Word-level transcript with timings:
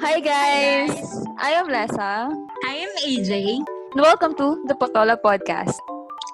Hi 0.00 0.16
guys! 0.16 0.96
I 1.36 1.60
am 1.60 1.68
Lessa. 1.68 2.32
I 2.64 2.74
am 2.88 2.92
AJ, 3.04 3.60
And 3.92 4.00
welcome 4.00 4.32
to 4.40 4.64
the 4.64 4.72
Potola 4.72 5.20
Podcast. 5.20 5.76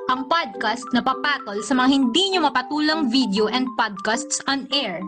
ang 0.07 0.31
podcast 0.31 0.87
na 0.95 1.03
papatol 1.03 1.59
sa 1.67 1.75
mga 1.75 1.91
hindi 1.91 2.31
nyo 2.31 2.47
mapatulang 2.47 3.11
video 3.11 3.51
and 3.51 3.67
podcasts 3.75 4.39
on 4.47 4.71
air. 4.71 5.03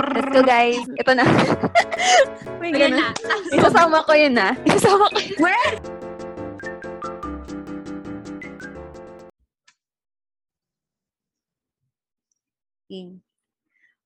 Let's 0.00 0.32
go 0.32 0.40
guys! 0.40 0.80
Ito 1.04 1.12
na. 1.12 1.24
May 2.64 2.72
ganun. 2.72 2.96
na. 2.96 3.12
Isasama 3.60 4.00
ko 4.08 4.16
yun 4.16 4.40
na. 4.40 4.56
Isasama 4.64 5.12
ko 5.12 5.18
yun. 5.20 5.36
Where? 5.36 5.72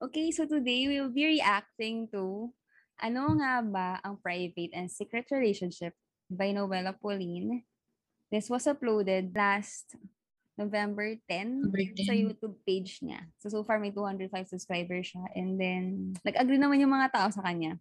Okay, 0.03 0.30
so 0.30 0.46
today 0.46 0.87
we 0.91 0.98
will 0.98 1.11
be 1.14 1.39
reacting 1.39 2.11
to 2.11 2.50
Ano 2.97 3.37
nga 3.37 3.61
ba 3.61 3.89
ang 4.01 4.17
private 4.17 4.73
and 4.73 4.89
secret 4.89 5.29
relationship 5.29 5.93
by 6.32 6.53
Noella 6.57 6.96
Pauline. 6.96 7.68
This 8.32 8.49
was 8.49 8.64
uploaded 8.64 9.37
last 9.37 9.95
November 10.57 11.21
10 11.29 11.68
November 11.68 11.85
sa 12.01 12.17
10. 12.17 12.25
YouTube 12.25 12.57
page 12.64 13.04
niya. 13.04 13.29
So, 13.37 13.53
so 13.53 13.61
far 13.63 13.77
may 13.77 13.93
205 13.93 14.32
subscribers 14.49 15.13
siya. 15.13 15.29
And 15.37 15.61
then, 15.61 16.17
nag-agree 16.25 16.57
naman 16.57 16.81
yung 16.81 16.96
mga 16.96 17.13
tao 17.13 17.29
sa 17.29 17.45
kanya. 17.45 17.77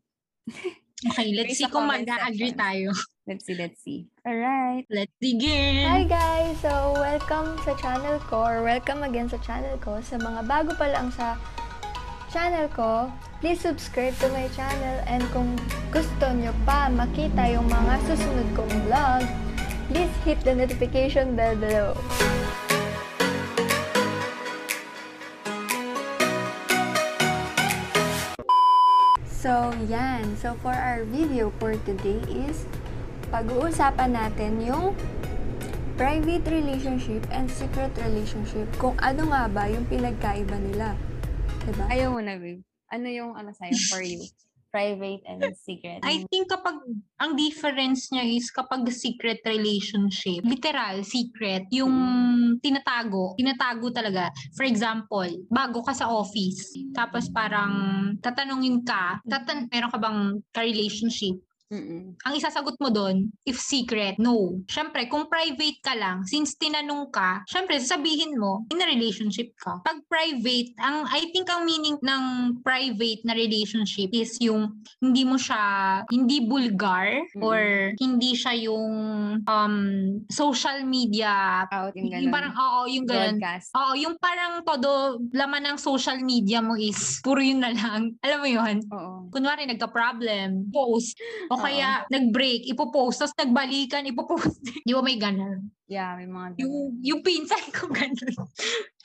Okay, 1.05 1.35
let's 1.35 1.59
Sa 1.59 1.67
see 1.67 1.73
kung 1.75 1.91
mag-agree 1.91 2.55
tayo. 2.55 2.89
Let's 3.27 3.43
see, 3.43 3.59
let's 3.59 3.83
see. 3.83 4.07
Alright. 4.23 4.87
Let's 4.87 5.11
begin! 5.19 5.83
Hi 5.83 6.07
guys! 6.07 6.55
So, 6.63 6.71
welcome 6.95 7.59
sa 7.67 7.75
channel 7.75 8.15
ko 8.31 8.39
or 8.39 8.63
welcome 8.63 9.03
again 9.03 9.27
sa 9.27 9.35
channel 9.43 9.75
ko. 9.83 9.99
Sa 9.99 10.15
mga 10.15 10.47
bago 10.47 10.71
pa 10.79 10.87
lang 10.87 11.11
sa 11.11 11.35
channel 12.29 12.67
ko, 12.73 13.11
please 13.41 13.61
subscribe 13.61 14.15
to 14.17 14.27
my 14.33 14.49
channel 14.57 14.97
and 15.05 15.21
kung 15.35 15.53
gusto 15.93 16.31
nyo 16.33 16.53
pa 16.65 16.89
makita 16.89 17.45
yung 17.51 17.67
mga 17.69 17.93
susunod 18.09 18.47
kong 18.57 18.73
vlog, 18.89 19.21
please 19.89 20.13
hit 20.25 20.39
the 20.41 20.53
notification 20.53 21.37
bell 21.37 21.53
below. 21.57 21.93
So, 29.45 29.69
yan. 29.85 30.33
So, 30.41 30.57
for 30.65 30.73
our 30.73 31.05
video 31.05 31.53
for 31.61 31.77
today 31.85 32.17
is 32.33 32.65
pag-uusapan 33.29 34.17
natin 34.17 34.57
yung 34.57 34.97
private 36.01 36.49
relationship 36.49 37.21
and 37.29 37.45
secret 37.45 37.93
relationship. 38.01 38.65
Kung 38.81 38.97
ano 39.05 39.29
nga 39.29 39.45
ba 39.45 39.69
yung 39.69 39.85
pinagkaiba 39.85 40.57
nila. 40.57 40.97
Diba? 41.65 41.85
Ayaw 41.89 42.13
mo 42.13 42.21
na, 42.21 42.37
babe. 42.37 42.61
Ano 42.93 43.09
yung 43.09 43.33
ano 43.33 43.49
sa'yo 43.49 43.73
for 43.89 44.05
you? 44.05 44.21
Private 44.75 45.23
and 45.23 45.39
secret. 45.55 46.03
I 46.03 46.27
think 46.27 46.51
kapag 46.51 46.75
ang 47.15 47.31
difference 47.39 48.11
niya 48.11 48.27
is 48.27 48.51
kapag 48.51 48.83
secret 48.91 49.39
relationship, 49.47 50.43
literal, 50.43 50.99
secret, 51.07 51.63
yung 51.71 51.95
tinatago, 52.59 53.39
tinatago 53.39 53.87
talaga. 53.95 54.27
For 54.51 54.67
example, 54.67 55.31
bago 55.47 55.79
ka 55.79 55.95
sa 55.95 56.11
office, 56.11 56.75
tapos 56.91 57.31
parang 57.31 57.71
tatanungin 58.19 58.83
ka, 58.83 59.23
tatan 59.23 59.71
meron 59.71 59.95
ka 59.95 59.97
bang 59.97 60.43
ka-relationship? 60.51 61.39
Mm-mm. 61.65 62.13
ang 62.21 62.33
isasagot 62.37 62.77
mo 62.77 62.93
doon, 62.93 63.33
if 63.43 63.57
secret, 63.57 64.21
no. 64.21 64.61
Siyempre, 64.69 65.09
kung 65.09 65.25
private 65.25 65.81
ka 65.81 65.97
lang, 65.97 66.21
since 66.23 66.53
tinanong 66.55 67.09
ka, 67.09 67.41
siyempre, 67.49 67.81
sasabihin 67.81 68.37
mo, 68.37 68.65
in 68.69 68.81
a 68.81 68.87
relationship 68.87 69.49
ka. 69.57 69.81
Pag 69.81 70.05
private, 70.05 70.69
ang 70.77 71.09
I 71.09 71.25
think 71.33 71.49
ang 71.49 71.65
meaning 71.65 71.97
ng 71.99 72.23
private 72.61 73.25
na 73.25 73.33
relationship 73.33 74.13
is 74.13 74.37
yung 74.37 74.77
hindi 75.01 75.25
mo 75.25 75.41
siya, 75.41 76.01
hindi 76.13 76.45
vulgar 76.45 77.25
Mm-mm. 77.33 77.41
or 77.41 77.59
hindi 77.97 78.37
siya 78.37 78.53
yung 78.61 78.85
um, 79.41 79.75
social 80.29 80.85
media, 80.85 81.65
Out 81.69 81.97
yung 81.97 82.13
yung 82.13 82.29
ganun. 82.29 82.33
parang, 82.33 82.53
oo, 82.53 82.79
yung 82.87 83.05
ganun. 83.09 83.41
Broadcast. 83.41 83.73
Oo, 83.73 83.91
yung 83.97 84.15
parang 84.21 84.61
todo 84.61 85.17
laman 85.33 85.73
ng 85.73 85.77
social 85.81 86.21
media 86.21 86.61
mo 86.61 86.77
is 86.77 87.19
puro 87.25 87.41
yun 87.41 87.61
na 87.61 87.73
lang. 87.73 88.13
Alam 88.25 88.39
mo 88.41 88.49
yun? 88.49 88.75
Oo. 88.93 89.13
kunwari 89.33 89.67
nagka-problem, 89.67 90.71
post. 90.71 91.17
O 91.55 91.61
kaya 91.61 91.89
nag-break, 92.07 92.67
ipopost. 92.67 93.23
Tapos 93.23 93.35
nagbalikan, 93.35 94.03
ipopost. 94.03 94.59
Di 94.85 94.91
ba 94.91 94.99
may 94.99 95.15
ganun? 95.15 95.71
Yeah, 95.85 96.13
may 96.13 96.25
mga 96.25 96.47
ganun. 96.51 96.61
Yung, 96.61 96.75
yung 96.99 97.21
pinsan 97.21 97.63
ko 97.71 97.87
ganun. 97.95 98.35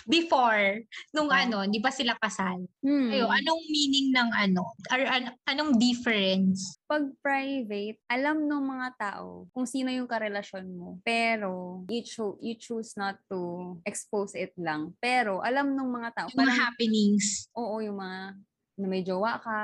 Before, 0.03 0.81
nung 1.13 1.29
Ah. 1.29 1.45
ano, 1.45 1.63
di 1.65 1.77
pa 1.77 1.93
sila 1.93 2.17
kasal. 2.17 2.65
Hmm. 2.81 3.13
Ayo, 3.13 3.29
anong 3.29 3.63
meaning 3.69 4.11
ng 4.11 4.31
ano? 4.33 4.73
Or, 4.89 4.97
an- 4.99 5.37
anong 5.45 5.77
difference? 5.77 6.81
Pag 6.85 7.13
private, 7.21 8.01
alam 8.09 8.43
ng 8.43 8.65
mga 8.67 8.89
tao 8.97 9.45
kung 9.53 9.69
sino 9.69 9.93
yung 9.93 10.09
karelasyon 10.09 10.67
mo. 10.67 10.99
Pero, 11.05 11.85
you, 11.87 12.01
cho- 12.01 12.41
you 12.41 12.57
choose 12.57 12.97
not 12.97 13.21
to 13.29 13.39
expose 13.85 14.33
it 14.33 14.57
lang. 14.57 14.97
Pero, 14.99 15.45
alam 15.45 15.69
ng 15.71 15.89
mga 15.93 16.09
tao, 16.17 16.27
Yung 16.27 16.39
mga 16.39 16.49
parang, 16.49 16.59
happenings. 16.65 17.27
oo, 17.53 17.79
yung 17.79 18.01
mga, 18.01 18.21
na 18.75 18.87
may 18.89 19.05
jowa 19.05 19.37
ka, 19.37 19.59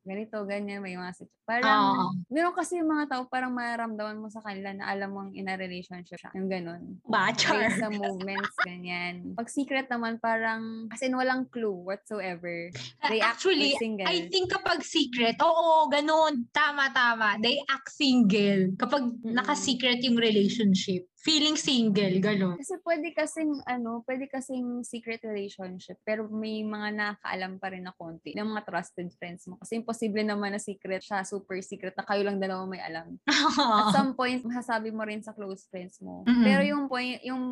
ganito, 0.00 0.40
ganyan, 0.48 0.80
may 0.80 0.96
mga, 0.96 1.12
situ- 1.12 1.38
parang, 1.44 1.82
Oo. 1.92 2.06
meron 2.32 2.54
kasi 2.54 2.80
yung 2.80 2.88
mga 2.88 3.10
tao, 3.10 3.22
parang 3.28 3.52
mararamdaman 3.52 4.16
mo 4.16 4.30
sa 4.30 4.40
kanila 4.40 4.72
na 4.72 4.88
alam 4.88 5.10
mong 5.12 5.30
in 5.34 5.50
a 5.50 5.58
relationship 5.58 6.16
siya. 6.16 6.32
Yung 6.38 6.48
ganun. 6.48 6.96
Bachar. 7.04 7.68
Sa 7.76 7.90
movements, 7.90 8.54
ganyan. 8.64 9.34
Pag 9.36 9.50
secret 9.50 9.90
naman, 9.90 10.16
parang, 10.16 10.88
as 10.88 11.02
in 11.02 11.12
walang 11.12 11.50
clue 11.50 11.74
whatsoever. 11.74 12.70
They 13.10 13.20
act 13.20 13.42
Actually, 13.42 13.76
single. 13.76 14.06
I 14.08 14.30
think 14.30 14.48
kapag 14.48 14.80
secret, 14.80 15.36
oo, 15.42 15.90
ganun. 15.90 16.48
Tama, 16.54 16.94
tama. 16.94 17.36
They 17.42 17.60
act 17.66 17.92
single. 17.92 18.72
Kapag 18.78 19.04
Mm-mm. 19.04 19.34
naka-secret 19.36 20.00
yung 20.06 20.16
relationship. 20.16 21.10
Feeling 21.20 21.60
single, 21.60 22.16
ganun. 22.16 22.56
Kasi 22.56 22.80
pwede 22.80 23.12
kasing, 23.12 23.60
ano, 23.68 24.00
pwede 24.08 24.24
kasing 24.24 24.80
secret 24.80 25.20
relationship, 25.20 26.00
pero 26.00 26.24
may 26.32 26.64
mga 26.64 26.96
nakakaalam 26.96 27.60
pa 27.60 27.68
rin 27.68 27.84
na 27.84 27.92
konti 27.92 28.32
ng 28.32 28.48
mga 28.48 28.64
trusted 28.64 29.12
friends 29.20 29.44
mo. 29.44 29.60
Kasi 29.60 29.76
imposible 29.76 30.24
naman 30.24 30.56
na 30.56 30.60
secret 30.60 31.04
siya, 31.04 31.20
super 31.28 31.60
secret, 31.60 31.92
na 31.92 32.08
kayo 32.08 32.24
lang 32.24 32.40
dalawa 32.40 32.64
may 32.64 32.80
alam. 32.80 33.20
At 33.28 33.92
some 34.00 34.16
point, 34.16 34.40
masasabi 34.48 34.88
mo 34.96 35.04
rin 35.04 35.20
sa 35.20 35.36
close 35.36 35.68
friends 35.68 36.00
mo. 36.00 36.24
Mm-mm. 36.24 36.40
Pero 36.40 36.64
yung 36.64 36.88
point, 36.88 37.20
yung 37.20 37.44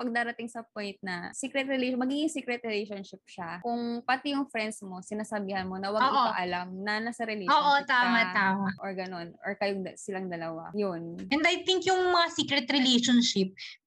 pagdarating 0.00 0.48
sa 0.48 0.64
point 0.64 0.96
na 1.04 1.28
secret 1.36 1.68
relation, 1.68 2.00
magiging 2.00 2.32
secret 2.32 2.64
relationship 2.64 3.20
siya, 3.28 3.60
kung 3.60 4.00
pati 4.00 4.32
yung 4.32 4.48
friends 4.48 4.80
mo, 4.80 5.04
sinasabihan 5.04 5.68
mo 5.68 5.76
na 5.76 5.92
wag 5.92 6.08
Oo. 6.08 6.16
ipaalam 6.32 6.68
na 6.80 7.04
nasa 7.04 7.28
relationship 7.28 7.52
Oo, 7.52 7.84
tama, 7.84 8.32
ka, 8.32 8.56
tama. 8.56 8.68
or 8.80 8.96
ganun, 8.96 9.28
or 9.44 9.52
kayong 9.60 9.84
silang 10.00 10.32
dalawa. 10.32 10.72
Yun. 10.72 11.20
And 11.28 11.44
I 11.44 11.60
think 11.68 11.84
yung 11.84 12.00
mga 12.00 12.26
secret 12.32 12.64
relationship, 12.72 13.09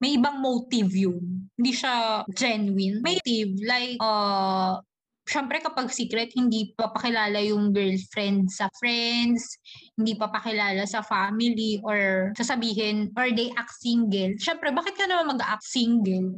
may 0.02 0.20
ibang 0.20 0.44
motive 0.44 0.92
yun. 0.92 1.48
Hindi 1.56 1.72
siya 1.72 2.26
genuine. 2.36 3.00
May 3.00 3.22
motive, 3.24 3.54
like, 3.64 3.98
uh, 4.04 4.84
Siyempre 5.24 5.64
kapag 5.64 5.88
secret, 5.88 6.36
hindi 6.36 6.76
papakilala 6.76 7.40
yung 7.40 7.72
girlfriend 7.72 8.52
sa 8.52 8.68
friends, 8.76 9.56
hindi 9.96 10.20
papakilala 10.20 10.84
sa 10.84 11.00
family, 11.00 11.80
or 11.80 12.36
sasabihin, 12.36 13.08
or 13.16 13.32
they 13.32 13.48
act 13.56 13.72
single. 13.80 14.36
Siyempre, 14.36 14.76
bakit 14.76 15.00
ka 15.00 15.08
naman 15.08 15.40
mag-act 15.40 15.64
single? 15.64 16.36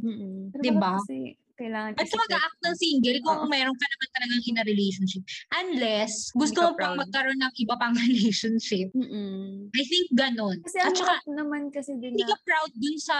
Pero 0.53 0.61
Diba? 0.61 1.01
Kasi 1.01 1.33
kailangan 1.55 1.91
At 1.95 2.03
ka 2.03 2.03
i-secret 2.05 2.21
mag-act 2.27 2.57
ng 2.61 2.75
single 2.75 3.19
kung 3.23 3.39
Oo. 3.43 3.49
meron 3.49 3.75
ka 3.75 3.85
naman 3.87 4.09
talagang 4.15 4.41
in 4.45 4.57
a 4.59 4.63
relationship. 4.67 5.23
Unless, 5.55 6.13
gusto 6.35 6.59
mo 6.61 6.69
pang 6.75 6.95
magkaroon 6.99 7.39
ng 7.39 7.53
iba 7.59 7.75
pang 7.79 7.95
relationship. 8.07 8.91
Mm-mm. 8.91 9.71
I 9.71 9.83
think 9.87 10.05
ganon. 10.13 10.59
Kasi 10.63 10.77
At 10.83 10.93
saka, 10.95 11.15
naman 11.31 11.71
kasi 11.71 11.95
din 11.97 12.13
hindi 12.13 12.23
na 12.27 12.35
ka 12.35 12.37
proud 12.43 12.71
dun 12.75 12.97
sa 12.99 13.17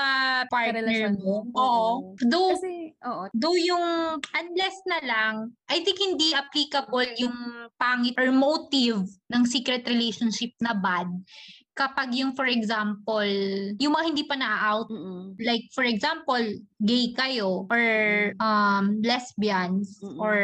partner 0.52 1.16
mo. 1.16 1.48
mo. 1.48 1.58
Oo. 1.58 1.88
Though, 2.28 2.54
Kasi, 2.56 2.94
oo. 3.02 3.24
though 3.32 3.58
yung 3.58 3.86
unless 4.22 4.78
na 4.86 5.00
lang, 5.04 5.34
I 5.72 5.82
think 5.82 5.98
hindi 5.98 6.36
applicable 6.36 7.08
yung 7.18 7.36
pangit 7.80 8.16
or 8.20 8.30
motive 8.32 9.04
ng 9.32 9.44
secret 9.48 9.88
relationship 9.88 10.52
na 10.60 10.76
bad 10.76 11.08
kapag 11.76 12.16
yung 12.16 12.32
for 12.34 12.48
example, 12.48 13.28
yung 13.78 13.94
mga 13.94 14.06
hindi 14.08 14.24
pa 14.24 14.40
na-out 14.40 14.88
Mm-mm. 14.88 15.36
like 15.44 15.68
for 15.76 15.84
example, 15.84 16.42
gay 16.80 17.12
kayo 17.12 17.68
or 17.68 17.86
um 18.40 19.04
lesbians 19.04 20.00
Mm-mm. 20.00 20.18
or 20.18 20.40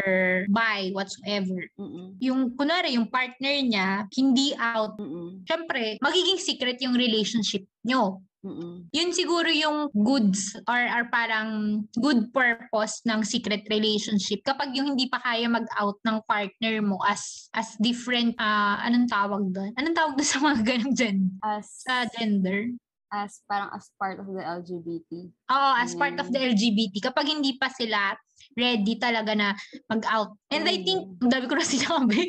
bi 0.51 0.91
whatsoever. 0.91 1.63
Mm-mm. 1.79 2.19
Yung 2.19 2.53
kunwari 2.59 2.99
yung 2.99 3.07
partner 3.07 3.55
niya 3.63 4.11
hindi 4.11 4.51
out, 4.59 4.99
Mm-mm. 4.99 5.47
syempre 5.47 5.95
magiging 6.03 6.37
secret 6.37 6.77
yung 6.83 6.93
relationship 6.93 7.63
nyo. 7.87 8.19
Mm-mm. 8.41 8.89
Yun 8.89 9.09
siguro 9.13 9.49
yung 9.53 9.93
goods 9.93 10.57
or, 10.65 10.81
or 10.81 11.05
parang 11.13 11.81
good 11.93 12.33
purpose 12.33 13.05
ng 13.05 13.21
secret 13.21 13.69
relationship 13.69 14.41
kapag 14.41 14.73
yung 14.73 14.97
hindi 14.97 15.05
pa 15.05 15.21
kaya 15.21 15.45
mag-out 15.45 16.01
ng 16.01 16.17
partner 16.25 16.81
mo 16.81 16.97
as 17.05 17.47
as 17.53 17.77
different 17.77 18.33
ah 18.41 18.81
anong 18.81 19.05
tawag 19.05 19.45
doon? 19.53 19.71
Anong 19.77 19.93
tawag 19.93 20.13
doon 20.17 20.29
sa 20.29 20.41
mga 20.41 20.57
ganong 20.73 20.95
gen 20.97 21.17
As, 21.45 21.85
sa 21.85 22.09
gender? 22.17 22.73
as, 23.11 23.43
parang 23.43 23.69
as 23.75 23.91
part 23.99 24.17
of 24.23 24.27
the 24.31 24.39
LGBT. 24.39 25.11
Oo, 25.51 25.71
as 25.75 25.91
part 25.99 26.15
of 26.15 26.31
the 26.31 26.39
LGBT 26.39 27.11
kapag 27.11 27.27
hindi 27.27 27.59
pa 27.59 27.67
sila 27.67 28.15
ready 28.57 28.99
talaga 28.99 29.31
na 29.35 29.55
mag-out. 29.87 30.35
And 30.51 30.67
I 30.67 30.83
think, 30.83 31.07
Mm. 31.07 31.21
ang 31.23 31.31
dami 31.31 31.45
ko 31.47 31.55
na 31.55 31.65
sinabi. 31.75 32.19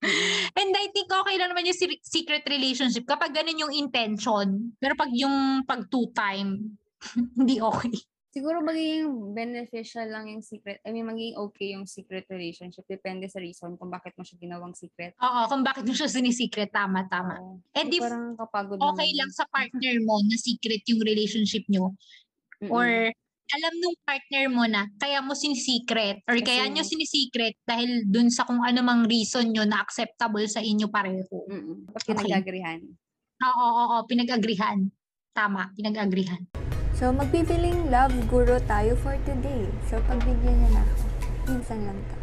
Mm. 0.00 0.44
And 0.56 0.70
I 0.76 0.86
think 0.92 1.08
okay 1.08 1.36
lang 1.36 1.50
naman 1.52 1.66
yung 1.66 1.78
secret 2.04 2.44
relationship 2.46 3.04
kapag 3.08 3.32
ganun 3.32 3.58
yung 3.58 3.74
intention. 3.74 4.76
Pero 4.78 4.92
pag 4.94 5.10
yung 5.12 5.64
pag 5.64 5.88
two-time, 5.88 6.76
hindi 7.38 7.60
okay. 7.60 7.92
Siguro 8.36 8.60
magiging 8.60 9.32
beneficial 9.32 10.12
lang 10.12 10.28
yung 10.28 10.44
secret. 10.44 10.84
I 10.84 10.92
mean, 10.92 11.08
magiging 11.08 11.40
okay 11.40 11.72
yung 11.72 11.88
secret 11.88 12.28
relationship. 12.28 12.84
Depende 12.84 13.32
sa 13.32 13.40
reason 13.40 13.80
kung 13.80 13.88
bakit 13.88 14.12
mo 14.12 14.28
siya 14.28 14.36
ginawang 14.36 14.76
secret. 14.76 15.16
Oo, 15.16 15.48
kung 15.48 15.64
bakit 15.64 15.88
mo 15.88 15.96
siya 15.96 16.04
sinisecret, 16.04 16.68
tama, 16.68 17.08
tama. 17.08 17.40
Oo. 17.40 17.64
And 17.72 17.88
if 17.88 18.04
parang 18.04 18.36
kapagod 18.36 18.76
okay 18.76 19.08
lang 19.16 19.32
sa 19.32 19.48
partner 19.48 19.96
mo 20.04 20.20
na 20.28 20.36
secret 20.36 20.84
yung 20.84 21.00
relationship 21.00 21.64
nyo, 21.72 21.96
Mm-mm. 22.60 22.68
or 22.68 23.08
alam 23.46 23.72
nung 23.78 23.96
partner 24.02 24.44
mo 24.50 24.64
na 24.66 24.90
kaya 24.98 25.22
mo 25.22 25.32
sinisecret 25.32 26.18
or 26.26 26.34
kaya 26.42 26.66
Kasi- 26.66 26.74
nyo 26.74 26.82
sinisecret 26.82 27.54
dahil 27.62 28.02
dun 28.10 28.26
sa 28.26 28.42
kung 28.42 28.58
ano 28.58 28.82
mang 28.82 29.06
reason 29.06 29.46
nyo 29.54 29.62
na 29.62 29.78
acceptable 29.78 30.42
sa 30.50 30.58
inyo 30.58 30.90
pareho. 30.90 31.46
Mm-mm. 31.46 31.86
Okay. 31.94 32.10
pinag-agrihan. 32.10 32.82
Oo, 33.36 33.52
oo, 33.62 33.84
oo, 33.86 33.96
pinag-agrihan. 34.08 34.90
Tama, 35.36 35.70
pinag-agrihan. 35.76 36.42
So, 36.96 37.12
magpipiling 37.12 37.92
love 37.92 38.16
guru 38.32 38.56
tayo 38.64 38.96
for 39.04 39.20
today. 39.28 39.68
So, 39.92 40.00
pagbigyan 40.08 40.56
niya 40.64 40.70
na 40.72 40.82
ako. 40.82 41.04
Minsan 41.52 41.78
lang 41.84 41.98
to. 42.08 42.16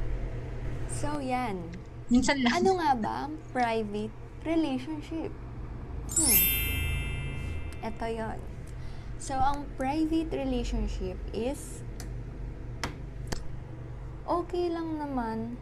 So, 0.90 1.08
yan. 1.22 1.62
Minsan 2.10 2.42
lang. 2.42 2.52
Ano 2.58 2.82
nga 2.82 2.92
ba 2.98 3.14
ang 3.30 3.38
private 3.54 4.14
relationship? 4.44 5.30
Hmm. 6.18 6.40
Ito 7.86 8.06
yon. 8.10 8.40
So, 9.24 9.40
ang 9.40 9.64
private 9.80 10.36
relationship 10.36 11.16
is 11.32 11.80
okay 14.28 14.68
lang 14.68 15.00
naman 15.00 15.56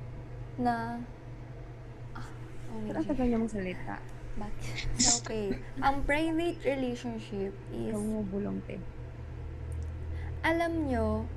na 0.58 0.98
ah, 2.18 2.26
Pero 2.90 2.98
oh, 2.98 3.02
ang 3.06 3.10
tagal 3.14 3.26
niya 3.30 3.38
mong 3.38 3.54
salita. 3.54 4.02
Bakit? 4.42 4.76
Okay. 5.22 5.46
Ang 5.78 6.02
private 6.10 6.58
relationship 6.66 7.54
is 7.70 7.94
Ikaw 7.94 8.02
mo 8.02 8.26
bulong, 8.26 8.66
te. 8.66 8.82
alam 10.42 10.90
nyo 10.90 11.30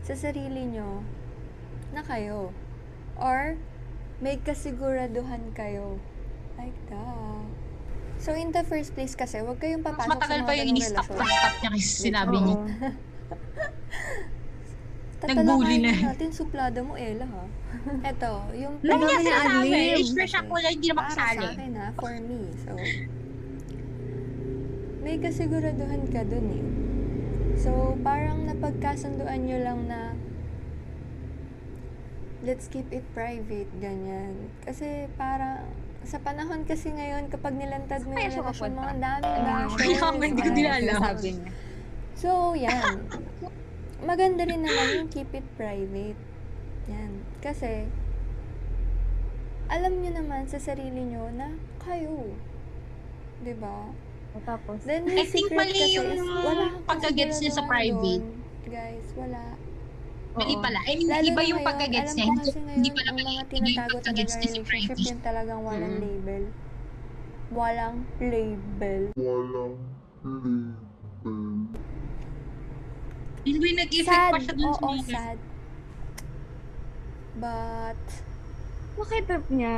sa 0.00 0.16
sarili 0.16 0.72
nyo 0.72 1.04
na 1.92 2.00
kayo. 2.00 2.56
Or 3.20 3.60
may 4.24 4.40
kasiguraduhan 4.40 5.52
kayo. 5.52 6.00
Like 6.56 6.80
that. 6.88 7.57
So, 8.18 8.34
in 8.34 8.50
the 8.50 8.66
first 8.66 8.98
place 8.98 9.14
kasi, 9.14 9.38
huwag 9.40 9.62
kayong 9.62 9.86
Mas 9.86 9.94
papasok 9.94 10.10
matagal 10.10 10.38
sa 10.38 10.44
pa 10.44 10.50
mga 10.50 10.58
yung 10.58 10.66
ganung 10.66 10.78
in-stop, 10.82 11.06
stop 11.06 11.54
niya 11.62 11.70
kasi 11.70 11.86
sinabi 12.10 12.36
niya. 12.42 12.56
Nagbully 15.18 15.82
na. 15.82 15.90
Tatalakayin 15.90 16.06
natin 16.14 16.30
suplada 16.30 16.78
mo, 16.82 16.94
Ella, 16.94 17.26
ha? 17.26 17.44
Eto, 18.06 18.46
yung 18.54 18.78
Ano 18.82 19.02
niya 19.02 19.18
sinasabi? 19.18 19.70
Express 19.98 20.34
ako 20.38 20.52
lang, 20.62 20.72
hindi 20.78 20.88
na 20.88 20.94
para 20.94 21.10
makasali. 21.10 21.38
sa 21.42 21.50
akin, 21.54 21.70
ha? 21.74 21.88
For 21.98 22.14
me. 22.22 22.40
So, 22.62 22.70
may 25.02 25.16
kasiguraduhan 25.18 26.02
ka 26.10 26.22
dun, 26.26 26.46
eh. 26.54 26.64
So, 27.58 27.98
parang 28.06 28.46
napagkasunduan 28.46 29.46
nyo 29.46 29.58
lang 29.58 29.90
na 29.90 30.14
let's 32.46 32.70
keep 32.70 32.86
it 32.94 33.02
private, 33.14 33.66
ganyan. 33.82 34.54
Kasi 34.62 35.10
parang 35.18 35.66
sa 36.08 36.16
panahon 36.24 36.64
kasi 36.64 36.88
ngayon, 36.88 37.28
kapag 37.28 37.52
nilantad 37.52 38.00
mo 38.08 38.16
yung 38.16 38.32
siya 38.32 38.40
relasyon 38.40 38.72
mo, 38.72 38.80
ang 38.80 38.96
dami 38.96 39.28
na 39.28 39.68
Kaya 39.68 40.00
nga, 40.00 40.24
hindi 40.24 40.40
ko 40.40 40.50
din 40.56 40.64
alam. 40.64 41.00
Sabi 41.04 41.28
niya. 41.36 41.50
So, 42.16 42.28
yan. 42.56 42.96
Maganda 44.00 44.42
rin 44.48 44.64
naman 44.64 44.86
yung 44.96 45.08
keep 45.12 45.28
it 45.36 45.44
private. 45.60 46.16
Yan. 46.88 47.12
Kasi, 47.44 47.84
alam 49.68 50.00
nyo 50.00 50.10
naman 50.16 50.48
sa 50.48 50.56
sarili 50.56 51.04
nyo 51.12 51.28
na 51.36 51.52
kayo. 51.84 52.32
'Di 53.44 53.54
ba? 53.60 53.92
O 54.32 54.40
tapos, 54.44 54.80
Then, 54.88 55.04
I 55.12 55.24
yung 55.24 55.28
think 55.28 55.52
secret 55.52 55.60
mali 55.60 55.76
kasi 55.76 55.96
yung 56.00 56.10
is, 56.16 56.20
wala 56.24 56.64
kang 56.72 56.86
pagka-gets 56.88 57.38
niya 57.44 57.52
sa 57.52 57.64
private. 57.68 58.24
doon. 58.24 58.68
Guys, 58.68 59.06
wala. 59.16 59.42
Mali 60.38 60.54
pala. 60.56 60.80
I 60.84 60.92
mean, 60.94 61.08
Lalo 61.08 61.24
iba 61.24 61.42
yung 61.42 61.60
ngayon, 61.60 61.66
pagka-gets 61.66 62.12
niya. 62.14 62.26
Hindi, 62.68 62.88
pala 62.90 63.10
mga 63.10 63.30
Iba 63.50 63.54
yung 63.58 63.90
pagka-gets 63.90 64.34
niya 64.34 64.48
sa 64.48 64.54
relationship, 64.54 64.66
private. 64.68 64.98
yun 65.04 65.18
talagang 65.20 65.60
walang 65.62 65.94
Mm. 65.94 66.02
label. 66.02 66.42
Walang 67.48 67.96
label. 68.20 69.00
Walang 69.14 69.74
label. 70.22 71.42
Hindi 73.40 73.64
yung 73.64 73.78
nag-effect 73.78 74.12
Sad. 74.12 74.30
pa 74.30 74.38
siya 74.38 74.54
dun 74.54 74.68
sa 74.68 74.78
Oo, 74.78 74.90
mga 74.90 75.04
sad. 75.08 75.38
But, 77.34 78.02
bakit 78.94 79.22
trip 79.24 79.46
niya? 79.48 79.76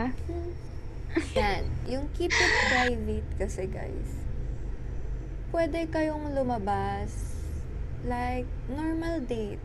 Yan. 1.36 1.62
Yung 1.86 2.06
keep 2.12 2.30
it 2.30 2.50
private 2.66 3.28
kasi 3.36 3.66
guys. 3.66 4.10
Pwede 5.50 5.84
kayong 5.86 6.32
lumabas. 6.32 7.10
Like, 8.02 8.48
normal 8.66 9.20
date. 9.20 9.60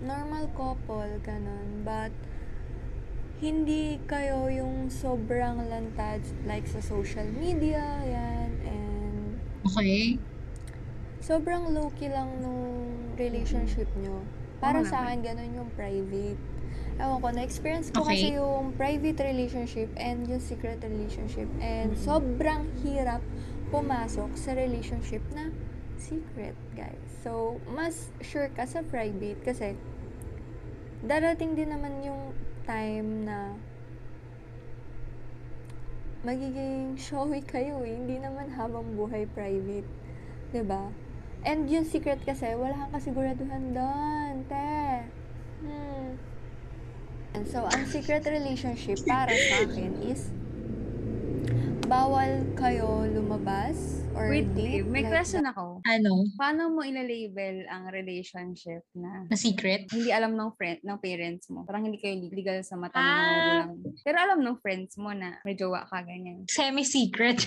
Normal 0.00 0.48
couple, 0.56 1.20
ganun. 1.20 1.84
But, 1.84 2.12
hindi 3.40 3.96
kayo 4.04 4.52
yung 4.52 4.92
sobrang 4.92 5.64
lantad 5.68 6.20
like 6.44 6.68
sa 6.68 6.80
social 6.84 7.28
media, 7.36 7.80
yan. 8.04 8.50
And, 8.64 9.40
Okay. 9.64 10.16
sobrang 11.20 11.72
low-key 11.72 12.08
lang 12.12 12.40
nung 12.40 12.88
relationship 13.16 13.88
nyo. 14.00 14.24
Para 14.60 14.80
Oo 14.80 14.88
sa 14.88 15.04
akin, 15.08 15.24
ganun 15.24 15.52
yung 15.56 15.70
private. 15.72 16.36
Ewan 17.00 17.16
ko, 17.20 17.28
na-experience 17.32 17.88
ko 17.92 18.04
Okay. 18.04 18.12
kasi 18.12 18.26
yung 18.36 18.76
private 18.76 19.24
relationship 19.24 19.88
and 19.96 20.28
yung 20.28 20.40
secret 20.40 20.84
relationship. 20.84 21.48
And 21.60 21.96
Mhm. 21.96 22.00
sobrang 22.00 22.68
hirap 22.84 23.24
pumasok 23.72 24.36
sa 24.36 24.52
relationship 24.52 25.24
na 25.32 25.48
secret, 25.96 26.56
guys. 26.76 27.09
So, 27.20 27.60
mas 27.68 28.08
sure 28.24 28.48
ka 28.48 28.64
sa 28.64 28.80
private 28.80 29.40
kasi 29.44 29.76
darating 31.04 31.52
din 31.52 31.72
naman 31.72 32.00
yung 32.00 32.32
time 32.64 33.28
na 33.28 33.56
magiging 36.24 36.96
showy 37.06 37.44
kayo 37.44 37.84
eh. 37.84 37.92
Hindi 37.92 38.20
naman 38.20 38.48
habang 38.56 38.96
buhay 38.96 39.28
private. 39.28 39.88
'Di 40.52 40.64
ba? 40.64 40.88
And 41.40 41.68
yung 41.72 41.88
secret 41.88 42.20
kasi, 42.24 42.52
wala 42.52 42.76
kang 42.76 42.92
kasiguraduhan 43.00 43.72
doon, 43.72 44.32
te. 44.44 45.08
Hmm. 45.64 46.20
And 47.32 47.44
so, 47.48 47.64
ang 47.64 47.88
secret 47.88 48.28
relationship 48.28 49.00
para 49.08 49.32
sa 49.32 49.64
akin 49.64 50.04
is 50.04 50.28
bawal 51.90 52.46
kayo 52.54 53.06
lumabas 53.10 54.04
or 54.14 54.30
Wait, 54.30 54.50
date. 54.54 54.86
may 54.86 55.02
like 55.02 55.14
question 55.14 55.46
ako. 55.46 55.69
Ano? 55.90 56.22
Paano 56.38 56.70
mo 56.70 56.86
ilalabel 56.86 57.66
ang 57.66 57.90
relationship 57.90 58.86
na 58.94 59.26
Na 59.26 59.34
secret? 59.34 59.90
hindi 59.90 60.14
alam 60.14 60.38
ng 60.38 60.54
friend 60.54 60.86
ng 60.86 60.98
parents 61.02 61.50
mo? 61.50 61.66
Parang 61.66 61.82
hindi 61.82 61.98
kayo 61.98 62.14
legal 62.30 62.62
sa 62.62 62.78
mata 62.78 62.94
ng 62.94 63.08
Ah. 63.10 63.66
Pero 64.06 64.16
alam 64.22 64.38
ng 64.38 64.56
friends 64.62 64.94
mo 64.94 65.10
na 65.10 65.42
may 65.42 65.58
jowa 65.58 65.82
ka, 65.90 66.06
ganyan. 66.06 66.46
Semi-secret. 66.46 67.42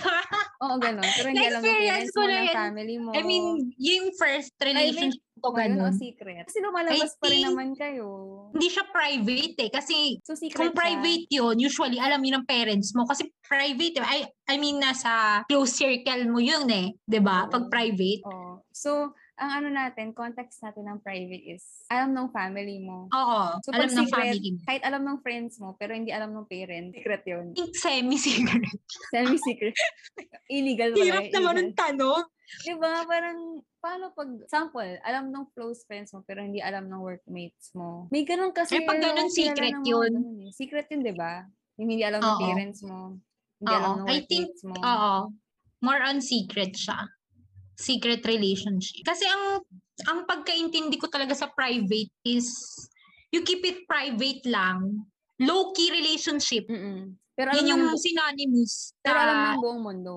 Oo, 0.60 0.76
ganun. 0.76 1.08
Pero 1.16 1.26
hindi 1.32 1.46
alam 1.48 1.64
ng 1.64 1.72
parents 1.72 2.12
ko 2.12 2.20
mo, 2.20 2.28
ng 2.28 2.48
family 2.52 2.96
mo. 3.00 3.10
I 3.16 3.22
mean, 3.24 3.72
yung 3.80 4.12
first 4.20 4.52
relationship 4.60 5.24
ko 5.24 5.33
ba 5.33 5.33
yun 5.46 5.76
o 5.76 5.84
ganun. 5.84 5.92
secret? 5.92 6.44
Kasi 6.46 6.58
lumalabas 6.58 7.12
pa 7.14 7.26
rin 7.26 7.34
think- 7.34 7.46
naman 7.50 7.68
kayo. 7.74 8.06
Hindi 8.50 8.68
siya 8.68 8.84
private 8.86 9.56
eh. 9.58 9.70
Kasi 9.70 9.96
So, 10.20 10.32
secret 10.32 10.54
kung 10.54 10.70
siya. 10.70 10.78
private 10.78 11.26
yun, 11.28 11.54
usually 11.58 11.98
alam 11.98 12.20
yun 12.20 12.38
ng 12.38 12.46
parents 12.46 12.94
mo. 12.94 13.04
Kasi 13.04 13.28
private, 13.40 13.98
eh. 13.98 14.04
I, 14.04 14.18
I 14.46 14.56
mean, 14.56 14.78
nasa 14.78 15.42
close 15.44 15.74
circle 15.74 16.24
mo 16.26 16.38
yun 16.38 16.64
eh. 16.66 16.94
'Di 17.02 17.18
ba 17.18 17.44
Oo. 17.44 17.50
Pag 17.50 17.68
private. 17.68 18.22
Oo. 18.24 18.62
So, 18.70 19.12
ang 19.34 19.50
ano 19.50 19.68
natin, 19.68 20.14
context 20.14 20.62
natin 20.62 20.86
ng 20.86 21.02
private 21.02 21.42
is, 21.50 21.66
alam 21.90 22.14
ng 22.14 22.30
family 22.30 22.78
mo. 22.78 23.10
Oo. 23.10 23.58
So, 23.60 23.74
alam 23.74 23.90
ng 23.90 24.06
secret, 24.06 24.14
family 24.30 24.50
mo. 24.54 24.58
kahit 24.62 24.82
alam 24.86 25.02
ng 25.02 25.18
friends 25.20 25.58
mo, 25.58 25.74
pero 25.74 25.90
hindi 25.90 26.14
alam 26.14 26.30
ng 26.30 26.46
parents, 26.46 26.94
secret 26.94 27.26
yun. 27.26 27.50
I 27.52 27.66
semi-secret. 27.74 28.62
Semi-secret. 29.10 29.74
Illegal 30.54 30.94
pala. 30.94 31.02
Hirap 31.02 31.26
naman 31.30 31.54
ng 31.58 31.72
tanong. 31.74 32.22
Diba? 32.62 32.92
Parang, 33.04 33.58
paano 33.84 34.16
pag, 34.16 34.32
example, 34.40 34.96
alam 35.04 35.28
ng 35.28 35.44
close 35.52 35.84
friends 35.84 36.16
mo, 36.16 36.24
pero 36.24 36.40
hindi 36.40 36.64
alam 36.64 36.88
ng 36.88 37.04
workmates 37.04 37.68
mo. 37.76 38.08
May 38.08 38.24
ganun 38.24 38.56
kasi. 38.56 38.80
Eh, 38.80 38.88
pag 38.88 38.96
ganun, 38.96 39.28
secret 39.28 39.76
yun. 39.84 40.08
ganun 40.08 40.48
eh. 40.48 40.50
Secret 40.56 40.88
yun, 40.88 41.04
di 41.04 41.12
ba? 41.12 41.44
Yung 41.76 41.92
hindi 41.92 42.00
alam 42.00 42.24
ng 42.24 42.40
parents 42.40 42.80
mo. 42.80 43.20
Hindi 43.60 43.74
alam 43.76 43.90
Oo. 43.92 43.98
ng 44.00 44.08
I 44.08 44.18
think, 44.24 44.48
mo. 44.64 44.72
Oo. 44.80 45.14
More 45.84 46.00
on 46.00 46.24
secret 46.24 46.72
siya. 46.72 46.96
Secret 47.76 48.24
relationship. 48.24 49.04
Kasi 49.04 49.28
ang 49.28 49.60
ang 50.08 50.18
pagkaintindi 50.24 50.96
ko 50.96 51.06
talaga 51.12 51.36
sa 51.36 51.52
private 51.52 52.10
is 52.24 52.48
you 53.36 53.44
keep 53.44 53.60
it 53.68 53.84
private 53.84 54.40
lang. 54.48 55.04
Low-key 55.36 55.92
relationship. 55.92 56.64
Mm-mm. 56.72 57.12
Pero 57.34 57.50
alam, 57.50 57.58
Yun 57.60 57.70
yung 57.74 57.84
ng, 57.90 57.98
synonymous. 57.98 58.94
pero 59.02 59.18
alam 59.18 59.34
sa- 59.34 59.44
ng 59.52 59.60
buong 59.60 59.82
mundo. 59.82 60.14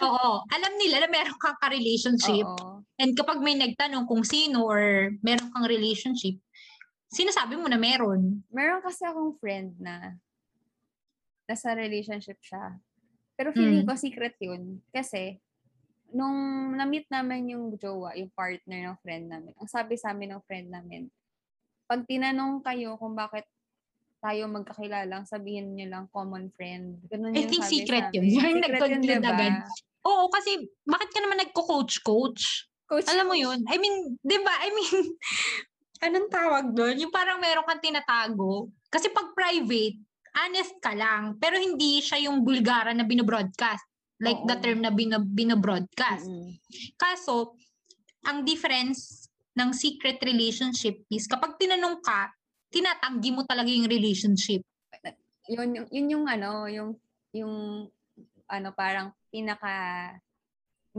Oo. 0.00 0.32
Alam 0.48 0.72
nila 0.80 1.04
na 1.04 1.08
meron 1.12 1.36
kang 1.36 1.56
ka-relationship. 1.60 2.44
Oo. 2.44 2.79
And 3.00 3.16
kapag 3.16 3.40
may 3.40 3.56
nagtanong 3.56 4.04
kung 4.04 4.20
sino 4.20 4.68
or 4.68 5.08
meron 5.24 5.48
kang 5.48 5.64
relationship, 5.64 6.36
sinasabi 7.08 7.56
mo 7.56 7.64
na 7.64 7.80
meron. 7.80 8.44
Meron 8.52 8.84
kasi 8.84 9.08
akong 9.08 9.40
friend 9.40 9.72
na 9.80 10.20
nasa 11.48 11.72
relationship 11.72 12.36
siya. 12.44 12.76
Pero 13.34 13.56
feeling 13.56 13.82
Mm. 13.82 13.88
ko 13.88 13.96
secret 13.96 14.36
yun. 14.38 14.84
Kasi, 14.92 15.40
nung 16.12 16.36
na-meet 16.76 17.08
namin 17.08 17.56
yung 17.56 17.72
jowa, 17.74 18.12
yung 18.14 18.28
partner 18.36 18.92
ng 18.92 18.98
friend 19.00 19.24
namin, 19.26 19.52
ang 19.56 19.66
sabi 19.66 19.96
sa 19.96 20.12
amin 20.12 20.36
ng 20.36 20.44
friend 20.44 20.68
namin, 20.68 21.08
pag 21.88 22.04
tinanong 22.06 22.60
kayo 22.62 22.94
kung 23.00 23.16
bakit 23.16 23.48
tayo 24.20 24.44
magkakilala, 24.46 25.24
sabihin 25.24 25.72
niyo 25.74 25.88
lang 25.88 26.04
common 26.12 26.52
friend. 26.52 27.00
Ganun 27.08 27.32
I 27.32 27.48
think 27.48 27.64
sabi 27.64 27.82
secret 27.82 28.12
yun. 28.12 28.28
Yung 28.36 28.44
Secret 28.44 28.52
yun, 28.52 28.62
nag-conclude 29.00 29.24
diba? 29.24 29.32
agad. 29.32 29.54
Oo, 30.04 30.24
kasi 30.28 30.50
bakit 30.84 31.08
ka 31.10 31.18
naman 31.24 31.40
nagko-coach-coach? 31.40 32.69
Coach, 32.90 33.06
Alam 33.06 33.30
mo 33.30 33.36
yun? 33.38 33.62
I 33.70 33.78
mean, 33.78 34.18
di 34.18 34.38
ba? 34.42 34.50
I 34.66 34.74
mean, 34.74 35.14
anong 36.10 36.26
tawag 36.26 36.74
doon? 36.74 36.98
Yung 36.98 37.14
parang 37.14 37.38
meron 37.38 37.62
kang 37.62 37.78
tinatago. 37.78 38.66
Kasi 38.90 39.14
pag 39.14 39.30
private, 39.30 39.94
honest 40.34 40.74
ka 40.82 40.90
lang. 40.98 41.38
Pero 41.38 41.54
hindi 41.54 42.02
siya 42.02 42.26
yung 42.26 42.42
bulgara 42.42 42.90
na 42.90 43.06
binobroadcast. 43.06 43.86
Like 44.18 44.42
the 44.42 44.58
Oo. 44.58 44.62
term 44.66 44.82
na 44.82 44.90
bino- 44.90 45.22
binobroadcast. 45.22 46.26
Mm-mm. 46.26 46.58
Kaso, 46.98 47.54
ang 48.26 48.42
difference 48.42 49.30
ng 49.54 49.70
secret 49.70 50.18
relationship 50.26 51.06
is 51.14 51.30
kapag 51.30 51.62
tinanong 51.62 52.02
ka, 52.02 52.34
tinatanggi 52.74 53.30
mo 53.30 53.46
talaga 53.46 53.70
yung 53.70 53.86
relationship. 53.86 54.66
yun, 55.46 55.86
yun 55.94 56.06
yung 56.10 56.26
ano, 56.26 56.66
yung, 56.66 56.98
yung, 57.30 57.86
ano, 58.50 58.68
parang 58.74 59.14
pinaka 59.30 59.70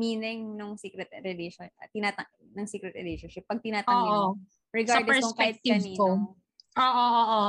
meaning 0.01 0.57
ng 0.57 0.71
secret 0.81 1.13
relation, 1.21 1.69
tinatang, 1.93 2.25
ng 2.57 2.65
secret 2.65 2.97
relationship. 2.97 3.45
Pag 3.45 3.61
tinatanggi 3.61 4.09
Oo. 4.09 4.33
mo, 4.33 4.41
regardless 4.73 5.21
kung 5.21 5.37
kahit 5.37 5.61
kanino. 5.61 6.33
Oo, 6.73 7.03
oo, 7.05 7.21
oo. 7.21 7.43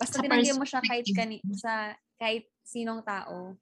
Basta 0.00 0.16
Sa 0.16 0.24
tinanggi 0.24 0.52
mo 0.56 0.64
siya 0.64 0.80
kahit 0.80 1.06
kani, 1.12 1.44
sa 1.52 1.92
kahit 2.16 2.48
sinong 2.64 3.04
tao. 3.04 3.56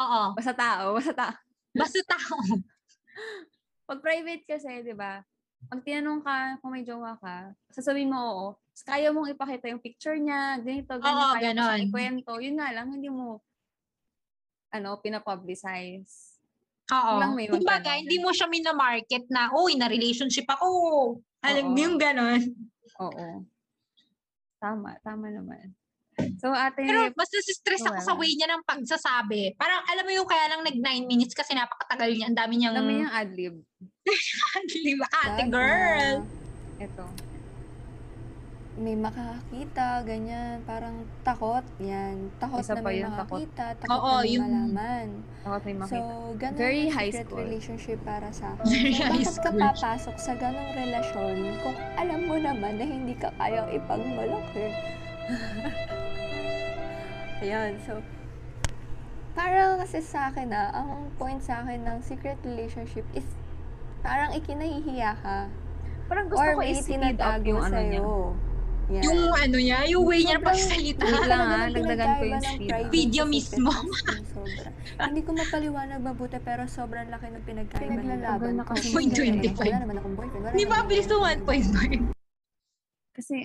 Oo. 0.00 0.22
Basta 0.36 0.52
tao, 0.56 0.84
basta 0.96 1.12
tao. 1.12 1.34
Basta 1.76 2.00
tao. 2.08 2.36
Pag 3.90 3.98
private 4.06 4.44
kasi, 4.46 4.86
di 4.86 4.94
ba, 4.94 5.18
pag 5.66 5.82
tinanong 5.82 6.22
ka 6.22 6.62
kung 6.62 6.72
may 6.72 6.86
jowa 6.86 7.18
ka, 7.18 7.52
sasabihin 7.74 8.14
mo 8.14 8.18
oo, 8.22 8.46
Tapos 8.70 8.84
kaya 8.86 9.08
mong 9.12 9.28
ipakita 9.34 9.66
yung 9.68 9.82
picture 9.82 10.16
niya, 10.16 10.56
ganito, 10.62 10.94
ganito, 10.96 11.26
Oo, 11.26 11.34
kaya 11.36 11.50
mo 11.52 11.60
siyang 11.60 11.82
ganon. 11.82 11.84
ikwento. 11.90 12.32
Yun 12.40 12.56
nga 12.56 12.68
lang, 12.72 12.86
hindi 12.94 13.10
mo, 13.10 13.42
ano, 14.70 14.98
pinapublicize. 15.02 16.29
Oo. 16.90 17.12
Lang 17.22 17.32
may 17.38 17.46
Kumbaga, 17.46 17.94
hindi 17.94 18.18
mo 18.18 18.34
siya 18.34 18.50
minamarket 18.50 19.30
na, 19.30 19.54
uy, 19.54 19.78
na-relationship 19.78 20.46
ako. 20.50 20.68
Alam 21.46 21.72
mo 21.72 21.78
yung 21.78 21.96
ganon. 21.96 22.42
Oo. 23.00 23.46
Tama, 24.60 24.98
tama 25.00 25.32
naman. 25.32 25.72
So, 26.36 26.52
ate, 26.52 26.84
Pero 26.84 27.08
mas 27.16 27.30
nasistress 27.32 27.80
ako 27.80 28.00
sa 28.04 28.12
way 28.18 28.36
niya 28.36 28.52
ng 28.52 28.66
pagsasabi. 28.68 29.56
Parang, 29.56 29.80
alam 29.88 30.04
mo 30.04 30.12
yung 30.12 30.28
kaya 30.28 30.52
lang 30.52 30.60
nag 30.60 30.76
9 30.76 31.08
minutes 31.08 31.32
kasi 31.32 31.56
napakatagal 31.56 32.12
niya. 32.12 32.28
Ang 32.28 32.36
dami 32.36 32.54
niyang... 32.60 32.76
dami 32.76 32.92
niyang 33.00 33.14
adlib. 33.14 33.54
Ba, 35.00 35.08
ate 35.24 35.48
Gag 35.48 35.52
girl? 35.52 36.16
Ito. 36.76 37.04
May 38.80 38.96
makakakita, 38.96 40.00
ganyan. 40.02 40.64
Parang 40.64 41.04
takot. 41.20 41.60
Yan. 41.78 42.32
Takot 42.40 42.58
Isa 42.58 42.72
na 42.72 42.80
may 42.80 42.96
yun, 42.96 43.12
takot. 43.12 43.44
makakita. 43.44 43.64
Takot 43.76 43.92
Oo, 43.92 44.08
na 44.08 44.16
may 44.16 44.32
yung- 44.32 44.42
malaman. 44.48 45.06
Takot 45.44 45.60
may 45.60 45.74
So, 45.76 45.80
makita. 45.84 46.00
ganun 46.40 46.56
Very 46.56 46.84
high 46.88 47.12
secret 47.12 47.28
school. 47.28 47.38
relationship 47.44 47.98
para 48.02 48.26
sa 48.32 48.56
akin. 48.56 48.64
Very 48.64 48.90
So, 48.90 49.04
high 49.04 49.20
bakit 49.20 49.36
ka 49.36 49.50
papasok 49.52 50.16
sa 50.16 50.32
ganong 50.34 50.70
relasyon 50.72 51.34
kung 51.60 51.76
alam 51.94 52.20
mo 52.24 52.34
naman 52.40 52.72
na 52.74 52.84
hindi 52.86 53.14
ka 53.14 53.28
kayang 53.36 53.68
ipagmalaki? 53.68 54.64
Ayan, 57.40 57.72
so, 57.80 58.00
parang 59.32 59.76
kasi 59.76 60.00
sa 60.00 60.28
akin 60.28 60.48
na, 60.48 60.72
ang 60.72 61.08
point 61.14 61.38
sa 61.38 61.60
akin 61.60 61.82
ng 61.82 61.96
secret 62.00 62.36
relationship 62.42 63.04
is 63.12 63.24
parang 64.00 64.32
ikinahihiya 64.32 65.12
ka. 65.20 65.36
Parang 66.04 66.26
gusto 66.26 66.42
or 66.42 66.54
ko 66.54 66.60
i-speed 66.64 67.16
up 67.16 67.40
yung 67.40 67.60
ano 67.60 67.78
niya. 67.78 68.00
Yan. 68.90 69.02
Yung 69.06 69.20
ano 69.30 69.56
niya, 69.56 69.78
yung 69.86 70.02
way 70.02 70.20
niya 70.20 70.36
Sobrang- 70.36 70.50
pagsalita. 70.50 71.02
Wait 71.04 71.24
lang, 71.24 71.40
ah, 71.40 71.68
dagdagan 71.70 71.78
ko 72.10 72.22
yung 72.26 72.26
pinagkaiba 72.26 72.34
ng 72.34 72.42
speed. 72.50 72.68
private 72.68 72.90
Video 72.90 73.22
mismo. 73.24 73.70
sobra. 74.34 74.68
Hindi 75.00 75.20
ko 75.22 75.30
mapaliwanag 75.30 76.00
mabuti 76.02 76.38
pero 76.40 76.62
sobrang 76.66 77.06
laki 77.06 77.26
ng 77.30 77.44
pinagkaiba. 77.44 77.86
Pinaglalaban 77.86 78.50
nila. 78.52 78.62
ko. 78.64 78.70
Kasi 78.74 78.90
Point 78.90 79.12
wala 79.12 79.30
25. 79.46 79.62
naman 79.78 79.96
akong 79.96 80.14
boyfriend. 80.16 80.42
Wala 80.42 80.58
Di 80.58 80.64
ba, 80.66 80.78
bilis 80.82 81.06
ng 81.06 81.22
1.5? 81.40 82.10
Kasi, 83.12 83.36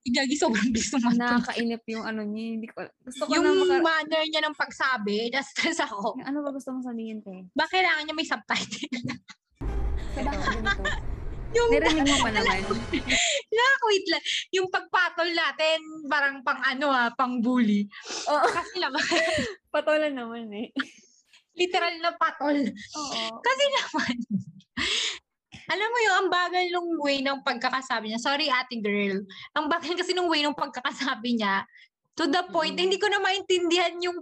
Gagi, 0.00 0.32
sobrang 0.34 0.72
bilis 0.72 0.88
ng 0.90 1.02
1.5. 1.04 1.20
nakakainip 1.20 1.82
yung 1.86 2.04
ano 2.08 2.20
niya. 2.24 2.44
Hindi 2.56 2.66
ko, 2.66 2.76
gusto 3.04 3.20
ko 3.20 3.30
Yung 3.30 3.44
na 3.44 3.52
maka... 3.52 3.76
manner 3.84 4.22
niya 4.24 4.42
ng 4.42 4.56
pagsabi, 4.56 5.28
na-stress 5.28 5.78
ako. 5.82 6.16
Yung 6.16 6.24
ano 6.26 6.38
ba 6.40 6.50
gusto 6.50 6.72
mong 6.72 6.88
sabihin, 6.88 7.20
te? 7.20 7.44
Ba 7.52 7.68
kailangan 7.68 8.08
niya 8.08 8.16
may 8.16 8.24
subtitle? 8.24 8.88
So, 10.10 10.18
bakit 10.24 10.40
ganito? 10.56 10.82
Yung 11.50 11.68
Narinig 11.70 12.06
mo 12.06 12.16
pa 12.24 12.30
naman. 12.30 12.60
Nak, 13.50 13.80
wait 13.84 14.06
lang. 14.06 14.22
Yung 14.52 14.68
pagpatol 14.68 15.28
natin, 15.28 15.78
parang 16.06 16.40
pang 16.40 16.60
ano 16.60 16.86
ah, 16.88 17.10
pang 17.10 17.38
bully. 17.38 17.86
Oo. 18.26 18.46
Kasi 18.46 18.78
naman, 18.78 19.02
Patolan 19.74 20.14
naman 20.14 20.46
eh. 20.50 20.70
literal 21.52 21.92
na 21.98 22.14
patol. 22.14 22.56
Oo. 22.56 23.20
Kasi 23.38 23.64
naman, 23.70 24.14
alam 25.66 25.86
mo 25.86 25.98
yung 26.00 26.16
ang 26.16 26.28
bagal 26.28 26.66
nung 26.72 26.90
way 26.98 27.20
ng 27.20 27.42
pagkakasabi 27.42 28.10
niya. 28.10 28.18
Sorry, 28.18 28.48
ate 28.48 28.80
girl. 28.80 29.22
Ang 29.54 29.66
bagal 29.68 29.94
kasi 29.94 30.10
nung 30.10 30.26
way 30.26 30.42
ng 30.42 30.56
pagkakasabi 30.56 31.36
niya. 31.36 31.62
To 32.16 32.26
the 32.26 32.42
point, 32.48 32.74
Mm. 32.74 32.82
hindi 32.84 32.98
ko 32.98 33.06
na 33.06 33.18
maintindihan 33.18 33.94
yung 33.98 34.18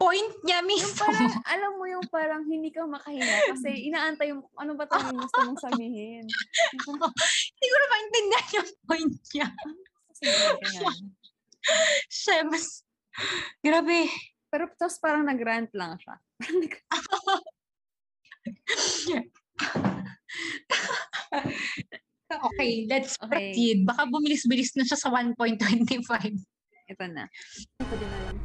point 0.00 0.32
niya 0.48 0.64
Yung 0.64 0.68
mismo. 0.72 1.04
parang, 1.04 1.36
alam 1.52 1.72
mo 1.76 1.84
yung 1.84 2.06
parang 2.08 2.42
hindi 2.48 2.72
ka 2.72 2.88
makahinga 2.88 3.52
kasi 3.52 3.92
inaantay 3.92 4.32
yung 4.32 4.40
ano 4.56 4.72
ba 4.72 4.88
yung 4.88 5.20
gusto 5.20 5.38
mong 5.44 5.60
sabihin. 5.60 6.24
hindi 6.24 7.66
ko 7.68 7.76
na 7.76 7.88
maintindihan 7.92 8.48
yung 8.56 8.70
point 8.88 9.14
niya. 9.36 9.48
Siya, 12.08 12.48
mas... 12.48 12.88
Grabe. 13.60 14.08
Pero 14.48 14.64
tapos 14.74 14.96
parang 14.98 15.28
nag-rant 15.28 15.70
lang 15.76 16.00
siya. 16.00 16.16
Okay, 22.30 22.86
let's 22.86 23.18
Okay. 23.18 23.50
proceed. 23.50 23.78
Baka 23.82 24.06
bumilis-bilis 24.06 24.78
na 24.78 24.86
siya 24.86 24.96
sa 24.96 25.10
1.25. 25.10 26.06
Ito 26.90 27.06
na. 27.06 27.24
Ko 27.78 27.94
din 27.94 28.10
alam. 28.10 28.36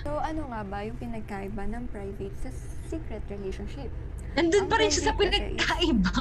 So, 0.00 0.16
ano 0.16 0.48
nga 0.48 0.60
ba 0.64 0.78
yung 0.88 0.96
pinagkaiba 0.96 1.68
ng 1.68 1.84
private 1.92 2.36
sa 2.40 2.50
secret 2.88 3.20
relationship? 3.28 3.92
Nandun 4.34 4.64
Ang 4.66 4.70
pa 4.72 4.76
rin 4.80 4.88
siya 4.88 5.12
sa 5.12 5.14
pinagkaiba. 5.14 6.14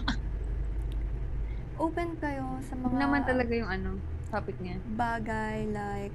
Open 1.79 2.09
kayo 2.19 2.59
sa 2.67 2.75
mga 2.75 2.95
naman 2.99 3.23
talaga 3.23 3.51
yung 3.55 3.71
ano, 3.71 3.97
topic 4.29 4.59
niya. 4.59 4.77
bagay 4.93 5.65
like 5.71 6.13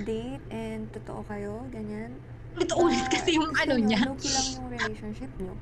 date 0.00 0.42
and 0.48 0.88
totoo 0.94 1.20
kayo, 1.28 1.60
ganyan. 1.68 2.16
Ulit-ulit 2.56 3.04
Ah, 3.04 3.10
kasi 3.12 3.36
yung 3.36 3.50
gusto 3.52 3.62
ano 3.66 3.74
niya. 3.76 4.00
low-key 4.08 4.32
lang 4.32 4.48
yung 4.56 4.68
relationship 4.72 5.30
nyo. 5.36 5.52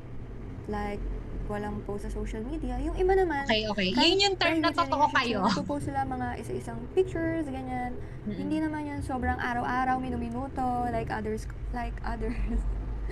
Like, 0.71 1.03
walang 1.50 1.83
post 1.83 2.07
sa 2.07 2.11
social 2.14 2.47
media. 2.47 2.78
Yung 2.78 2.95
iba 2.95 3.12
naman, 3.19 3.42
Okay, 3.50 3.66
okay. 3.66 3.88
kahit 3.90 4.14
Yun 4.14 4.19
yung 4.23 4.37
term 4.38 4.59
na 4.62 4.71
totoo 4.71 5.11
kayo. 5.11 5.42
Nagpo-post 5.42 5.90
sila 5.90 6.07
mga 6.07 6.38
isa-isang 6.38 6.78
pictures, 6.95 7.50
ganyan. 7.50 7.99
Hindi 8.25 8.62
naman 8.62 8.87
yan 8.87 9.00
sobrang 9.02 9.37
araw-araw, 9.42 9.99
minuminuto, 9.99 10.87
like 10.95 11.11
others, 11.11 11.50
like 11.75 11.99
others, 12.07 12.38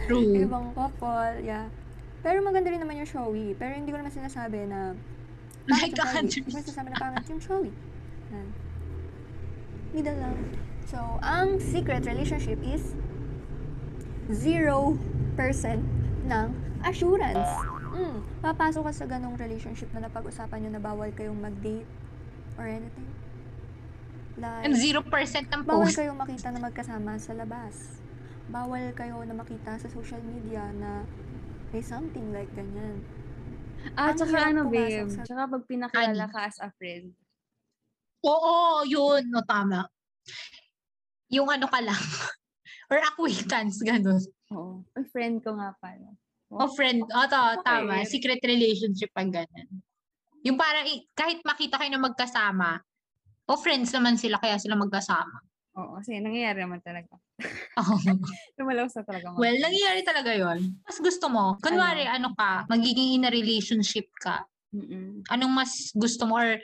True. 0.06 0.38
ibang 0.46 0.70
couple, 0.78 1.42
yeah. 1.42 1.66
Pero 2.22 2.38
maganda 2.46 2.70
rin 2.70 2.78
naman 2.78 3.02
yung 3.02 3.10
showy. 3.10 3.58
Pero 3.58 3.74
hindi 3.74 3.90
ko 3.90 3.98
naman 3.98 4.14
sinasabi 4.14 4.70
na 4.70 4.94
Like 5.68 5.92
others. 6.00 6.32
Hindi 6.32 6.54
ko 6.54 6.62
sinasabi 6.62 6.88
na 6.94 6.96
pangit 6.96 7.26
yung 7.28 7.42
showy. 7.42 7.70
Yan. 8.32 8.48
Middle 9.92 10.18
lang. 10.22 10.36
So, 10.88 10.96
ang 11.20 11.60
secret 11.60 12.08
relationship 12.08 12.56
is 12.64 12.96
0% 14.32 14.96
ng 16.28 16.48
assurance. 16.84 17.48
Mm, 17.98 18.22
papasok 18.38 18.82
ka 18.86 18.92
sa 18.94 19.06
ganong 19.10 19.34
relationship 19.34 19.90
na 19.90 20.06
napag-usapan 20.06 20.62
nyo 20.62 20.70
na 20.70 20.82
bawal 20.82 21.10
kayong 21.10 21.34
mag-date 21.34 21.88
or 22.54 22.70
anything. 22.70 23.10
Like, 24.38 24.70
And 24.70 24.78
0% 24.78 25.02
ng 25.50 25.62
bawal 25.66 25.90
post. 25.90 25.98
kayong 25.98 26.14
makita 26.14 26.54
na 26.54 26.62
magkasama 26.62 27.18
sa 27.18 27.34
labas. 27.34 27.74
Bawal 28.46 28.94
kayo 28.94 29.18
na 29.26 29.34
makita 29.34 29.74
sa 29.76 29.90
social 29.90 30.22
media 30.22 30.70
na 30.70 31.02
may 31.74 31.82
something 31.82 32.30
like 32.30 32.48
ganyan. 32.54 33.02
Ah, 33.98 34.14
Ang 34.14 34.18
tsaka 34.22 34.36
ano, 34.46 34.70
babe. 34.70 35.10
sa- 35.10 35.26
Tsaka 35.26 35.42
pag 35.50 35.62
pinakilala 35.66 36.24
ka 36.30 36.46
as 36.46 36.58
a 36.62 36.70
friend. 36.78 37.10
Oo, 38.22 38.86
yun. 38.86 39.26
No, 39.26 39.42
tama. 39.42 39.90
Yung 41.28 41.50
ano 41.50 41.66
ka 41.66 41.82
lang. 41.82 41.98
Or 42.90 42.98
acquaintance, 43.02 43.82
ganun. 43.82 44.22
Oo. 44.54 44.80
Ay, 44.94 45.04
friend 45.10 45.42
ko 45.42 45.58
nga 45.58 45.74
pala. 45.76 46.14
O 46.50 46.68
friend. 46.72 47.04
O, 47.04 47.20
to, 47.28 47.40
tama. 47.64 48.00
Okay. 48.02 48.08
Secret 48.08 48.40
relationship 48.44 49.12
pag 49.12 49.28
ganun. 49.28 49.68
Yung 50.46 50.56
parang, 50.56 50.86
kahit 51.12 51.44
makita 51.44 51.76
kayo 51.76 51.90
na 51.92 52.00
magkasama, 52.00 52.80
O 53.48 53.56
friends 53.56 53.96
naman 53.96 54.20
sila 54.20 54.36
kaya 54.36 54.60
sila 54.60 54.76
magkasama. 54.76 55.40
Oo, 55.80 55.96
kasi 55.96 56.20
nangyayari 56.20 56.68
naman 56.68 56.84
talaga. 56.84 57.16
Oh. 57.80 57.94
Lumalawas 58.58 58.92
na 58.98 59.06
talaga. 59.06 59.32
well, 59.38 59.54
nangyayari 59.54 60.02
talaga 60.02 60.34
yon. 60.34 60.76
Mas 60.84 60.98
gusto 60.98 61.30
mo, 61.30 61.54
kunwari 61.62 62.02
ano 62.04 62.34
ka, 62.34 62.66
magiging 62.68 63.16
in 63.16 63.24
a 63.24 63.30
relationship 63.30 64.10
ka, 64.18 64.42
Mm-mm. 64.68 65.24
anong 65.28 65.52
mas 65.54 65.88
gusto 65.92 66.28
mo 66.28 66.36
or 66.36 66.60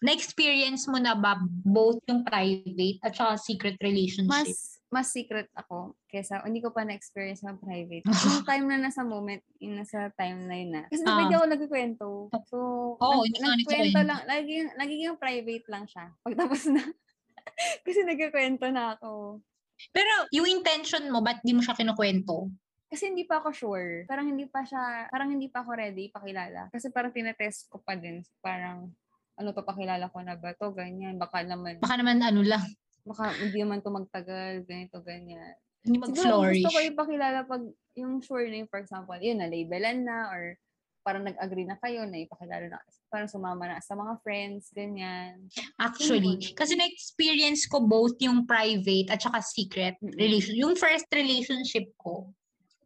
na-experience 0.00 0.84
mo 0.84 0.98
na 0.98 1.14
ba 1.14 1.38
both 1.64 2.02
yung 2.04 2.20
private 2.22 2.98
at 3.00 3.14
saka 3.14 3.38
secret 3.38 3.76
relationship? 3.80 4.28
Mas 4.28 4.82
mas 4.92 5.08
secret 5.08 5.48
ako 5.54 5.96
kesa 6.04 6.44
hindi 6.44 6.60
ko 6.60 6.68
pa 6.68 6.84
na-experience 6.84 7.40
ng 7.40 7.56
private. 7.56 8.04
Yung 8.28 8.44
time 8.44 8.68
na 8.68 8.76
nasa 8.78 9.00
moment, 9.00 9.40
yung 9.56 9.80
nasa 9.80 10.12
time 10.12 10.44
na 10.44 10.54
yun 10.54 10.70
na. 10.70 10.82
Kasi 10.84 11.00
Ah. 11.02 11.16
hindi 11.16 11.32
ako 11.32 11.46
nagkikwento. 11.48 12.06
So, 12.44 12.56
Oo, 13.00 13.24
nag- 13.24 13.40
nagkwento 13.40 13.72
nagkikwento. 13.72 14.00
lang. 14.04 14.20
Laging, 14.28 14.66
nagiging 14.76 15.16
private 15.16 15.66
lang 15.66 15.84
siya. 15.88 16.12
Pagtapos 16.20 16.62
na. 16.68 16.84
Kasi 17.88 18.04
nagkikwento 18.04 18.68
na 18.68 18.92
ako. 18.92 19.40
Pero 19.88 20.12
yung 20.30 20.44
intention 20.44 21.08
mo, 21.08 21.24
ba't 21.24 21.40
di 21.40 21.56
mo 21.56 21.64
siya 21.64 21.72
kinukwento? 21.72 22.52
Kasi 22.92 23.08
hindi 23.08 23.24
pa 23.24 23.40
ako 23.40 23.48
sure. 23.56 24.04
Parang 24.04 24.28
hindi 24.28 24.44
pa 24.44 24.60
siya, 24.68 25.08
parang 25.08 25.32
hindi 25.32 25.48
pa 25.48 25.64
ako 25.64 25.72
ready 25.72 26.12
pakilala. 26.12 26.68
Kasi 26.68 26.92
parang 26.92 27.08
tinetest 27.08 27.72
ko 27.72 27.80
pa 27.80 27.96
din. 27.96 28.20
Parang, 28.44 28.92
ano 29.40 29.48
to, 29.56 29.64
pakilala 29.64 30.12
ko 30.12 30.20
na 30.20 30.36
ba 30.36 30.52
to, 30.52 30.76
ganyan. 30.76 31.16
Baka 31.16 31.40
naman, 31.40 31.80
Baka 31.80 31.96
naman 31.96 32.20
ano 32.20 32.44
lang, 32.44 32.60
baka 33.08 33.32
hindi 33.40 33.64
naman 33.64 33.80
to 33.80 33.88
magtagal, 33.88 34.68
ganito, 34.68 35.00
ganyan. 35.00 35.56
hindi 35.82 35.98
Siguro 35.98 36.12
mag-flourish. 36.12 36.62
gusto 36.62 36.70
ko 36.76 36.80
ipakilala 36.84 37.38
pag 37.48 37.62
yung 37.96 38.20
sure 38.20 38.46
na 38.46 38.60
yung, 38.60 38.70
for 38.70 38.78
example, 38.78 39.16
yun, 39.18 39.40
na-labelan 39.40 40.04
na 40.04 40.28
or 40.28 40.54
parang 41.02 41.26
nag-agree 41.26 41.66
na 41.66 41.74
kayo 41.82 42.06
na 42.06 42.22
ipakilala 42.22 42.70
na, 42.70 42.78
parang 43.10 43.26
sumama 43.26 43.66
na 43.66 43.82
sa 43.82 43.98
mga 43.98 44.20
friends, 44.22 44.70
ganyan. 44.70 45.48
Actually, 45.80 46.38
kasi 46.54 46.78
na-experience 46.78 47.66
ko 47.66 47.82
both 47.82 48.14
yung 48.22 48.46
private 48.46 49.10
at 49.10 49.18
saka 49.18 49.42
secret 49.42 49.96
Mm-mm. 49.98 50.14
relation. 50.14 50.54
Yung 50.54 50.76
first 50.78 51.08
relationship 51.10 51.90
ko, 51.98 52.30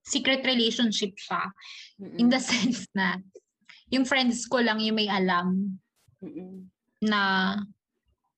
secret 0.07 0.47
relationship 0.47 1.13
siya. 1.19 1.43
Mm-mm. 1.99 2.23
In 2.23 2.31
the 2.31 2.39
sense 2.51 2.87
na, 2.95 3.19
yung 3.91 4.07
friends 4.07 4.47
ko 4.47 4.63
lang 4.63 4.79
yung 4.79 4.99
may 4.99 5.11
alam 5.11 5.79
Mm-mm. 6.23 6.71
na 7.03 7.55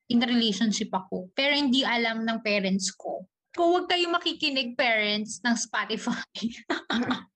in 0.09 0.25
relationship 0.25 0.89
ako. 0.89 1.29
Pero 1.37 1.53
hindi 1.53 1.85
alam 1.85 2.25
ng 2.25 2.41
parents 2.41 2.89
ko. 2.97 3.29
Kung 3.53 3.77
huwag 3.77 3.87
kayong 3.93 4.17
makikinig 4.17 4.73
parents 4.75 5.45
ng 5.45 5.55
Spotify. 5.55 6.25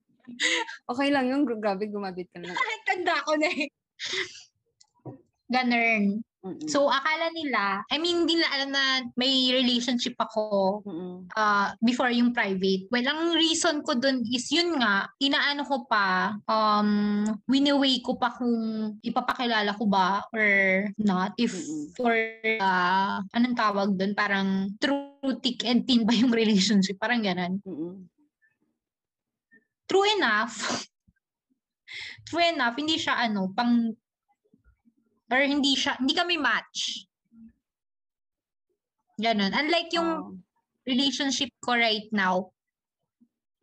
Okay 0.89 1.11
lang 1.11 1.29
yung 1.29 1.45
grabe, 1.45 1.91
gumabit 1.91 2.31
ka 2.31 2.39
na. 2.41 2.55
Tanda 2.89 3.21
ko 3.27 3.37
na 3.37 3.49
eh. 3.53 3.69
Ganun. 5.51 6.25
Mm-mm. 6.43 6.67
So, 6.67 6.91
akala 6.91 7.31
nila, 7.31 7.87
I 7.87 8.03
mean, 8.03 8.27
hindi 8.27 8.35
nila 8.35 8.51
alam 8.51 8.71
na 8.75 8.85
may 9.15 9.55
relationship 9.55 10.19
ako 10.19 10.83
Mm-mm. 10.83 11.31
uh, 11.39 11.71
before 11.79 12.11
yung 12.11 12.35
private. 12.35 12.91
Well, 12.91 13.07
ang 13.07 13.39
reason 13.39 13.87
ko 13.87 13.95
dun 13.95 14.27
is 14.27 14.51
yun 14.51 14.75
nga, 14.83 15.07
inaano 15.23 15.63
ko 15.63 15.87
pa, 15.87 16.35
um, 16.51 17.23
winaway 17.47 18.03
ko 18.03 18.19
pa 18.19 18.35
kung 18.35 18.59
ipapakilala 19.07 19.71
ko 19.79 19.87
ba 19.87 20.27
or 20.35 20.47
not. 20.99 21.39
If 21.39 21.55
Mm-mm. 21.55 21.95
for, 21.95 22.11
uh, 22.59 23.23
anong 23.39 23.55
tawag 23.55 23.95
dun? 23.95 24.19
Parang 24.19 24.75
true 24.83 25.39
thick 25.39 25.63
and 25.63 25.87
thin 25.87 26.03
ba 26.03 26.11
yung 26.11 26.35
relationship? 26.43 26.99
Parang 26.99 27.23
ganun. 27.23 27.63
Mm-mm. 27.63 28.11
True 29.87 30.07
enough, 30.19 30.59
true 32.27 32.43
enough, 32.43 32.75
hindi 32.75 32.99
siya 32.99 33.31
ano, 33.31 33.55
pang, 33.55 33.95
or 35.33 35.41
hindi 35.41 35.73
siya, 35.73 35.97
hindi 35.97 36.13
kami 36.13 36.37
match. 36.37 37.09
Ganun. 39.17 39.49
Unlike 39.49 39.91
yung 39.97 40.11
Oo. 40.13 40.37
relationship 40.85 41.49
ko 41.65 41.73
right 41.73 42.13
now, 42.13 42.53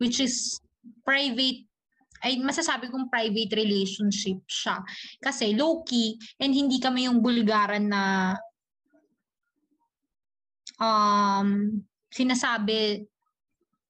which 0.02 0.18
is 0.18 0.58
private, 1.06 1.62
ay 2.26 2.42
masasabi 2.42 2.90
kong 2.90 3.06
private 3.06 3.54
relationship 3.54 4.42
siya. 4.50 4.82
Kasi 5.22 5.54
low-key, 5.54 6.18
and 6.42 6.50
hindi 6.50 6.82
kami 6.82 7.06
yung 7.06 7.22
bulgaran 7.22 7.86
na 7.86 8.34
um, 10.82 11.80
sinasabi 12.10 13.06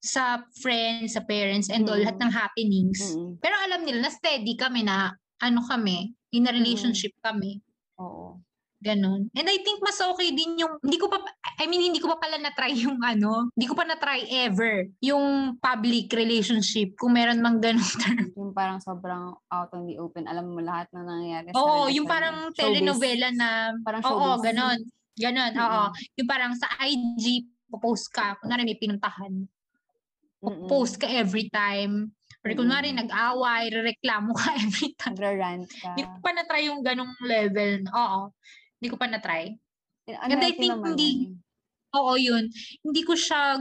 sa 0.00 0.42
friends, 0.60 1.14
sa 1.16 1.22
parents, 1.24 1.68
and 1.68 1.84
all, 1.88 1.96
Mm. 1.96 2.04
lahat 2.08 2.18
ng 2.20 2.32
happenings. 2.32 3.00
Mm-mm. 3.14 3.36
Pero 3.40 3.54
alam 3.56 3.84
nila 3.84 4.08
na 4.08 4.12
steady 4.12 4.56
kami 4.56 4.84
na 4.84 5.12
ano 5.40 5.60
kami, 5.64 6.12
in 6.32 6.46
a 6.46 6.52
relationship 6.52 7.12
kami. 7.24 7.58
Oo. 8.00 8.40
Ganon. 8.80 9.28
And 9.36 9.44
I 9.44 9.60
think 9.60 9.84
mas 9.84 10.00
okay 10.00 10.32
din 10.32 10.56
yung, 10.56 10.80
hindi 10.80 10.96
ko 10.96 11.12
pa, 11.12 11.20
I 11.60 11.68
mean, 11.68 11.84
hindi 11.84 12.00
ko 12.00 12.08
pa 12.08 12.16
pala 12.16 12.40
na-try 12.40 12.72
yung 12.80 12.96
ano, 13.04 13.52
hindi 13.52 13.68
ko 13.68 13.76
pa 13.76 13.84
na-try 13.84 14.24
ever 14.48 14.88
yung 15.04 15.52
public 15.60 16.08
relationship, 16.16 16.96
kung 16.96 17.12
meron 17.12 17.44
mang 17.44 17.60
ganong 17.60 17.84
term. 18.00 18.32
Yung 18.32 18.56
parang 18.56 18.80
sobrang 18.80 19.36
out 19.52 19.68
on 19.76 19.84
the 19.84 20.00
open. 20.00 20.24
Alam 20.24 20.56
mo 20.56 20.64
lahat 20.64 20.88
na 20.96 21.04
nangyayari 21.04 21.52
Oo, 21.52 21.92
yung 21.92 22.08
parang 22.08 22.48
Showbiz. 22.50 22.56
telenovela 22.56 23.28
na, 23.36 23.76
Parang 23.84 24.00
oo, 24.00 24.16
showbiz. 24.16 24.44
ganon. 24.48 24.78
Ganon, 25.12 25.52
Mm-mm. 25.52 25.60
oo. 25.60 25.84
Yung 26.16 26.28
parang 26.32 26.52
sa 26.56 26.72
IG, 26.80 27.44
post 27.76 28.08
ka, 28.08 28.40
kunwari 28.40 28.64
may 28.64 28.80
pinuntahan, 28.80 29.44
post 30.66 30.96
ka 30.96 31.04
every 31.04 31.52
time, 31.52 32.16
or 32.40 32.50
kunwari 32.56 32.88
Mm. 32.90 33.04
nag-away, 33.04 33.68
reklamo 33.68 34.32
ka 34.32 34.48
every 34.64 34.96
time. 34.96 35.12
Nagra-rant 35.12 35.68
ka. 35.70 35.92
Hindi 35.92 36.08
ko 36.08 36.16
pa 36.18 36.30
na-try 36.32 36.62
yung 36.66 36.80
ganong 36.80 37.12
level. 37.20 37.84
Oo. 37.86 38.20
Hindi 38.80 38.88
ko 38.88 38.96
pa 38.96 39.06
na-try. 39.06 39.52
Ano, 40.08 40.32
And 40.32 40.40
I 40.42 40.52
think 40.52 40.72
naman 40.72 40.96
hindi-. 40.96 41.36
Oo, 41.92 42.16
yun. 42.16 42.48
Hindi 42.80 43.02
ko 43.04 43.12
siya 43.12 43.60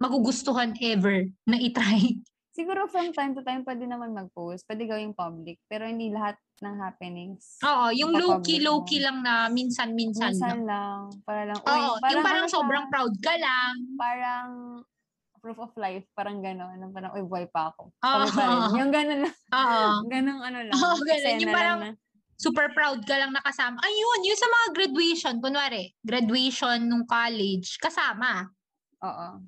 magugustuhan 0.00 0.72
ever 0.80 1.28
na 1.44 1.60
itry. 1.60 2.16
Siguro 2.52 2.84
from 2.84 3.12
time 3.12 3.32
to 3.32 3.40
time 3.40 3.64
pwede 3.64 3.88
naman 3.88 4.12
mag-post. 4.12 4.68
Pwede 4.68 4.84
gawing 4.84 5.16
public. 5.16 5.56
Pero 5.66 5.88
hindi 5.88 6.12
lahat 6.12 6.36
ng 6.60 6.74
happenings. 6.78 7.56
Oo, 7.60 7.88
yung 7.90 8.12
low-key, 8.12 8.60
low-key 8.60 9.00
lang 9.00 9.20
na 9.20 9.48
minsan-minsan 9.48 10.32
Minsan 10.32 10.64
lang. 10.64 10.68
lang. 10.68 11.00
Para 11.24 11.48
lang, 11.48 11.58
uy, 11.58 11.72
Oo, 11.72 11.96
yung 12.08 12.20
parang 12.20 12.44
ano 12.44 12.52
sobrang 12.52 12.84
proud 12.88 13.14
ka 13.20 13.34
lang. 13.36 13.72
Parang 13.96 14.48
proof 15.42 15.58
of 15.58 15.74
life. 15.74 16.06
Parang 16.14 16.38
gano'n. 16.38 16.78
Ano, 16.78 16.94
parang, 16.94 17.18
uy, 17.18 17.26
buhay 17.26 17.50
pa 17.50 17.74
ako. 17.74 17.90
Kami 17.98 18.30
pa 18.30 18.42
rin. 18.46 18.78
Yung 18.78 18.92
gano'n 18.94 19.20
lang. 19.26 19.36
Oo. 19.58 19.82
Ganong 20.06 20.40
ano 20.46 20.58
lang. 20.70 20.72
Oo, 20.78 21.02
eksena 21.02 21.42
Yung 21.42 21.50
parang 21.50 21.78
na- 21.82 21.98
super 22.38 22.70
proud 22.70 23.02
ka 23.02 23.18
lang 23.18 23.34
nakasama. 23.34 23.82
Ayun, 23.82 24.20
yung 24.22 24.38
sa 24.38 24.48
mga 24.48 24.66
graduation, 24.78 25.34
kunwari, 25.42 25.90
graduation 26.06 26.86
nung 26.86 27.02
college, 27.04 27.74
kasama. 27.82 28.46
Oo. 29.02 29.42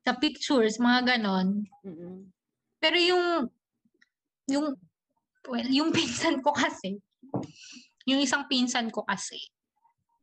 Sa 0.00 0.16
pictures, 0.16 0.80
mga 0.80 1.16
ganon. 1.16 1.68
Mm-mm. 1.84 2.32
Pero 2.80 2.96
yung, 2.96 3.24
yung, 4.48 4.66
well, 5.48 5.68
yung 5.68 5.90
pinsan 5.92 6.40
ko 6.40 6.52
kasi, 6.52 6.96
yung 8.08 8.20
isang 8.20 8.48
pinsan 8.48 8.88
ko 8.88 9.04
kasi, 9.04 9.36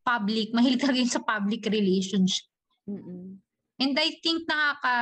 public, 0.05 0.53
mahilig 0.55 0.79
talaga 0.79 1.01
yun 1.01 1.11
sa 1.11 1.21
public 1.21 1.65
relationship. 1.67 2.47
Mm-mm. 2.87 3.42
And 3.83 3.99
I 3.99 4.09
think 4.23 4.47
nakaka, 4.47 4.93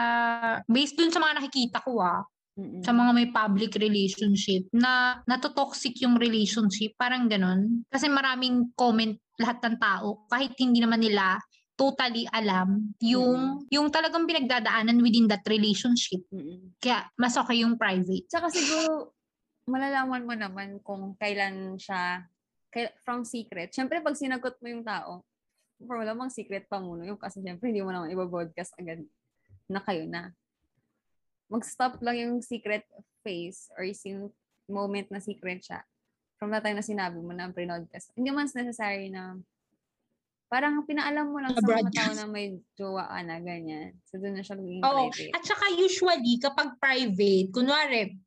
based 0.66 0.98
dun 0.98 1.14
sa 1.14 1.22
mga 1.22 1.38
nakikita 1.38 1.78
ko 1.86 2.02
ah, 2.02 2.26
Mm-mm. 2.58 2.82
sa 2.82 2.92
mga 2.92 3.12
may 3.14 3.30
public 3.30 3.78
relationship, 3.78 4.66
na 4.74 5.22
natotoxic 5.30 6.02
yung 6.02 6.18
relationship, 6.18 6.98
parang 6.98 7.30
ganun. 7.30 7.86
Kasi 7.94 8.10
maraming 8.10 8.74
comment 8.74 9.14
lahat 9.38 9.62
ng 9.62 9.78
tao, 9.78 10.26
kahit 10.28 10.58
hindi 10.58 10.82
naman 10.82 11.06
nila 11.06 11.38
totally 11.78 12.30
alam 12.30 12.94
yung 13.02 13.66
yung 13.74 13.90
talagang 13.90 14.30
pinagdadaanan 14.30 15.02
within 15.02 15.26
that 15.26 15.42
relationship. 15.50 16.22
Mm-mm. 16.34 16.78
Kaya 16.78 17.06
mas 17.18 17.38
okay 17.38 17.62
yung 17.62 17.78
private. 17.78 18.30
Tsaka 18.30 18.50
siguro, 18.50 19.16
malalaman 19.70 20.26
mo 20.26 20.34
naman 20.34 20.78
kung 20.82 21.14
kailan 21.18 21.78
siya, 21.78 22.26
from 23.04 23.28
secret. 23.28 23.76
Siyempre, 23.76 24.00
pag 24.00 24.16
sinagot 24.16 24.56
mo 24.64 24.68
yung 24.72 24.86
tao, 24.88 25.20
for 25.86 26.02
wala 26.02 26.14
mang 26.14 26.34
secret 26.34 26.66
pa 26.70 26.82
muna 26.82 27.06
yung 27.08 27.20
kasi 27.20 27.42
siyempre 27.42 27.70
hindi 27.70 27.82
mo 27.82 27.94
naman 27.94 28.14
ibabroadcast 28.14 28.78
agad 28.78 29.02
na 29.72 29.82
kayo 29.82 30.04
na. 30.06 30.34
Mag-stop 31.52 32.00
lang 32.00 32.18
yung 32.18 32.36
secret 32.40 32.88
phase 33.24 33.68
or 33.76 33.84
yung 33.84 34.32
moment 34.72 35.08
na 35.12 35.20
secret 35.20 35.60
siya 35.64 35.84
from 36.42 36.50
the 36.50 36.58
time 36.58 36.74
na 36.74 36.82
sinabi 36.82 37.22
mo 37.22 37.38
na 37.38 37.54
pre-broadcast. 37.54 38.18
Hindi 38.18 38.34
man 38.34 38.50
necessary 38.50 39.14
na 39.14 39.38
parang 40.50 40.82
pinaalam 40.84 41.30
mo 41.30 41.38
lang 41.38 41.54
sa 41.54 41.62
mga 41.62 41.94
tao 41.94 42.12
na 42.18 42.26
may 42.26 42.58
jowa 42.74 43.06
ka 43.08 43.22
na, 43.22 43.38
ganyan. 43.40 43.94
So, 44.10 44.18
doon 44.18 44.36
na 44.36 44.44
siya 44.44 44.58
magiging 44.58 44.82
private. 44.82 45.32
At 45.38 45.44
saka 45.46 45.70
usually, 45.78 46.42
kapag 46.42 46.76
private, 46.82 47.54
kunwari, 47.54 48.18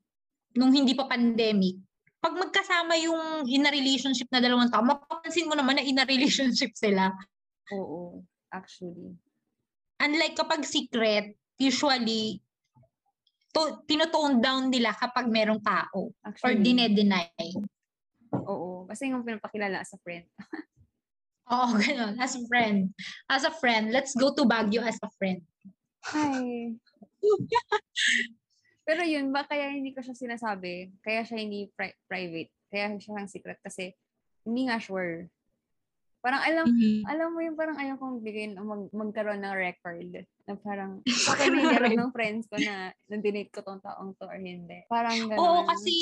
nung 0.54 0.70
hindi 0.70 0.94
pa 0.94 1.10
pandemic, 1.10 1.76
pag 2.22 2.38
magkasama 2.38 2.96
yung 3.02 3.44
in 3.50 3.66
a 3.66 3.70
relationship 3.74 4.30
na 4.32 4.40
dalawang 4.40 4.72
tao, 4.72 4.80
mapapansin 4.80 5.50
mo 5.50 5.58
naman 5.58 5.76
na 5.76 5.84
in 5.84 6.00
a 6.00 6.06
relationship 6.08 6.72
sila. 6.72 7.12
Oo, 7.72 8.20
actually. 8.52 9.16
Unlike 9.96 10.36
kapag 10.36 10.66
secret, 10.68 11.38
usually, 11.56 12.42
to, 13.54 13.80
tinotone 13.88 14.42
down 14.42 14.68
nila 14.68 14.92
kapag 14.92 15.30
merong 15.30 15.62
tao 15.62 16.10
or 16.12 16.28
Actually. 16.28 16.60
dinedeny. 16.60 17.30
Oo. 18.34 18.84
Kasi 18.90 19.08
yung 19.08 19.24
pinapakilala 19.24 19.80
sa 19.86 19.96
friend. 20.02 20.26
Oo, 21.54 21.76
ganun. 21.76 22.16
As 22.18 22.34
a 22.34 22.42
friend. 22.48 22.90
As 23.28 23.44
a 23.44 23.52
friend, 23.52 23.92
let's 23.92 24.16
go 24.16 24.32
to 24.32 24.48
Baguio 24.48 24.80
as 24.80 24.98
a 25.04 25.10
friend. 25.20 25.44
Ay. 26.12 26.72
Pero 28.88 29.00
yun, 29.04 29.32
ba 29.32 29.48
kaya 29.48 29.72
hindi 29.72 29.96
ko 29.96 30.04
siya 30.04 30.16
sinasabi? 30.16 30.92
Kaya 31.00 31.24
siya 31.24 31.40
hindi 31.40 31.68
pri- 31.72 31.96
private. 32.04 32.52
Kaya 32.68 32.96
siya 33.00 33.16
ang 33.16 33.28
secret 33.28 33.60
kasi 33.64 33.92
hindi 34.44 34.68
nga 34.68 34.76
sure. 34.76 35.28
Parang 36.24 36.40
alam, 36.40 36.64
Mhm. 36.72 37.04
alam 37.04 37.28
mo 37.36 37.40
yung 37.44 37.52
parang 37.52 37.76
ayaw 37.76 38.00
kong 38.00 38.24
bigyan 38.24 38.56
mag, 38.56 38.88
magkaroon 38.96 39.44
ng 39.44 39.56
record 39.60 40.08
na 40.48 40.56
parang 40.56 41.04
okay 41.28 41.92
ng 42.00 42.12
friends 42.16 42.48
ko 42.48 42.56
na 42.56 42.96
nandinate 43.12 43.52
ko 43.52 43.60
tong 43.60 43.84
taong 43.84 44.16
to 44.16 44.24
or 44.24 44.40
hindi. 44.40 44.80
Parang 44.88 45.28
gano'n. 45.28 45.44
Oo, 45.44 45.60
kasi 45.68 45.92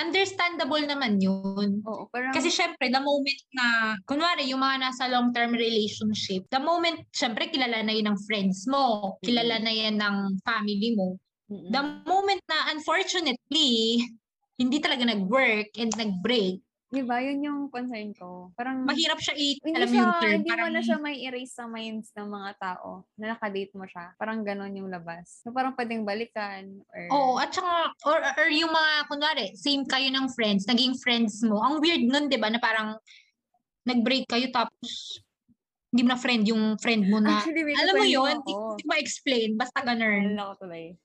understandable 0.00 0.80
naman 0.88 1.20
yun. 1.20 1.84
Oo, 1.84 2.08
parang, 2.08 2.32
Kasi 2.32 2.48
syempre, 2.48 2.88
the 2.88 3.00
moment 3.00 3.40
na, 3.52 3.92
kunwari, 4.08 4.48
yung 4.48 4.64
mga 4.64 4.88
nasa 4.88 5.04
long-term 5.08 5.52
relationship, 5.52 6.48
the 6.48 6.60
moment, 6.60 7.04
syempre, 7.12 7.52
kilala 7.52 7.84
na 7.84 7.92
yun 7.92 8.08
ng 8.08 8.18
friends 8.24 8.64
mo, 8.72 9.16
kilala 9.20 9.60
na 9.60 9.72
yan 9.72 10.00
ng 10.00 10.16
family 10.48 10.96
mo, 10.96 11.20
Mm-mm. 11.52 11.68
the 11.72 11.82
moment 12.08 12.40
na, 12.48 12.72
unfortunately, 12.72 14.00
hindi 14.60 14.78
talaga 14.80 15.04
nag-work 15.08 15.72
and 15.76 15.92
nag-break, 15.96 16.60
Di 16.88 17.04
ba? 17.04 17.20
Yun 17.20 17.44
yung 17.44 17.60
concern 17.68 18.16
ko. 18.16 18.48
Parang, 18.56 18.80
mahirap 18.88 19.20
siya 19.20 19.36
i- 19.36 19.60
hindi, 19.60 19.76
alam 19.76 19.88
mo 19.88 19.92
siya, 19.92 20.00
yung 20.00 20.14
term, 20.16 20.32
hindi 20.40 20.48
mo 20.48 20.52
parang, 20.56 20.72
na 20.72 20.80
siya 20.80 20.96
may 20.96 21.16
erase 21.20 21.52
sa 21.52 21.68
minds 21.68 22.08
ng 22.16 22.28
mga 22.32 22.50
tao 22.56 23.04
na 23.20 23.36
nakadate 23.36 23.72
mo 23.76 23.84
siya. 23.84 24.16
Parang 24.16 24.40
ganon 24.40 24.72
yung 24.72 24.88
labas. 24.88 25.44
So, 25.44 25.52
parang 25.52 25.76
pwedeng 25.76 26.08
balikan 26.08 26.80
or... 26.88 27.02
Oo, 27.12 27.32
at 27.36 27.52
saka, 27.52 27.92
or, 28.08 28.24
or 28.24 28.48
yung 28.48 28.72
mga, 28.72 28.92
kunwari, 29.04 29.52
same 29.52 29.84
kayo 29.84 30.08
ng 30.08 30.32
friends, 30.32 30.64
naging 30.64 30.96
friends 30.96 31.44
mo. 31.44 31.60
Ang 31.60 31.84
weird 31.84 32.08
nun, 32.08 32.32
di 32.32 32.40
ba, 32.40 32.48
na 32.48 32.56
parang, 32.56 32.96
nag-break 33.84 34.24
kayo 34.24 34.48
tapos, 34.48 35.20
hindi 35.92 36.04
mo 36.04 36.16
na 36.16 36.20
friend 36.20 36.44
yung 36.48 36.76
friend 36.80 37.04
mo 37.08 37.20
na, 37.20 37.40
Actually, 37.40 37.72
alam 37.76 37.94
mo 37.96 38.04
yun, 38.04 38.36
hindi 38.44 38.52
ko 38.52 38.88
ma-explain, 38.88 39.60
basta 39.60 39.80
ganun. 39.84 40.24
Meron 40.24 40.40
ako 40.40 40.52
tuloy. 40.64 40.96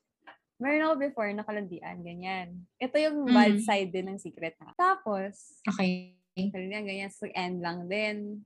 Meron 0.61 0.85
ako 0.85 0.95
before, 1.01 1.29
nakalandian, 1.33 1.97
ganyan. 2.05 2.47
Ito 2.77 2.95
yung 3.01 3.25
Mm. 3.29 3.33
bad 3.33 3.55
side 3.59 3.89
din 3.89 4.07
ng 4.09 4.19
secret 4.21 4.53
ha. 4.61 4.73
Tapos, 4.77 5.59
Okay. 5.65 6.13
ganyan, 6.37 6.85
ganyan, 6.85 7.11
so 7.11 7.25
end 7.33 7.59
lang 7.61 7.89
din. 7.89 8.45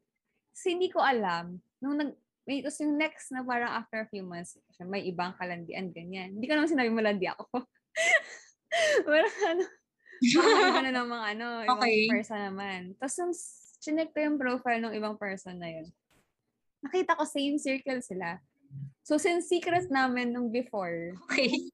Kasi 0.55 0.73
hindi 0.73 0.89
ko 0.89 1.03
alam, 1.03 1.59
nung 1.83 1.99
nag, 1.99 2.11
may, 2.47 2.63
tapos 2.63 2.79
yung 2.79 2.95
next 2.95 3.29
na 3.35 3.43
parang 3.43 3.69
after 3.75 4.01
a 4.01 4.09
few 4.09 4.23
months, 4.23 4.55
may 4.79 5.03
ibang 5.03 5.35
kalandian, 5.35 5.91
ganyan. 5.91 6.39
Hindi 6.39 6.47
ko 6.47 6.55
naman 6.55 6.71
sinabi 6.71 6.89
malandi 6.89 7.27
ako. 7.27 7.67
parang 9.03 9.35
ano, 9.51 9.63
parang 10.23 10.63
iba 10.63 10.81
na 10.87 10.93
ng 10.95 11.09
mga 11.11 11.25
ano, 11.35 11.47
ibang 11.67 11.79
Okay. 11.83 12.07
person 12.07 12.39
naman. 12.39 12.79
Tapos 12.97 13.15
nung 13.19 13.35
chinek 13.83 14.09
ko 14.15 14.19
yung 14.23 14.39
profile 14.39 14.79
ng 14.81 14.95
ibang 14.95 15.19
person 15.19 15.59
na 15.59 15.69
yun, 15.69 15.91
nakita 16.81 17.19
ko 17.19 17.27
same 17.27 17.59
circle 17.59 17.99
sila. 17.99 18.39
So, 19.03 19.15
since 19.15 19.47
secret 19.47 19.87
namin 19.91 20.31
nung 20.31 20.51
before, 20.51 21.15
Okay. 21.27 21.67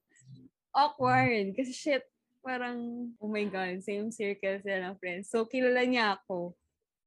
Awkward. 0.74 1.54
Kasi 1.54 1.72
shit, 1.72 2.04
parang, 2.44 3.08
oh 3.22 3.30
my 3.30 3.46
God, 3.48 3.80
same 3.80 4.12
circle 4.12 4.60
sila 4.60 4.90
ng 4.90 4.98
friends. 5.00 5.32
So, 5.32 5.48
kilala 5.48 5.86
niya 5.88 6.20
ako. 6.20 6.52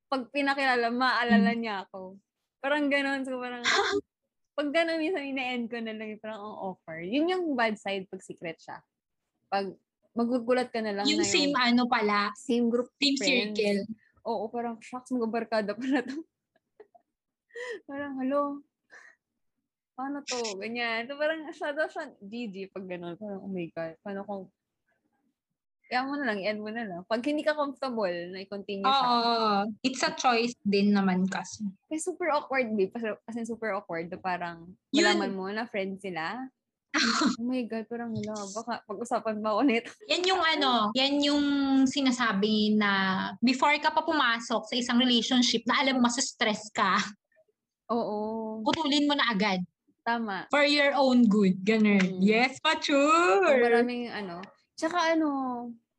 Pag 0.09 0.31
pinakilala, 0.33 0.89
maalala 0.89 1.53
niya 1.53 1.85
ako. 1.85 2.17
Parang 2.63 2.89
ganon. 2.89 3.21
So, 3.27 3.37
parang, 3.37 3.61
pag 4.57 4.69
ganon, 4.73 4.97
minsan 4.97 5.27
ina-end 5.27 5.69
ko 5.69 5.77
na 5.77 5.93
lang, 5.93 6.17
parang 6.17 6.41
ang 6.41 6.57
awkward. 6.73 7.05
Yun 7.05 7.29
yung 7.29 7.45
bad 7.53 7.77
side 7.77 8.09
pag 8.09 8.23
secret 8.25 8.57
siya. 8.57 8.81
Pag 9.53 9.77
magugulat 10.17 10.73
ka 10.73 10.81
na 10.81 10.97
lang 10.97 11.05
Yung 11.05 11.21
na 11.21 11.29
same 11.29 11.53
ano 11.53 11.85
pala, 11.85 12.33
same 12.33 12.73
group 12.73 12.89
same 12.97 13.13
friends. 13.21 13.53
circle. 13.53 13.85
Oo, 14.25 14.49
parang, 14.49 14.81
shucks, 14.81 15.13
magabarkada 15.13 15.77
pala 15.77 16.01
to. 16.01 16.17
parang, 17.89 18.17
halo, 18.17 18.65
paano 19.97 20.21
to? 20.21 20.61
Ganyan. 20.61 21.09
So, 21.09 21.17
parang, 21.17 21.41
siya 21.49 21.73
daw 21.73 21.89
siya, 21.89 22.13
GG, 22.21 22.69
pag 22.69 22.85
gano'n. 22.85 23.17
Parang, 23.17 23.41
oh 23.41 23.49
my 23.49 23.67
God, 23.73 23.93
paano 24.05 24.21
kung, 24.29 24.43
kaya 25.89 26.03
mo 26.05 26.13
na 26.19 26.27
lang, 26.29 26.37
i-end 26.43 26.61
mo 26.61 26.69
na 26.69 26.85
lang. 26.85 27.01
Pag 27.09 27.25
hindi 27.25 27.41
ka 27.41 27.57
comfortable 27.57 28.29
na 28.29 28.45
i-continue 28.45 28.85
siya. 28.85 29.07
Oo. 29.09 29.71
It's 29.81 30.05
a 30.05 30.13
choice 30.13 30.53
din 30.61 30.93
naman 30.93 31.25
kasi. 31.25 31.65
Kasi 31.89 32.13
super 32.13 32.29
awkward, 32.29 32.69
babe. 32.77 32.93
Kasi, 32.93 33.09
kasi 33.25 33.39
super 33.49 33.73
awkward 33.73 34.13
na 34.13 34.19
parang, 34.21 34.69
Yun. 34.93 35.01
malaman 35.01 35.31
mo 35.33 35.49
na 35.49 35.65
friend 35.65 35.97
sila. 35.97 36.45
oh 37.39 37.47
my 37.47 37.63
God, 37.65 37.87
parang, 37.87 38.11
hala, 38.13 38.35
baka 38.51 38.83
pag-usapan 38.85 39.39
ba 39.41 39.63
nito? 39.63 39.89
Yan 40.11 40.23
yung 40.27 40.43
ano, 40.43 40.91
yan 40.95 41.23
yung 41.23 41.45
sinasabi 41.87 42.75
na 42.75 42.91
before 43.39 43.75
ka 43.79 43.91
pa 43.91 44.03
pumasok 44.03 44.67
sa 44.67 44.75
isang 44.75 44.99
relationship 44.99 45.63
na 45.63 45.79
alam 45.83 45.99
mo 45.99 46.07
masustress 46.07 46.67
ka, 46.75 46.99
Oo, 47.87 48.59
putulin 48.67 49.07
mo 49.07 49.15
na 49.15 49.31
agad. 49.31 49.63
Tama. 50.07 50.47
For 50.47 50.63
your 50.63 50.95
own 50.95 51.27
good. 51.27 51.59
Ganun. 51.61 52.17
Mm. 52.17 52.23
Yes, 52.23 52.57
So, 52.57 52.65
mature. 52.65 53.59
maraming 53.59 54.07
ano. 54.07 54.39
Tsaka 54.73 55.13
ano, 55.13 55.29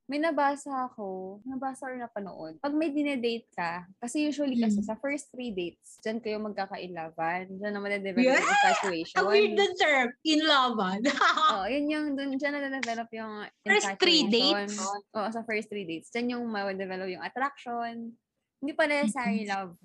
may 0.09 0.16
nabasa 0.16 0.88
ako, 0.88 1.37
nabasa 1.44 1.85
or 1.85 2.01
napanood. 2.01 2.57
Pag 2.59 2.73
may 2.73 2.88
dinedate 2.88 3.44
ka, 3.53 3.85
kasi 4.01 4.25
usually 4.25 4.57
kasi 4.57 4.81
Mm. 4.81 4.88
sa 4.88 4.97
first 4.97 5.29
three 5.29 5.53
dates, 5.53 6.01
dyan 6.01 6.16
kayo 6.16 6.40
magkakailaban. 6.40 7.53
Dyan 7.53 7.73
na 7.77 7.83
madadevelop 7.83 8.25
Yeah! 8.25 8.40
yung 8.40 8.49
infatuation. 8.49 9.16
Ang 9.21 9.29
weird 9.29 9.53
na 9.53 9.66
term. 9.77 10.09
In 10.25 10.40
laban. 10.40 11.01
Oo, 11.53 11.66
yun 11.68 11.85
yung, 11.92 12.07
dun, 12.16 12.33
dyan 12.35 12.57
na 12.57 12.73
develop 12.73 13.12
yung 13.12 13.44
First 13.61 14.01
three 14.01 14.25
dates? 14.27 14.81
Oo, 15.12 15.29
sa 15.29 15.44
first 15.44 15.68
three 15.68 15.85
dates. 15.85 16.09
Dyan 16.09 16.40
yung 16.40 16.49
ma-develop 16.49 17.12
yung 17.12 17.21
attraction. 17.21 18.16
Hindi 18.59 18.73
pa 18.73 18.88
necessary 18.88 19.44
love. 19.44 19.77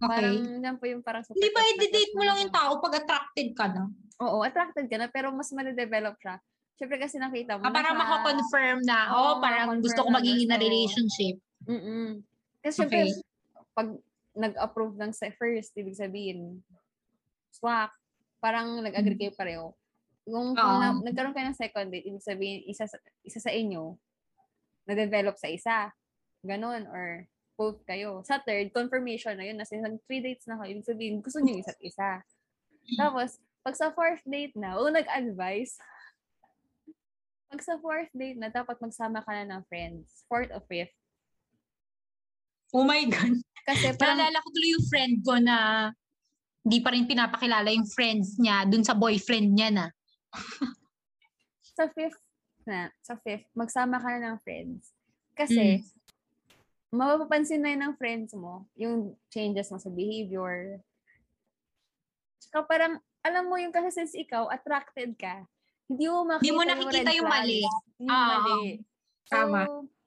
Parang, 0.00 0.32
okay. 0.40 0.60
dyan 0.64 0.76
po 0.80 0.84
yung 0.88 1.04
parang 1.04 1.20
super 1.20 1.36
Hindi 1.36 1.48
ba 1.52 1.60
i-date 1.76 2.14
mo 2.16 2.22
lang 2.24 2.38
yung 2.40 2.54
tao 2.54 2.80
pag 2.80 2.94
attracted 3.04 3.48
ka 3.52 3.68
na? 3.68 3.84
Oo, 4.24 4.40
attracted 4.40 4.88
ka 4.88 4.96
na, 4.96 5.12
pero 5.12 5.28
mas 5.28 5.52
ma-develop 5.52 6.16
siya. 6.16 6.40
Siyempre 6.80 6.96
kasi 6.96 7.20
nakita 7.20 7.60
mo 7.60 7.68
Ah, 7.68 7.68
na 7.68 7.76
para 7.76 7.92
makakonfirm 7.92 8.80
na, 8.88 8.98
Oo, 9.12 9.20
oh, 9.20 9.34
parang 9.44 9.76
gusto 9.84 10.00
ko 10.00 10.08
maging 10.08 10.48
in 10.48 10.52
a 10.52 10.56
relationship. 10.56 11.36
Mm-mm. 11.68 12.24
Kasi 12.64 12.80
syempre, 12.80 13.12
Okay. 13.12 13.12
pag 13.76 13.88
nag-approve 14.32 14.96
ng 14.96 15.12
sa 15.12 15.28
first, 15.36 15.76
ibig 15.76 16.00
sabihin, 16.00 16.64
swak, 17.52 17.92
parang 18.40 18.80
nag-agree 18.80 19.20
kayo 19.20 19.36
pareho. 19.36 19.66
Kung, 20.24 20.56
kung 20.56 20.76
Oo. 20.76 20.80
na- 20.80 20.96
nagkaroon 21.04 21.36
kayo 21.36 21.52
ng 21.52 21.60
second 21.60 21.92
date, 21.92 22.08
ibig 22.08 22.24
sabihin, 22.24 22.64
isa, 22.64 22.88
sa- 22.88 23.02
isa 23.20 23.36
sa 23.36 23.52
inyo, 23.52 24.00
na-develop 24.88 25.36
sa 25.36 25.52
isa. 25.52 25.92
Ganon, 26.40 26.88
or 26.88 27.28
both 27.60 27.84
kayo. 27.84 28.24
Sa 28.24 28.40
third, 28.40 28.72
confirmation 28.72 29.36
na 29.36 29.44
yun, 29.44 29.60
nasa 29.60 29.76
isang 29.76 30.00
three 30.08 30.24
dates 30.24 30.48
na 30.48 30.56
kayo, 30.56 30.72
ibig 30.72 30.88
sabihin, 30.88 31.20
gusto 31.20 31.44
niyo 31.44 31.60
isa't 31.60 31.76
isa. 31.84 32.24
Tapos, 32.96 33.36
pag 33.60 33.76
sa 33.76 33.92
fourth 33.92 34.24
date 34.24 34.56
na, 34.56 34.80
o 34.80 34.88
nag-advise, 34.88 35.76
pag 37.52 37.60
sa 37.60 37.76
fourth 37.76 38.08
date 38.16 38.40
na, 38.40 38.48
dapat 38.48 38.80
magsama 38.80 39.20
ka 39.20 39.36
na 39.36 39.44
ng 39.44 39.62
friends. 39.68 40.24
Fourth 40.24 40.48
or 40.56 40.64
fifth. 40.64 40.96
Oh 42.72 42.88
my 42.88 43.04
God. 43.04 43.36
Kasi 43.68 43.92
parang, 44.00 44.24
Naalala 44.24 44.40
ko 44.40 44.48
tuloy 44.56 44.70
yung 44.72 44.86
friend 44.88 45.14
ko 45.20 45.34
na 45.36 45.56
hindi 46.64 46.78
pa 46.80 46.96
rin 46.96 47.04
pinapakilala 47.04 47.68
yung 47.76 47.88
friends 47.92 48.40
niya 48.40 48.64
dun 48.64 48.84
sa 48.86 48.96
boyfriend 48.96 49.52
niya 49.52 49.68
na. 49.68 49.86
sa 51.76 51.84
fifth 51.92 52.24
na, 52.64 52.88
sa 53.04 53.20
fifth, 53.20 53.52
magsama 53.52 54.00
ka 54.00 54.08
na 54.16 54.32
ng 54.32 54.40
friends. 54.40 54.96
Kasi, 55.36 55.84
mapapansin 56.90 57.62
na 57.62 57.70
yun 57.74 57.82
ng 57.86 57.94
friends 57.98 58.34
mo, 58.34 58.66
yung 58.74 59.14
changes 59.30 59.70
mo 59.70 59.78
sa 59.78 59.90
behavior. 59.90 60.82
Tsaka 62.42 62.64
parang, 62.66 62.94
alam 63.20 63.44
mo 63.52 63.60
yung 63.60 63.70
kasi 63.70 63.92
since 63.92 64.16
ikaw, 64.16 64.48
attracted 64.48 65.14
ka, 65.20 65.44
hindi 65.86 66.08
mo 66.08 66.24
makita 66.24 66.40
Hindi 66.40 66.50
mo 66.56 66.62
nakikita 66.64 67.10
red 67.12 67.16
yung 67.20 67.28
mali. 67.28 67.60
Yung 68.00 68.10
Ah, 68.10 68.26
mali. 68.26 68.60
So, 69.28 69.36
Tama. 69.36 69.60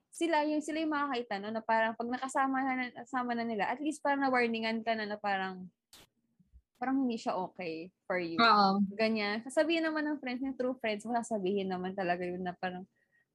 sila, 0.10 0.38
yung 0.50 0.60
sila 0.66 0.78
yung 0.82 0.94
makakita, 0.98 1.34
no, 1.40 1.54
na 1.54 1.62
parang 1.62 1.94
pag 1.94 2.10
nakasama 2.10 2.58
na, 2.66 2.90
nasama 2.92 3.32
na 3.38 3.46
nila, 3.46 3.70
at 3.70 3.78
least 3.80 4.02
parang 4.02 4.26
na-warningan 4.26 4.82
ka 4.82 4.98
na 4.98 5.06
na 5.06 5.18
parang, 5.22 5.70
parang 6.82 7.06
hindi 7.06 7.16
siya 7.22 7.38
okay 7.38 7.94
for 8.10 8.20
you 8.20 8.42
Oo. 8.42 8.82
ganyan. 8.94 9.42
Sasabihin 9.48 9.86
naman 9.88 10.06
ng 10.06 10.20
friends, 10.22 10.42
yung 10.44 10.58
true 10.58 10.76
friends, 10.78 11.06
masasabihin 11.08 11.70
naman 11.72 11.96
talaga 11.98 12.26
yun 12.28 12.44
na 12.44 12.54
parang, 12.58 12.86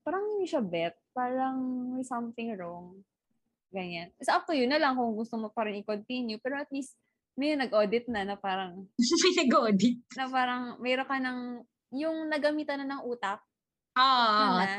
parang 0.07 0.23
hindi 0.37 0.47
siya 0.47 0.63
bet. 0.63 0.95
Parang 1.17 1.59
may 1.97 2.05
something 2.07 2.55
wrong. 2.59 3.03
Ganyan. 3.69 4.09
It's 4.17 4.29
up 4.29 4.49
to 4.49 4.57
you 4.57 4.65
na 4.65 4.81
lang 4.81 4.97
kung 4.97 5.13
gusto 5.13 5.37
mo 5.37 5.53
pa 5.53 5.69
rin 5.69 5.81
i-continue. 5.81 6.41
Pero 6.41 6.57
at 6.57 6.71
least, 6.73 6.97
may 7.37 7.53
nag-audit 7.55 8.09
na 8.09 8.25
na 8.25 8.35
parang, 8.35 8.89
May 9.23 9.33
nag-audit. 9.39 9.97
na 10.17 10.25
parang, 10.27 10.63
mayroon 10.81 11.07
ka 11.07 11.17
ng, 11.21 11.39
yung 11.95 12.17
nagamitan 12.27 12.81
na 12.83 12.97
ng 12.97 13.03
utak, 13.05 13.41
Ah. 13.95 14.63
na, 14.63 14.71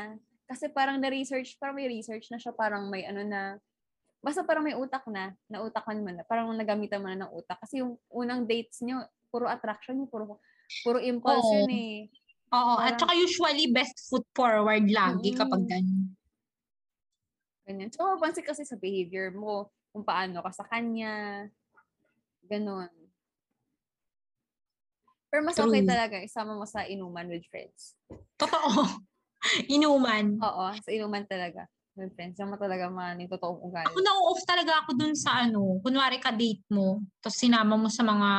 kasi 0.46 0.66
parang 0.68 0.96
na-research, 0.96 1.54
parang 1.56 1.76
may 1.76 1.86
research 1.86 2.26
na 2.28 2.36
siya, 2.36 2.50
parang 2.50 2.88
may 2.88 3.04
ano 3.04 3.20
na, 3.22 3.60
basta 4.18 4.42
parang 4.42 4.64
may 4.64 4.72
utak 4.74 5.04
na, 5.06 5.32
na 5.46 5.60
utakan 5.60 6.00
mo 6.00 6.10
na, 6.10 6.24
parang 6.24 6.50
nagamitan 6.52 7.00
mo 7.00 7.08
na 7.08 7.24
ng 7.24 7.32
utak. 7.32 7.60
Kasi 7.60 7.80
yung 7.80 8.00
unang 8.08 8.44
dates 8.44 8.80
nyo, 8.80 9.00
puro 9.30 9.46
attraction, 9.46 9.96
yung 9.96 10.10
puro, 10.10 10.40
puro 10.82 10.98
impulse 10.98 11.44
Oo. 11.44 11.56
yun 11.64 11.72
eh. 11.72 11.96
Oo. 12.50 12.74
At 12.76 12.96
Parang- 12.96 13.00
saka 13.06 13.12
usually 13.14 13.66
best 13.70 14.08
foot 14.10 14.26
forward 14.34 14.88
lagi 14.88 15.30
Mm-mm. 15.30 15.38
kapag 15.38 15.62
ganun. 15.64 15.99
Ganyan. 17.70 17.94
So, 17.94 18.02
mapansin 18.02 18.42
kasi 18.42 18.66
sa 18.66 18.74
behavior 18.74 19.30
mo, 19.30 19.70
kung 19.94 20.02
paano 20.02 20.42
ka 20.42 20.50
sa 20.50 20.66
kanya, 20.66 21.46
Ganon. 22.50 22.90
Pero 25.30 25.46
mas 25.46 25.54
okay 25.54 25.86
talaga 25.86 26.18
isama 26.18 26.58
mo 26.58 26.66
sa 26.66 26.82
inuman 26.82 27.30
with 27.30 27.46
friends. 27.46 27.94
Totoo. 28.34 28.82
Inuman. 29.70 30.34
Oo, 30.42 30.64
sa 30.82 30.90
inuman 30.90 31.22
talaga. 31.30 31.70
With 31.94 32.10
friends. 32.18 32.34
Yung 32.42 32.50
mo 32.50 32.58
talaga 32.58 32.90
man 32.90 33.22
yung 33.22 33.30
totoong 33.30 33.62
ugali. 33.62 33.86
Ako 33.86 33.98
na-off 34.02 34.42
talaga 34.42 34.82
ako 34.82 34.98
dun 34.98 35.14
sa 35.14 35.46
ano, 35.46 35.78
kunwari 35.86 36.18
ka-date 36.18 36.66
mo, 36.74 36.98
tapos 37.22 37.38
sinama 37.38 37.78
mo 37.78 37.86
sa 37.86 38.02
mga 38.02 38.30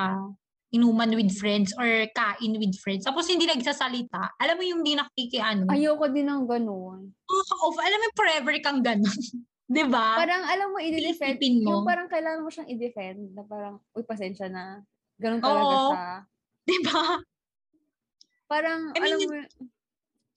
inuman 0.72 1.12
with 1.16 1.32
friends 1.36 1.76
or 1.76 1.88
kain 2.16 2.56
with 2.56 2.76
friends. 2.80 3.04
Tapos 3.04 3.28
hindi 3.28 3.44
nagsasalita. 3.48 4.40
Alam 4.40 4.56
mo 4.56 4.64
yung 4.64 4.80
hindi 4.84 4.96
nakikiano. 4.96 5.68
Ayoko 5.68 6.08
din 6.08 6.28
ng 6.32 6.48
ganun. 6.48 7.12
off. 7.32 7.78
Alam 7.80 8.00
mo 8.00 8.08
forever 8.16 8.56
kang 8.64 8.82
ganun. 8.84 9.20
'Di 9.72 9.84
ba? 9.88 10.20
Parang 10.20 10.44
alam 10.44 10.68
mo, 10.76 10.84
i-defend. 10.84 11.40
Mo. 11.64 11.80
Yung 11.80 11.88
parang 11.88 12.12
kailangan 12.12 12.44
mo 12.44 12.50
siyang 12.52 12.72
i-defend. 12.72 13.32
Na 13.32 13.44
parang, 13.48 13.80
uy, 13.96 14.04
pasensya 14.04 14.52
na. 14.52 14.84
Ganun 15.16 15.40
talaga 15.40 15.76
Oo. 15.76 15.88
siya. 15.92 16.04
'Di 16.68 16.78
ba? 16.88 17.04
Parang, 18.52 18.92
I 18.92 19.00
mean, 19.00 19.16
alam 19.16 19.20
mo, 19.24 19.36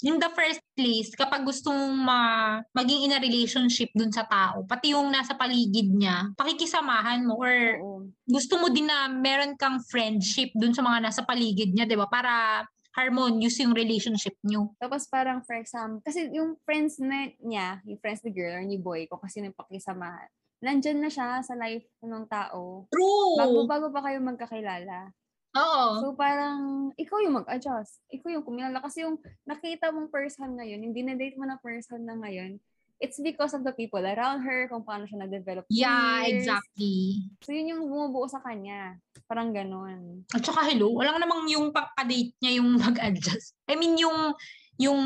In 0.04 0.20
the 0.20 0.28
first 0.36 0.60
place, 0.76 1.16
kapag 1.16 1.48
gusto 1.48 1.72
mong 1.72 1.96
ma- 1.96 2.60
maging 2.76 3.08
in 3.08 3.16
a 3.16 3.24
relationship 3.24 3.88
dun 3.96 4.12
sa 4.12 4.28
tao, 4.28 4.60
pati 4.68 4.92
yung 4.92 5.08
nasa 5.08 5.32
paligid 5.32 5.88
niya, 5.88 6.28
pakikisamahan 6.36 7.24
mo 7.24 7.40
or 7.40 7.56
oo. 7.80 7.98
gusto 8.28 8.60
mo 8.60 8.68
din 8.68 8.84
na 8.84 9.08
meron 9.08 9.56
kang 9.56 9.80
friendship 9.88 10.52
dun 10.52 10.76
sa 10.76 10.84
mga 10.84 11.08
nasa 11.08 11.24
paligid 11.24 11.72
niya, 11.72 11.88
'di 11.88 11.96
ba? 11.96 12.04
Para 12.04 12.62
harmonious 12.94 13.58
yung 13.58 13.74
relationship 13.74 14.36
niyo. 14.46 14.76
Tapos 14.78 15.08
parang, 15.10 15.42
for 15.42 15.58
example, 15.58 15.98
kasi 16.04 16.30
yung 16.30 16.54
friends 16.62 17.02
na 17.02 17.32
niya, 17.42 17.82
yung 17.88 17.98
friends 17.98 18.22
ni 18.22 18.30
girl 18.30 18.54
or 18.54 18.62
ni 18.62 18.78
boy, 18.78 19.08
kung 19.10 19.18
kasi 19.18 19.42
nang 19.42 19.56
pakisamahan, 19.56 20.30
nandyan 20.62 21.02
na 21.02 21.10
siya 21.10 21.42
sa 21.42 21.58
life 21.58 21.84
ng 22.00 22.24
tao. 22.30 22.86
True. 22.88 23.34
Bago-bago 23.36 23.90
pa 23.90 24.00
kayo 24.04 24.22
magkakilala. 24.22 25.10
Oo. 25.54 25.84
So 26.02 26.06
parang, 26.18 26.90
ikaw 26.98 27.22
yung 27.22 27.38
mag-adjust. 27.42 28.02
Ikaw 28.10 28.28
yung 28.34 28.44
kumilala. 28.46 28.82
Kasi 28.82 29.06
yung 29.06 29.22
nakita 29.46 29.94
mong 29.94 30.10
person 30.10 30.58
ngayon, 30.58 30.82
yung 30.82 30.94
dinedate 30.94 31.38
mo 31.38 31.46
na 31.46 31.58
person 31.62 32.02
na 32.02 32.18
ngayon, 32.18 32.58
it's 32.98 33.18
because 33.22 33.54
of 33.54 33.62
the 33.62 33.74
people 33.74 34.02
around 34.02 34.42
her, 34.42 34.66
kung 34.66 34.82
paano 34.82 35.06
siya 35.06 35.26
na-develop. 35.26 35.66
through 35.66 35.78
yeah, 35.78 36.26
years. 36.26 36.42
exactly. 36.42 37.30
So 37.42 37.54
yun 37.54 37.70
yung 37.70 37.82
bumubuo 37.86 38.26
sa 38.26 38.42
kanya. 38.42 38.98
Parang 39.30 39.54
ganun. 39.54 40.26
At 40.34 40.42
saka 40.42 40.66
hello, 40.66 40.90
walang 40.94 41.22
namang 41.22 41.46
yung 41.50 41.70
pagka-date 41.70 42.34
niya 42.42 42.58
yung 42.58 42.74
mag-adjust. 42.84 43.54
I 43.70 43.78
mean, 43.78 43.94
yung 43.98 44.34
yung 44.74 45.02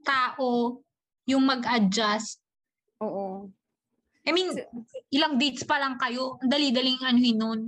tao 0.00 0.80
yung 1.24 1.44
mag-adjust. 1.44 2.40
Oo. 3.00 3.48
I 4.24 4.32
mean, 4.32 4.56
ilang 5.12 5.36
dates 5.36 5.64
pa 5.68 5.76
lang 5.76 6.00
kayo. 6.00 6.40
Ang 6.40 6.48
dali-daling 6.48 7.00
anuhin 7.04 7.36
nun. 7.36 7.60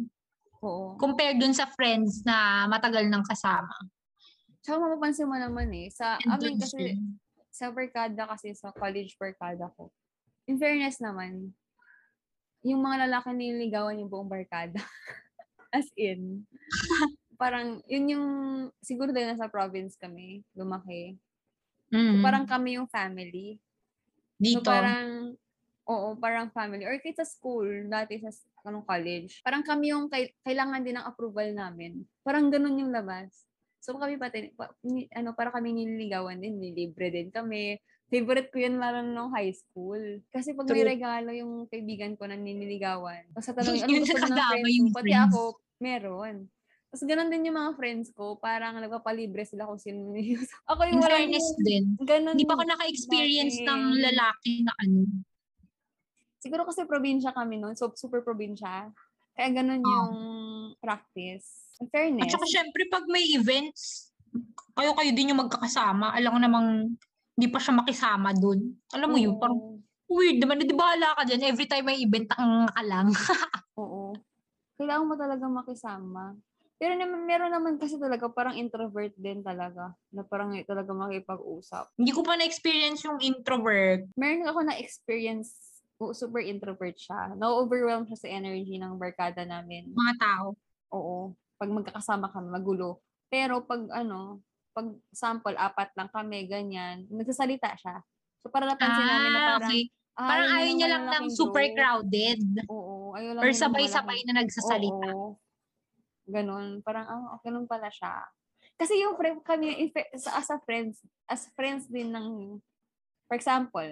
Oo. 0.65 0.97
Compared 0.97 1.37
dun 1.37 1.53
sa 1.53 1.69
friends 1.69 2.25
na 2.25 2.65
matagal 2.71 3.05
nang 3.09 3.25
kasama. 3.27 3.73
Tsaka 4.65 4.83
mapapansin 4.83 5.29
mo 5.29 5.37
naman 5.37 5.69
eh, 5.77 5.89
sa 5.93 6.17
And 6.25 6.41
amin 6.41 6.57
dun 6.57 6.65
kasi, 6.65 6.97
sa 7.53 7.71
barkada 7.71 8.27
kasi, 8.31 8.53
sa 8.57 8.73
college 8.75 9.15
barkada 9.21 9.71
ko, 9.77 9.93
in 10.49 10.57
fairness 10.59 10.99
naman, 10.99 11.53
yung 12.67 12.83
mga 12.83 13.07
lalaki 13.07 13.31
nililigawan 13.31 14.01
yung 14.01 14.11
buong 14.11 14.27
barkada. 14.31 14.81
As 15.77 15.87
in, 15.95 16.47
parang, 17.41 17.85
yun 17.87 18.11
yung, 18.17 18.27
siguro 18.81 19.13
dahil 19.15 19.37
nasa 19.37 19.47
province 19.53 19.95
kami, 19.99 20.43
lumaki. 20.57 21.15
So, 21.15 22.19
Mm. 22.19 22.19
parang 22.19 22.47
kami 22.51 22.83
yung 22.83 22.91
family. 22.91 23.63
So, 24.43 24.59
dito. 24.59 24.67
parang, 24.67 25.39
oo, 25.87 26.19
parang 26.19 26.51
family. 26.51 26.83
Or 26.83 26.99
kahit 26.99 27.17
sa 27.17 27.27
school, 27.27 27.87
dati 27.87 28.19
sa 28.19 28.31
anong 28.67 28.83
college, 28.83 29.39
parang 29.47 29.63
kami 29.63 29.95
yung 29.95 30.11
kay- 30.11 30.35
kailangan 30.43 30.83
din 30.83 30.99
ng 30.99 31.07
approval 31.07 31.47
namin. 31.55 32.03
Parang 32.27 32.51
ganun 32.51 32.83
yung 32.83 32.91
labas. 32.91 33.47
So 33.79 33.95
kami 33.95 34.19
pati, 34.19 34.51
pa, 34.51 34.75
ni- 34.83 35.07
ano, 35.15 35.31
para 35.31 35.55
kami 35.55 35.71
nililigawan 35.71 36.43
din, 36.43 36.59
nilibre 36.59 37.15
din 37.15 37.31
kami. 37.31 37.79
Favorite 38.11 38.51
ko 38.51 38.59
yun 38.63 38.83
lalo 38.83 39.03
nung 39.03 39.31
high 39.31 39.55
school. 39.55 39.99
Kasi 40.31 40.55
pag 40.55 40.67
may 40.67 40.83
True. 40.83 40.91
regalo 40.91 41.31
yung 41.31 41.71
kaibigan 41.71 42.19
ko 42.19 42.27
na 42.27 42.35
niniligawan, 42.35 43.23
tapos 43.35 43.47
sa 43.47 43.55
tanong, 43.59 43.83
ano 43.87 43.91
gusto 44.03 44.19
mo 44.19 44.27
ng 44.27 44.43
friends 44.51 44.75
yung 44.75 44.91
mo? 44.91 44.95
Pati 44.99 45.15
ako, 45.15 45.41
meron. 45.79 46.37
Tapos 46.87 47.03
ganun 47.03 47.31
din 47.31 47.47
yung 47.51 47.59
mga 47.59 47.73
friends 47.79 48.09
ko, 48.15 48.39
parang 48.39 48.79
nagpapalibre 48.79 49.43
sila 49.47 49.67
kung 49.71 49.79
sino 49.79 50.11
niligawan. 50.11 50.51
Ako 50.71 50.83
yung 50.87 50.99
In 50.99 51.07
fairness 51.07 51.49
din. 51.63 51.85
ganun. 52.03 52.35
Hindi 52.35 52.47
pa 52.47 52.55
ako 52.59 52.65
naka-experience 52.67 53.57
ng 53.63 53.83
lalaki 54.03 54.67
na 54.67 54.73
ano. 54.83 54.99
Siguro 56.47 56.63
kasi 56.63 56.87
probinsya 56.87 57.35
kami 57.35 57.59
noon, 57.59 57.75
so 57.75 57.91
super 57.99 58.23
probinsya. 58.23 58.87
Kaya 59.35 59.51
ganun 59.51 59.83
yung 59.83 60.13
practice. 60.79 61.75
In 61.83 61.91
At 61.91 61.91
fairness. 61.91 62.31
saka 62.31 62.47
syempre 62.47 62.87
pag 62.87 63.03
may 63.11 63.27
events, 63.35 64.15
kayo-kayo 64.79 65.11
din 65.11 65.35
yung 65.35 65.43
magkakasama. 65.43 66.15
Alam 66.15 66.31
ko 66.31 66.39
namang 66.39 66.69
hindi 67.35 67.49
pa 67.51 67.59
siya 67.59 67.75
makisama 67.83 68.31
dun. 68.31 68.79
Alam 68.95 69.09
mo 69.11 69.19
yun, 69.19 69.35
oo, 69.35 69.43
parang 69.43 69.59
weird 70.07 70.39
naman. 70.39 70.63
Di 70.63 70.71
bahala 70.71 71.19
ka 71.19 71.27
dyan. 71.27 71.51
Every 71.51 71.67
time 71.67 71.91
may 71.91 71.99
event, 71.99 72.31
ang 72.39 72.71
ka 72.71 72.83
lang. 72.87 73.11
Oo. 73.83 74.15
Kailangan 74.79 75.05
mo 75.11 75.19
talaga 75.19 75.45
makisama. 75.51 76.39
Pero 76.79 76.95
naman, 76.95 77.27
meron 77.27 77.51
naman 77.51 77.75
kasi 77.83 77.99
talaga 77.99 78.31
parang 78.31 78.55
introvert 78.55 79.13
din 79.19 79.43
talaga. 79.43 79.99
Na 80.15 80.23
parang 80.23 80.55
talaga 80.63 80.95
makipag-usap. 80.95 81.91
hindi 81.99 82.15
ko 82.15 82.23
pa 82.23 82.39
na-experience 82.39 83.03
yung 83.03 83.19
introvert. 83.19 84.07
Meron 84.15 84.47
ako 84.47 84.63
na-experience, 84.65 85.76
super 86.13 86.45
introvert 86.45 86.97
siya. 86.97 87.33
Na-overwhelm 87.37 88.05
siya 88.07 88.19
sa 88.21 88.29
energy 88.29 88.77
ng 88.77 89.01
barkada 89.01 89.43
namin. 89.49 89.91
Mga 89.97 90.15
tao. 90.21 90.47
Oo. 90.93 91.33
Pag 91.57 91.71
magkakasama 91.73 92.29
kami, 92.31 92.49
magulo. 92.53 93.01
Pero 93.33 93.65
pag 93.65 93.81
ano, 93.91 94.45
pag 94.77 94.93
sample, 95.11 95.57
apat 95.57 95.97
lang 95.97 96.13
kami, 96.13 96.45
ganyan, 96.47 97.09
nagsasalita 97.09 97.73
siya. 97.81 98.05
So, 98.45 98.53
para 98.53 98.69
napansin 98.69 99.09
namin 99.09 99.31
na 99.33 99.41
Ah, 99.41 99.49
parang, 99.57 99.71
okay. 99.73 99.83
Parang 100.17 100.49
ayaw 100.49 100.73
niya 100.77 100.89
lang 100.93 101.05
ng 101.13 101.25
super 101.33 101.65
group. 101.65 101.77
crowded. 101.77 102.41
Oo, 102.69 103.13
ayaw 103.17 103.31
lang 103.37 103.43
Or 103.45 103.51
sabay-sabay 103.53 104.21
na 104.29 104.45
nagsasalita. 104.45 105.09
Oo. 105.13 105.37
Ganon. 106.29 106.81
Parang, 106.85 107.05
ah, 107.09 107.37
ganun 107.41 107.69
pala 107.69 107.89
siya. 107.89 108.25
Kasi 108.77 109.01
yung 109.01 109.17
friend 109.17 109.41
kami, 109.45 109.93
as 110.13 110.49
a 110.53 110.61
friends, 110.65 111.01
as 111.29 111.49
friends 111.57 111.89
din 111.89 112.13
ng, 112.13 112.61
for 113.29 113.37
example, 113.37 113.89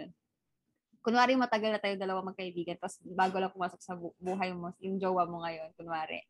kunwari 1.05 1.37
matagal 1.37 1.77
na 1.77 1.83
tayo 1.85 2.01
dalawa 2.01 2.25
magkaibigan, 2.25 2.81
tapos 2.81 2.97
bago 3.05 3.37
lang 3.37 3.53
pumasok 3.53 3.81
sa 3.85 3.93
bu- 3.93 4.17
buhay 4.17 4.57
mo, 4.57 4.73
yung 4.81 4.97
jowa 4.97 5.29
mo 5.29 5.45
ngayon, 5.45 5.69
kunwari. 5.77 6.25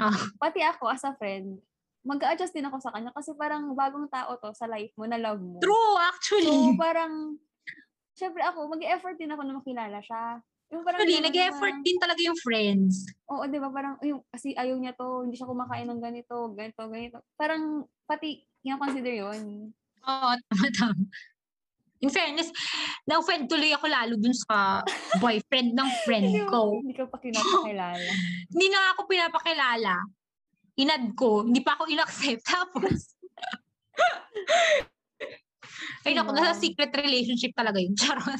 Ah. 0.00 0.16
Pati 0.40 0.64
ako, 0.64 0.88
as 0.88 1.04
a 1.04 1.12
friend, 1.20 1.60
mag-adjust 2.00 2.56
din 2.56 2.64
ako 2.64 2.80
sa 2.80 2.96
kanya 2.96 3.12
kasi 3.12 3.36
parang 3.36 3.76
bagong 3.76 4.08
tao 4.08 4.40
to 4.40 4.56
sa 4.56 4.64
life 4.64 4.96
mo, 4.96 5.04
na 5.04 5.20
love 5.20 5.44
mo. 5.44 5.60
True, 5.60 5.96
actually. 6.00 6.48
So, 6.48 6.80
parang, 6.80 7.36
syempre 8.16 8.40
ako, 8.40 8.72
mag-effort 8.72 9.20
din 9.20 9.28
ako 9.28 9.42
na 9.44 9.56
makilala 9.60 10.00
siya. 10.00 10.40
Yung 10.72 10.82
parang 10.82 11.04
Actually, 11.04 11.20
nag-effort 11.20 11.76
na- 11.76 11.84
din 11.84 11.98
talaga 12.00 12.20
yung 12.24 12.38
friends. 12.40 12.94
Oo, 13.28 13.44
di 13.44 13.60
ba? 13.60 13.68
Parang, 13.68 14.00
yung, 14.00 14.24
kasi 14.32 14.56
ayaw 14.56 14.80
niya 14.80 14.96
to, 14.96 15.28
hindi 15.28 15.36
siya 15.36 15.46
kumakain 15.46 15.86
ng 15.92 16.00
ganito, 16.00 16.56
ganito, 16.56 16.82
ganito. 16.88 17.18
Parang, 17.36 17.84
pati, 18.08 18.42
kinakonsider 18.64 19.12
yun. 19.12 19.70
Oo, 20.06 20.28
tama, 20.48 20.66
tama. 20.72 21.04
In 22.06 22.14
fairness, 22.14 22.54
na-offend 23.02 23.50
tuloy 23.50 23.74
ako 23.74 23.90
lalo 23.90 24.14
dun 24.14 24.30
sa 24.30 24.78
boyfriend 25.18 25.74
ng 25.74 25.90
friend 26.06 26.30
ko. 26.46 26.78
Hindi 26.78 26.94
ka 26.94 27.10
pa 27.10 27.18
kinapakilala. 27.18 28.10
Hindi 28.54 28.66
na 28.70 28.80
ako 28.94 29.00
pinapakilala. 29.10 29.94
Inad 30.76 31.04
ko, 31.18 31.42
hindi 31.42 31.64
pa 31.64 31.74
ako 31.74 31.90
in-accept. 31.90 32.46
Tapos, 32.52 33.16
ay 36.06 36.14
naku, 36.14 36.30
nasa 36.30 36.54
secret 36.54 36.94
relationship 36.94 37.50
talaga 37.58 37.82
yun. 37.82 37.96
Charot. 37.98 38.38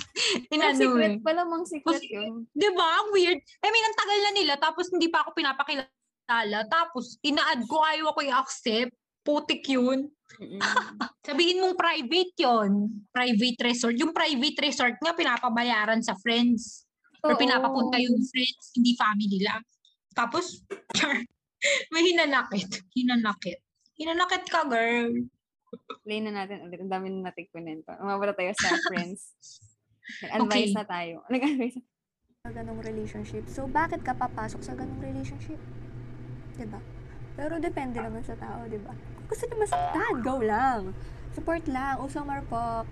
Inano 0.54 0.78
secret 0.78 1.18
eh. 1.18 1.24
pala 1.24 1.42
mang 1.42 1.66
secret 1.66 1.98
Kasi- 1.98 2.14
yun. 2.14 2.46
Di 2.54 2.70
ba? 2.70 3.02
Ang 3.02 3.10
weird. 3.10 3.40
I 3.66 3.68
mean, 3.72 3.82
ang 3.82 3.98
tagal 3.98 4.18
na 4.20 4.32
nila, 4.36 4.54
tapos 4.62 4.94
hindi 4.94 5.10
pa 5.10 5.26
ako 5.26 5.34
pinapakilala. 5.34 6.58
Tapos, 6.70 7.18
inaad 7.26 7.66
ko, 7.66 7.82
ayaw 7.82 8.14
ako 8.14 8.20
i-accept. 8.30 8.94
Putik 9.26 9.66
yun. 9.66 10.06
Sabihin 11.26 11.58
mong 11.58 11.74
private 11.74 12.34
yon 12.38 13.02
Private 13.10 13.58
resort. 13.66 13.98
Yung 13.98 14.14
private 14.14 14.58
resort 14.62 14.94
nga, 15.02 15.10
pinapabayaran 15.10 15.98
sa 15.98 16.14
friends. 16.22 16.86
Or 17.26 17.34
Oo. 17.34 17.40
pinapapunta 17.40 17.98
yung 17.98 18.22
friends, 18.22 18.70
hindi 18.78 18.94
family 18.94 19.42
lang. 19.42 19.66
Tapos, 20.14 20.62
char, 20.96 21.18
may 21.90 22.02
hinanakit. 22.06 22.86
Hinanakit. 22.94 23.58
Hinanakit 23.98 24.44
ka, 24.46 24.62
girl. 24.70 25.10
Play 26.06 26.22
na 26.22 26.30
natin 26.30 26.62
ulit. 26.62 26.78
Ang 26.78 26.92
dami 26.92 27.10
na 27.10 27.34
nating 27.34 27.50
kunento. 27.50 27.90
Umabala 27.98 28.30
tayo 28.30 28.54
sa 28.54 28.78
friends. 28.88 29.34
Nag-advise 30.22 30.70
Okay. 30.70 30.78
na 30.78 30.86
tayo. 30.86 31.14
Nag-advise 31.26 31.82
sa 32.46 32.54
ganong 32.54 32.78
relationship. 32.78 33.42
So, 33.50 33.66
bakit 33.66 34.06
ka 34.06 34.14
papasok 34.14 34.62
sa 34.62 34.78
ganong 34.78 35.02
relationship? 35.02 35.58
'Di 36.54 36.66
ba? 36.70 36.78
Pero 37.34 37.58
depende 37.58 37.98
naman 37.98 38.22
sa 38.22 38.38
tao, 38.38 38.62
'di 38.70 38.78
ba? 38.86 38.94
Gusto 39.26 39.42
niyo 39.44 39.56
masaktan, 39.58 40.12
go 40.20 40.36
lang. 40.38 40.80
Support 41.32 41.64
lang, 41.66 42.00
usang 42.00 42.24
marpok. 42.24 42.86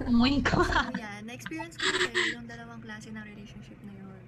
Oh 0.00 0.12
my 0.12 0.36
God. 0.46 0.64
So, 0.64 0.94
yan. 0.94 1.20
Na-experience 1.24 1.74
ko 1.74 1.84
kasi 1.84 2.08
yung 2.32 2.46
dalawang 2.46 2.80
klase 2.80 3.08
ng 3.08 3.24
relationship 3.26 3.76
na 3.82 3.92
yun. 3.94 4.22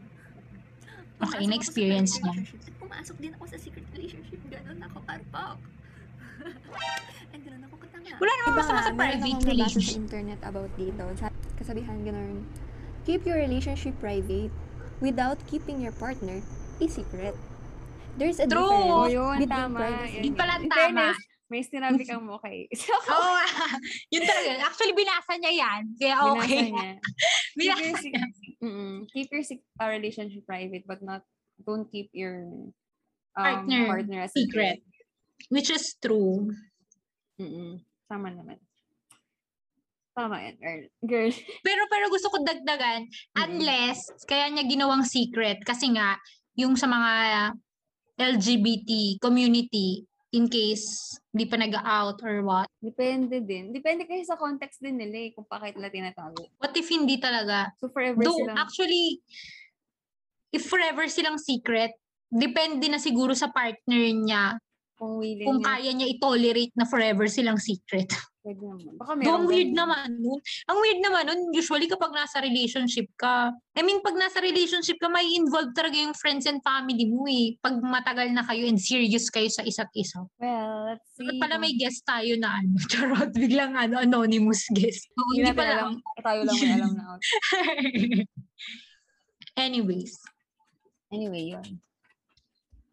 Okay, 1.18 1.38
pumasok 1.38 1.40
sa 1.40 1.48
na-experience 1.48 2.12
niya. 2.18 2.34
pumasok 2.76 3.16
din 3.16 3.32
ako 3.32 3.44
sa 3.46 3.56
secret 3.56 3.86
relationship. 3.90 4.40
Ganon 4.46 4.80
ako 4.82 4.98
karpak. 5.02 5.56
And 7.32 7.40
ganon 7.40 7.62
ako 7.64 7.74
katanga. 7.78 8.12
Wala 8.16 8.32
namang 8.34 8.44
Diba 8.44 8.58
masama 8.58 8.80
sa 8.82 8.92
private 8.92 9.40
relationship. 9.46 9.94
sa 9.94 10.02
internet 10.02 10.40
about 10.42 10.72
dito. 10.74 11.04
Sa 11.16 11.26
kasabihan 11.54 11.96
ganun, 12.02 12.42
keep 13.02 13.22
your 13.22 13.38
relationship 13.38 13.94
private 13.96 14.50
without 14.98 15.38
keeping 15.46 15.78
your 15.78 15.94
partner 15.94 16.42
a 16.76 16.86
secret. 16.86 17.38
There's 18.12 18.36
a 18.36 18.44
True. 18.44 18.60
difference 18.60 18.92
Oh, 18.92 19.06
yun, 19.06 19.36
between 19.38 19.48
tama. 19.48 19.80
Yun, 20.10 20.22
Yun 20.22 20.34
pala 20.34 20.54
tama. 20.58 20.68
fairness, 20.68 21.18
may 21.52 21.60
sinabi 21.60 22.08
kang 22.08 22.24
okay. 22.32 22.64
So, 22.80 22.96
Oo, 23.12 23.36
yun 24.08 24.24
talaga. 24.24 24.64
Actually, 24.64 24.96
binasa 24.96 25.36
niya 25.36 25.52
yan. 25.52 25.82
Kaya 26.00 26.14
binasa 26.16 26.40
okay. 26.48 26.64
niya. 26.72 26.90
Keep 27.52 27.60
Binasa 27.60 27.76
your, 27.76 27.92
niya. 28.00 28.24
mm-mm. 28.64 28.94
keep 29.12 29.28
your 29.28 29.44
uh, 29.84 29.90
relationship 29.92 30.42
private, 30.48 30.88
but 30.88 31.04
not, 31.04 31.20
don't 31.60 31.84
keep 31.92 32.08
your 32.16 32.48
um, 33.36 33.44
Partner 33.68 33.84
partner 33.84 34.20
a 34.24 34.28
secret. 34.32 34.80
Which 35.52 35.68
is 35.68 35.92
true. 36.00 36.48
Mm-mm. 37.36 37.84
Tama 38.08 38.32
naman. 38.32 38.56
Tama 40.16 40.40
yan, 40.40 40.56
girl. 40.56 40.82
Girl. 41.04 41.32
Pero 41.60 41.82
pero 41.92 42.04
gusto 42.08 42.28
ko 42.32 42.40
dagdagan 42.40 43.08
unless 43.36 44.08
kaya 44.28 44.48
niya 44.48 44.64
ginawang 44.64 45.04
secret 45.04 45.60
kasi 45.64 45.92
nga 45.92 46.16
yung 46.56 46.76
sa 46.76 46.84
mga 46.88 47.12
LGBT 48.20 49.16
community 49.20 50.04
in 50.32 50.48
case 50.48 51.20
di 51.28 51.44
pa 51.44 51.60
nag-out 51.60 52.24
or 52.24 52.40
what. 52.40 52.68
Depende 52.80 53.44
din. 53.44 53.68
Depende 53.68 54.08
kasi 54.08 54.24
sa 54.24 54.40
context 54.40 54.80
din 54.80 54.96
nila 54.96 55.28
eh, 55.28 55.30
kung 55.36 55.44
bakit 55.44 55.76
nila 55.76 55.92
tinatago. 55.92 56.48
What 56.56 56.72
if 56.72 56.88
hindi 56.88 57.20
talaga? 57.20 57.68
So, 57.76 57.92
forever 57.92 58.24
Though 58.24 58.40
silang... 58.40 58.56
actually 58.56 59.20
if 60.52 60.68
forever 60.68 61.04
silang 61.08 61.40
secret, 61.40 61.92
depende 62.28 62.88
na 62.88 63.00
siguro 63.00 63.32
sa 63.32 63.52
partner 63.52 64.04
niya 64.12 64.56
kung 64.96 65.18
willing 65.18 65.48
kung 65.48 65.58
niya, 65.60 65.68
kaya 65.68 65.90
niya 65.90 66.08
i-tolerate 66.16 66.74
na 66.76 66.86
forever 66.86 67.26
silang 67.28 67.58
secret. 67.58 68.08
pwede 68.42 68.62
naman. 68.62 68.94
Baka 68.98 69.12
Though 69.14 69.18
meron 69.22 69.34
ang 69.38 69.44
weird 69.46 69.72
naman 69.72 70.08
nun. 70.18 70.40
Ang 70.66 70.78
weird 70.82 71.00
naman 71.00 71.22
nun, 71.30 71.40
usually 71.54 71.86
kapag 71.86 72.10
nasa 72.10 72.42
relationship 72.42 73.06
ka, 73.14 73.54
I 73.72 73.82
mean, 73.86 74.02
pag 74.02 74.18
nasa 74.18 74.42
relationship 74.42 74.98
ka, 74.98 75.06
may 75.08 75.24
involve 75.32 75.70
talaga 75.72 75.96
yung 75.96 76.12
friends 76.12 76.44
and 76.50 76.58
family 76.60 77.06
mo 77.06 77.24
eh. 77.30 77.54
Pag 77.62 77.78
matagal 77.80 78.34
na 78.34 78.42
kayo 78.42 78.66
and 78.66 78.82
serious 78.82 79.30
kayo 79.30 79.46
sa 79.48 79.62
isa't 79.62 79.90
isa. 79.94 80.20
Well, 80.36 80.92
let's 80.92 81.06
see. 81.14 81.24
Dapat 81.24 81.38
pala 81.40 81.54
may 81.62 81.72
guest 81.78 82.02
tayo 82.04 82.34
na 82.36 82.58
ano, 82.58 82.74
charot, 82.90 83.30
biglang 83.32 83.78
ano, 83.78 84.02
anonymous 84.02 84.66
guest. 84.74 85.06
Oo, 85.16 85.32
Hindi 85.38 85.54
pala. 85.54 85.72
alam. 85.88 85.92
Tayo 86.20 86.40
lang 86.42 86.56
may 86.58 86.70
alam 86.76 86.92
na. 86.92 87.04
Anyways, 89.56 90.16
Anyway, 91.12 91.52
yun. 91.52 91.76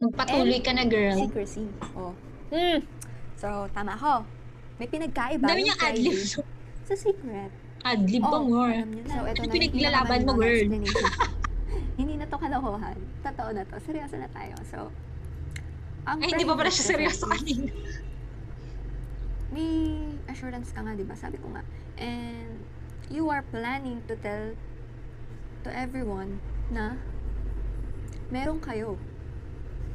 magpatuloy 0.04 0.60
ka 0.60 0.76
na 0.76 0.84
girl. 0.84 1.16
Secrecy. 1.16 1.64
Oh. 1.96 2.12
Hmm. 2.52 2.84
So, 3.40 3.72
tama 3.72 3.96
ako. 3.96 4.28
May 4.80 4.88
pinagkaiba. 4.88 5.44
Dami 5.44 5.68
yung 5.68 5.76
niyang 5.76 5.82
adlib. 5.84 6.16
Sa 6.88 6.96
secret. 6.96 7.52
Adlib 7.84 8.24
Oh, 8.24 8.44
niyo 8.48 9.04
na. 9.04 9.14
So, 9.14 9.24
ito 9.28 9.42
na 9.44 9.52
pinaglalaban 9.52 10.20
mo, 10.24 10.32
explanation. 10.40 11.04
Hindi 12.00 12.14
na 12.16 12.26
to 12.32 12.38
kalokohan. 12.40 12.98
Totoo 13.20 13.50
na 13.52 13.64
to. 13.68 13.76
Seryoso 13.84 14.16
na 14.16 14.32
tayo. 14.32 14.56
So, 14.72 14.88
ang 16.08 16.24
Ay, 16.24 16.32
hindi 16.32 16.48
ba 16.48 16.56
pala 16.56 16.72
siya 16.72 16.96
seryoso 16.96 17.28
kanina? 17.28 17.70
May 19.52 20.00
assurance 20.32 20.72
ka 20.72 20.80
nga, 20.80 20.96
di 20.96 21.04
ba? 21.04 21.14
Sabi 21.20 21.38
ko 21.44 21.52
nga. 21.52 21.62
And 22.00 22.64
you 23.12 23.28
are 23.28 23.44
planning 23.52 24.00
to 24.08 24.16
tell 24.16 24.56
to 25.68 25.70
everyone 25.76 26.40
na 26.72 26.96
meron 28.32 28.64
kayo. 28.64 28.96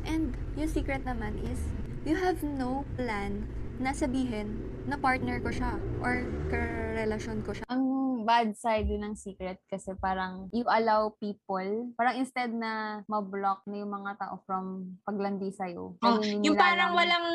And 0.04 0.36
yung 0.60 0.68
secret 0.68 1.08
naman 1.08 1.40
is, 1.40 1.64
you 2.04 2.20
have 2.20 2.44
no 2.44 2.84
plan 3.00 3.48
na 3.78 3.90
sabihin 3.90 4.54
na 4.84 5.00
partner 5.00 5.40
ko 5.40 5.50
siya 5.50 5.80
or 6.04 6.22
karelasyon 6.52 7.40
ko 7.42 7.56
siya. 7.56 7.66
Ang 7.72 7.82
bad 8.24 8.56
side 8.56 8.88
din 8.88 9.04
ng 9.04 9.16
secret 9.16 9.60
kasi 9.68 9.92
parang 10.00 10.48
you 10.50 10.64
allow 10.66 11.12
people, 11.20 11.92
parang 11.94 12.16
instead 12.16 12.48
na 12.52 13.04
ma-block 13.04 13.64
na 13.68 13.84
yung 13.84 13.92
mga 13.92 14.16
tao 14.16 14.40
from 14.48 14.96
paglandi 15.04 15.52
sa'yo. 15.52 15.96
Oh, 16.00 16.18
yung 16.24 16.56
parang 16.56 16.96
lang- 16.96 17.20
walang, 17.20 17.26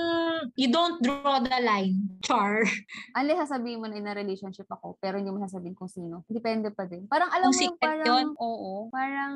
you 0.56 0.70
don't 0.70 1.00
draw 1.00 1.40
the 1.40 1.60
line. 1.60 2.20
Char. 2.22 2.64
Ali, 3.18 3.34
sasabihin 3.34 3.80
mo 3.80 3.88
na 3.88 3.98
in 3.98 4.08
a 4.08 4.14
relationship 4.14 4.68
ako, 4.68 4.98
pero 4.98 5.18
hindi 5.18 5.30
mo 5.30 5.40
sasabihin 5.40 5.74
kung 5.74 5.90
sino. 5.90 6.24
Depende 6.26 6.70
pa 6.70 6.84
din. 6.84 7.06
Parang 7.06 7.30
alam 7.30 7.50
Kung 7.50 7.58
mo 7.58 7.66
yung 7.66 7.80
parang, 7.80 8.06
yun? 8.08 8.28
oo, 8.36 8.72
parang, 8.90 9.34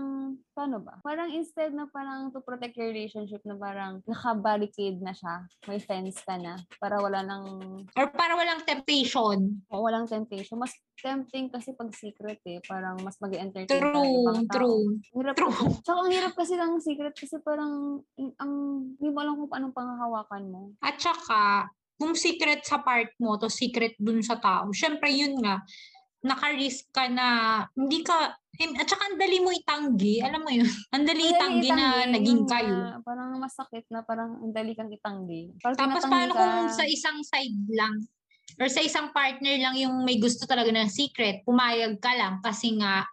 paano 0.51 0.77
ba? 0.79 0.99
Parang 1.01 1.29
instead 1.29 1.71
na 1.71 1.87
parang 1.87 2.29
to 2.29 2.39
protect 2.39 2.75
your 2.75 2.89
relationship 2.89 3.41
na 3.43 3.55
parang 3.55 3.99
naka-barricade 4.05 4.99
na 4.99 5.11
siya, 5.11 5.43
may 5.65 5.79
fence 5.79 6.19
ka 6.21 6.37
na, 6.37 6.55
para 6.77 6.99
wala 6.99 7.23
nang, 7.23 7.45
Or 7.95 8.07
para 8.11 8.33
walang 8.33 8.61
temptation. 8.63 9.63
o 9.67 9.81
walang 9.81 10.05
temptation. 10.05 10.55
Mas 10.55 10.73
tempting 10.95 11.49
kasi 11.49 11.73
pag 11.73 11.89
secret 11.91 12.39
eh, 12.45 12.61
parang 12.63 12.95
mas 13.01 13.17
mag 13.17 13.33
entertain 13.33 13.67
ka 13.67 13.81
True, 13.81 14.45
tao. 14.47 14.53
true. 14.53 14.83
Hirap 15.11 15.35
True. 15.35 15.51
Tsaka 15.83 15.99
ang 15.99 16.11
hirap 16.11 16.33
kasi 16.33 16.53
ng 16.55 16.79
secret 16.79 17.15
kasi 17.15 17.35
parang, 17.41 17.99
ang, 18.37 18.53
hindi 18.95 19.09
mo 19.09 19.19
alam 19.19 19.35
kung 19.35 19.49
paano 19.49 19.73
panghahawakan 19.73 20.43
mo. 20.47 20.61
At 20.79 20.92
saka, 20.99 21.69
kung 21.97 22.17
secret 22.17 22.65
sa 22.65 22.81
part 22.81 23.13
mo, 23.21 23.37
to 23.37 23.47
secret 23.47 23.95
dun 24.01 24.19
sa 24.19 24.37
tao, 24.41 24.69
syempre 24.73 25.13
yun 25.13 25.37
nga, 25.39 25.61
naka-risk 26.23 26.87
ka 26.95 27.11
na, 27.11 27.27
hindi 27.75 27.99
ka, 28.01 28.31
em- 28.59 28.79
at 28.79 28.87
saka 28.87 29.11
ang 29.11 29.19
dali 29.19 29.43
mo 29.43 29.51
itanggi, 29.51 30.23
alam 30.23 30.41
mo 30.41 30.51
yun, 30.51 30.67
ang 30.95 31.03
dali 31.03 31.23
Ang 31.23 31.27
dali 31.27 31.35
itanggi 31.35 31.69
na 31.69 31.87
itanggi, 31.99 32.13
naging 32.15 32.43
kayo. 32.47 32.75
nga, 32.79 32.99
parang 33.03 33.29
masakit 33.39 33.85
na 33.91 33.99
parang 34.07 34.31
ang 34.39 34.51
dali 34.55 34.71
kang 34.71 34.91
itanggi. 34.91 35.51
Parang 35.59 35.77
Tapos 35.79 36.03
paano 36.07 36.31
ka, 36.31 36.39
kung 36.39 36.71
sa 36.71 36.85
isang 36.87 37.19
side 37.23 37.59
lang, 37.75 37.95
or 38.59 38.67
sa 38.69 38.83
isang 38.83 39.09
partner 39.11 39.55
lang 39.59 39.75
yung 39.79 40.03
may 40.07 40.19
gusto 40.19 40.47
talaga 40.47 40.71
ng 40.71 40.91
secret, 40.91 41.43
pumayag 41.43 41.99
ka 41.99 42.11
lang 42.15 42.39
kasi 42.39 42.75
nga, 42.79 43.03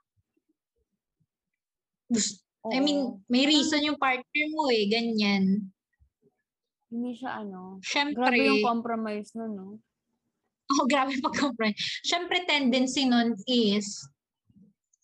gusto, 2.10 2.42
I 2.68 2.78
mean, 2.78 3.24
may 3.24 3.48
reason 3.48 3.80
yung 3.80 3.96
partner 3.96 4.46
mo 4.52 4.68
eh, 4.68 4.84
ganyan. 4.84 5.72
Hindi 6.90 7.14
siya 7.14 7.46
ano. 7.46 7.78
Syempre, 7.80 8.18
Grabe 8.18 8.42
yung 8.44 8.66
compromise 8.66 9.30
nun, 9.38 9.52
no? 9.54 9.68
Oh, 10.70 10.86
grabe 10.86 11.14
pag-compromise. 11.18 11.78
Siyempre, 12.06 12.46
tendency 12.46 13.06
nun 13.06 13.34
is 13.46 14.06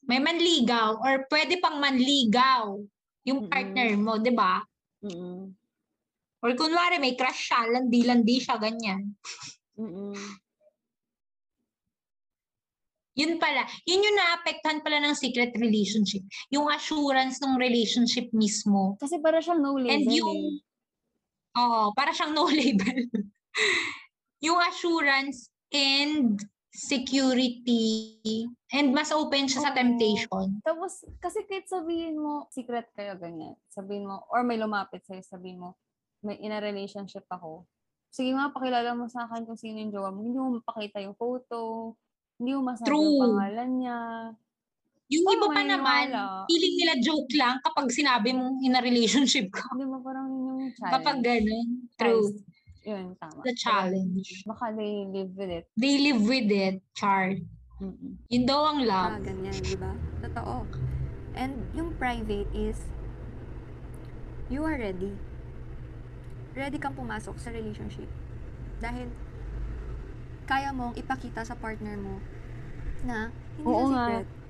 may 0.06 0.22
manligaw 0.22 1.02
or 1.02 1.26
pwede 1.26 1.58
pang 1.58 1.82
manligaw 1.82 2.78
yung 3.26 3.50
partner 3.50 3.90
mo, 3.98 4.22
di 4.22 4.30
ba? 4.30 4.62
Mm-mm. 5.02 5.50
Or 6.46 6.50
kunwari, 6.54 7.02
may 7.02 7.18
crush 7.18 7.50
siya, 7.50 7.66
landi-landi 7.66 8.38
siya, 8.38 8.54
ganyan. 8.62 9.18
Mm-mm. 9.74 10.14
Yun 13.16 13.40
pala. 13.40 13.64
Yun 13.88 14.06
yung 14.06 14.18
naapektuhan 14.20 14.84
pala 14.84 15.00
ng 15.00 15.16
secret 15.16 15.56
relationship. 15.56 16.20
Yung 16.52 16.68
assurance 16.68 17.40
ng 17.40 17.56
relationship 17.56 18.28
mismo. 18.36 18.94
Kasi 19.00 19.18
para 19.24 19.40
siyang 19.40 19.64
no 19.64 19.80
label 19.80 20.04
And 20.04 20.06
eh. 20.06 20.60
Oo, 21.56 21.92
para 21.96 22.12
siyang 22.12 22.36
no 22.36 22.46
label. 22.48 23.08
yung 24.46 24.60
assurance 24.60 25.48
and 25.72 26.44
security 26.76 28.44
and 28.68 28.92
mas 28.92 29.08
open 29.08 29.48
siya 29.48 29.64
sa 29.64 29.72
Oo. 29.72 29.78
temptation. 29.80 30.60
Tapos, 30.60 31.00
kasi 31.24 31.40
kahit 31.48 31.64
sabihin 31.64 32.20
mo, 32.20 32.52
secret 32.52 32.92
kayo, 32.92 33.16
ganyan. 33.16 33.56
Sabihin 33.72 34.04
mo, 34.04 34.28
or 34.28 34.44
may 34.44 34.60
lumapit 34.60 35.00
sa'yo, 35.08 35.24
sabihin 35.24 35.64
mo, 35.64 35.80
may 36.20 36.36
in 36.36 36.52
a 36.52 36.60
relationship 36.60 37.24
ako. 37.32 37.64
Sige 38.12 38.36
nga, 38.36 38.52
pakilala 38.52 38.92
mo 38.92 39.08
sa 39.08 39.24
akin 39.24 39.48
kung 39.48 39.56
sino 39.56 39.80
yung 39.80 39.92
jowa 39.92 40.12
mo. 40.12 40.20
Hindi 40.20 40.36
mo 40.36 40.60
mapakita 40.60 41.00
yung 41.00 41.16
photo. 41.16 41.92
Hindi 42.36 42.50
mo 42.56 42.60
masabi 42.68 42.92
True. 42.92 43.00
yung 43.00 43.22
pangalan 43.24 43.70
niya. 43.80 43.98
Yung 45.06 45.22
Paano 45.22 45.38
iba 45.38 45.46
pa 45.54 45.62
naman, 45.62 46.06
feeling 46.50 46.74
nila 46.82 46.94
joke 46.98 47.30
lang 47.38 47.62
kapag 47.62 47.86
sinabi 47.94 48.34
mong 48.34 48.58
in 48.58 48.74
a 48.74 48.82
relationship 48.82 49.54
ka. 49.54 49.62
Hindi 49.70 49.86
mo 49.86 50.02
parang 50.02 50.26
yun 50.26 50.42
yung 50.50 50.70
challenge. 50.74 50.94
Kapag 50.98 51.16
ganun. 51.22 51.66
True. 51.94 52.26
Yun, 52.82 53.04
tama. 53.18 53.38
The 53.46 53.54
challenge. 53.54 54.42
Baka 54.42 54.74
they 54.74 55.06
live 55.06 55.30
with 55.38 55.50
it. 55.50 55.64
They 55.78 55.94
live 56.02 56.22
with 56.22 56.50
it, 56.50 56.82
Char. 56.94 57.38
Mm-mm. 57.78 58.18
Yun 58.26 58.44
daw 58.46 58.66
ang 58.66 58.82
Ah, 58.82 59.14
love. 59.14 59.22
ganyan, 59.22 59.54
di 59.54 59.78
ba? 59.78 59.94
Totoo. 60.26 60.66
And 61.38 61.54
yung 61.70 61.94
private 61.94 62.50
is, 62.50 62.78
you 64.50 64.66
are 64.66 64.74
ready. 64.74 65.14
Ready 66.56 66.82
kang 66.82 66.98
pumasok 66.98 67.38
sa 67.38 67.54
relationship. 67.54 68.08
Dahil, 68.82 69.06
kaya 70.46 70.74
mong 70.74 70.98
ipakita 70.98 71.46
sa 71.46 71.54
partner 71.54 71.94
mo 71.94 72.18
na 73.04 73.30
hindi 73.54 73.66
Oo 73.66 73.86
siya 73.86 73.94
nga. 73.94 74.06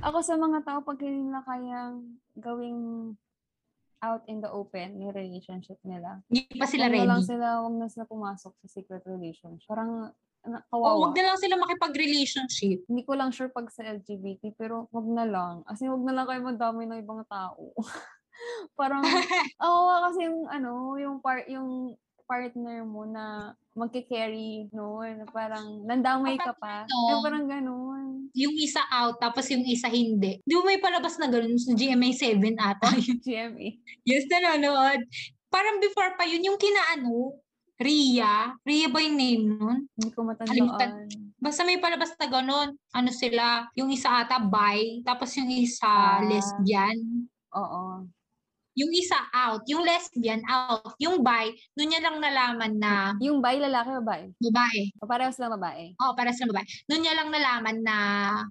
Ako 0.06 0.22
sa 0.22 0.38
mga 0.38 0.62
tao, 0.62 0.78
pag 0.86 1.02
hindi 1.02 1.26
nila 1.26 1.42
kayang 1.42 2.14
gawing 2.38 3.12
out 4.06 4.22
in 4.30 4.38
the 4.38 4.46
open 4.46 5.02
yung 5.02 5.10
relationship 5.10 5.82
nila. 5.82 6.22
Hindi 6.30 6.46
pa 6.54 6.68
sila 6.70 6.86
na 6.86 7.02
lang 7.02 7.22
ready. 7.24 7.30
sila, 7.34 7.46
huwag 7.64 7.74
na 7.74 7.88
sila 7.90 8.04
pumasok 8.06 8.52
sa 8.54 8.66
secret 8.70 9.02
relationship. 9.02 9.66
Parang 9.66 10.14
na- 10.46 10.62
kawawa. 10.70 11.10
wag 11.10 11.18
na 11.18 11.34
lang 11.34 11.40
sila 11.42 11.58
makipag-relationship. 11.58 12.86
Hindi 12.86 13.02
ko 13.02 13.18
lang 13.18 13.34
sure 13.34 13.50
pag 13.50 13.66
sa 13.74 13.82
LGBT, 13.82 14.54
pero 14.54 14.86
wag 14.94 15.06
na 15.10 15.26
lang. 15.26 15.66
As 15.66 15.82
in, 15.82 15.90
wag 15.90 16.06
na 16.06 16.14
lang 16.14 16.26
kayo 16.30 16.40
madami 16.44 16.86
ng 16.86 17.02
ibang 17.02 17.26
tao. 17.26 17.74
Parang, 18.78 19.02
oo 19.66 19.90
kasi 20.06 20.28
yung 20.28 20.46
ano, 20.46 20.94
yung 21.02 21.18
part, 21.18 21.50
yung 21.50 21.98
partner 22.26 22.82
mo 22.82 23.06
na 23.06 23.54
magke-carry, 23.72 24.66
no? 24.70 25.00
Na 25.00 25.24
parang 25.26 25.82
nandamay 25.82 26.34
ka 26.36 26.52
pa. 26.52 26.82
ano, 26.82 26.96
Yung 27.08 27.22
parang 27.22 27.46
ganun. 27.46 28.02
Yung 28.34 28.54
isa 28.54 28.82
out, 28.90 29.16
tapos 29.16 29.46
yung 29.48 29.62
isa 29.62 29.86
hindi. 29.86 30.42
Di 30.42 30.52
ba 30.52 30.62
may 30.62 30.76
palabas 30.76 31.16
na 31.16 31.30
ganun 31.30 31.56
sa 31.56 31.72
GMA 31.72 32.10
7 32.12 32.42
ata? 32.52 32.88
GMA. 33.24 33.78
yes, 34.02 34.26
nanonood. 34.26 35.00
Parang 35.46 35.78
before 35.78 36.12
pa 36.14 36.26
yun, 36.26 36.42
yung 36.42 36.58
kina 36.58 36.82
ano, 36.92 37.38
Ria. 37.76 38.56
Ria 38.64 38.88
ba 38.88 38.98
yung 38.98 39.16
name 39.16 39.42
nun? 39.46 39.78
Hindi 39.92 40.08
ko 40.10 40.24
matandaan. 40.24 41.06
Basta 41.36 41.60
may 41.62 41.76
palabas 41.76 42.16
na 42.16 42.26
ganun. 42.26 42.72
Ano 42.90 43.10
sila, 43.12 43.68
yung 43.72 43.92
isa 43.92 44.24
ata 44.24 44.40
bi, 44.40 45.04
tapos 45.04 45.36
yung 45.36 45.52
isa 45.52 45.84
Ah. 45.84 46.24
lesbian. 46.24 46.96
Oo. 47.52 48.08
Yung 48.76 48.92
isa 48.92 49.16
out, 49.32 49.64
yung 49.72 49.80
lesbian 49.88 50.44
out, 50.52 50.84
yung 51.00 51.24
bi, 51.24 51.48
doon 51.72 51.88
niya 51.88 52.04
lang 52.04 52.20
nalaman 52.20 52.76
na 52.76 53.16
Yung 53.24 53.40
bay, 53.40 53.56
lalaki 53.56 53.88
o 53.88 54.04
babae? 54.04 54.28
babae. 54.36 54.80
O 55.00 55.08
pareho 55.08 55.32
silang 55.32 55.56
babae? 55.56 55.96
Oo, 55.96 56.12
para 56.12 56.28
sa 56.36 56.44
babae. 56.44 56.68
Doon 56.84 57.00
niya 57.00 57.16
lang 57.16 57.32
nalaman 57.32 57.76
na 57.80 57.96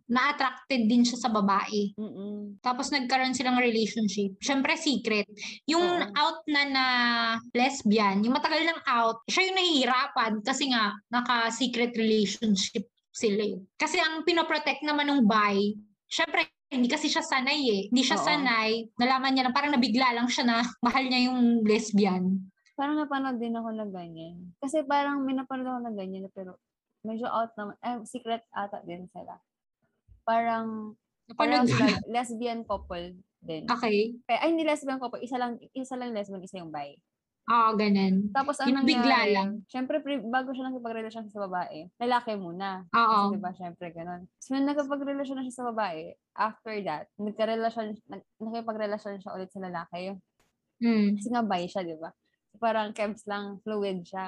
na-attracted 0.10 0.90
din 0.90 1.06
siya 1.06 1.22
sa 1.22 1.30
babae. 1.30 1.94
Mm-mm. 1.94 2.58
Tapos 2.66 2.90
nagkaroon 2.90 3.38
silang 3.38 3.62
relationship. 3.62 4.34
Siyempre, 4.42 4.74
secret. 4.82 5.30
Yung 5.70 5.86
Oo. 5.86 6.10
out 6.18 6.42
na 6.50 6.62
na 6.66 6.86
lesbian, 7.54 8.26
yung 8.26 8.34
matagal 8.34 8.66
ng 8.66 8.82
out, 8.90 9.22
siya 9.30 9.54
yung 9.54 9.58
nahihirapan 9.62 10.34
kasi 10.42 10.74
nga, 10.74 10.98
naka-secret 11.14 11.94
relationship 11.94 12.90
sila 13.14 13.46
eh. 13.46 13.58
Kasi 13.78 14.02
ang 14.02 14.26
pinoprotect 14.26 14.82
naman 14.82 15.06
ng 15.06 15.22
bi, 15.30 15.78
syempre, 16.10 16.55
hindi 16.76 16.92
kasi 16.92 17.08
siya 17.08 17.24
sanay 17.24 17.60
eh. 17.64 17.82
Hindi 17.90 18.04
siya 18.04 18.20
Oo. 18.20 18.26
sanay. 18.26 18.70
Nalaman 19.00 19.32
niya 19.34 19.44
lang, 19.48 19.56
parang 19.56 19.74
nabigla 19.74 20.12
lang 20.12 20.28
siya 20.28 20.44
na 20.46 20.58
mahal 20.86 21.04
niya 21.08 21.32
yung 21.32 21.64
lesbian. 21.64 22.52
Parang 22.76 23.00
napanood 23.00 23.40
din 23.40 23.56
ako 23.56 23.72
na 23.72 23.88
ganyan. 23.88 24.52
Kasi 24.60 24.84
parang 24.84 25.24
may 25.24 25.34
napanood 25.34 25.68
ako 25.68 25.80
na 25.88 25.94
ganyan, 25.96 26.28
pero 26.36 26.60
medyo 27.08 27.26
out 27.32 27.56
naman. 27.56 27.76
Eh, 27.80 28.04
secret 28.04 28.44
ata 28.52 28.84
din 28.84 29.08
sila. 29.10 29.40
Parang, 30.28 30.94
parang 31.40 31.64
Napanood 31.66 31.72
sila, 31.72 32.00
lesbian 32.12 32.62
couple 32.68 33.16
din. 33.40 33.64
Okay. 33.72 34.20
Eh, 34.28 34.38
ay, 34.44 34.52
hindi 34.52 34.68
lesbian 34.68 35.00
couple. 35.00 35.24
Isa 35.24 35.40
lang, 35.40 35.56
isa 35.72 35.96
lang 35.96 36.12
lesbian, 36.12 36.44
isa 36.44 36.60
yung 36.60 36.74
bi. 36.74 37.00
Oo, 37.46 37.78
ganun. 37.78 38.34
Tapos 38.34 38.58
ang 38.58 38.74
Yung 38.74 38.90
bigla 38.90 39.06
nangyari, 39.06 39.34
lang. 39.38 39.50
syempre 39.70 40.02
pre- 40.02 40.26
bago 40.26 40.50
siya 40.50 40.66
nakipagrelasyon 40.66 41.30
sa 41.30 41.46
babae, 41.46 41.86
lalaki 42.02 42.34
muna. 42.34 42.90
Oo. 42.90 43.30
Kasi 43.30 43.38
diba, 43.38 43.52
syempre 43.54 43.88
ganun. 43.94 44.26
So, 44.42 44.58
nung 44.58 44.66
nakipagrelasyon 44.66 45.38
na 45.38 45.46
siya 45.46 45.58
sa 45.62 45.68
babae, 45.70 46.18
after 46.34 46.74
that, 46.82 47.06
nagkarelasyon, 47.22 48.02
nag- 48.10 48.30
nakipagrelasyon 48.42 49.22
siya 49.22 49.36
ulit 49.38 49.54
sa 49.54 49.62
lalaki. 49.62 50.18
Mm. 50.82 51.22
Kasi 51.22 51.28
nga 51.30 51.46
bi 51.46 51.70
siya, 51.70 51.86
di 51.86 51.94
ba? 51.96 52.10
So, 52.50 52.58
parang 52.58 52.98
kebs 52.98 53.30
lang, 53.30 53.62
fluid 53.62 54.02
siya. 54.02 54.26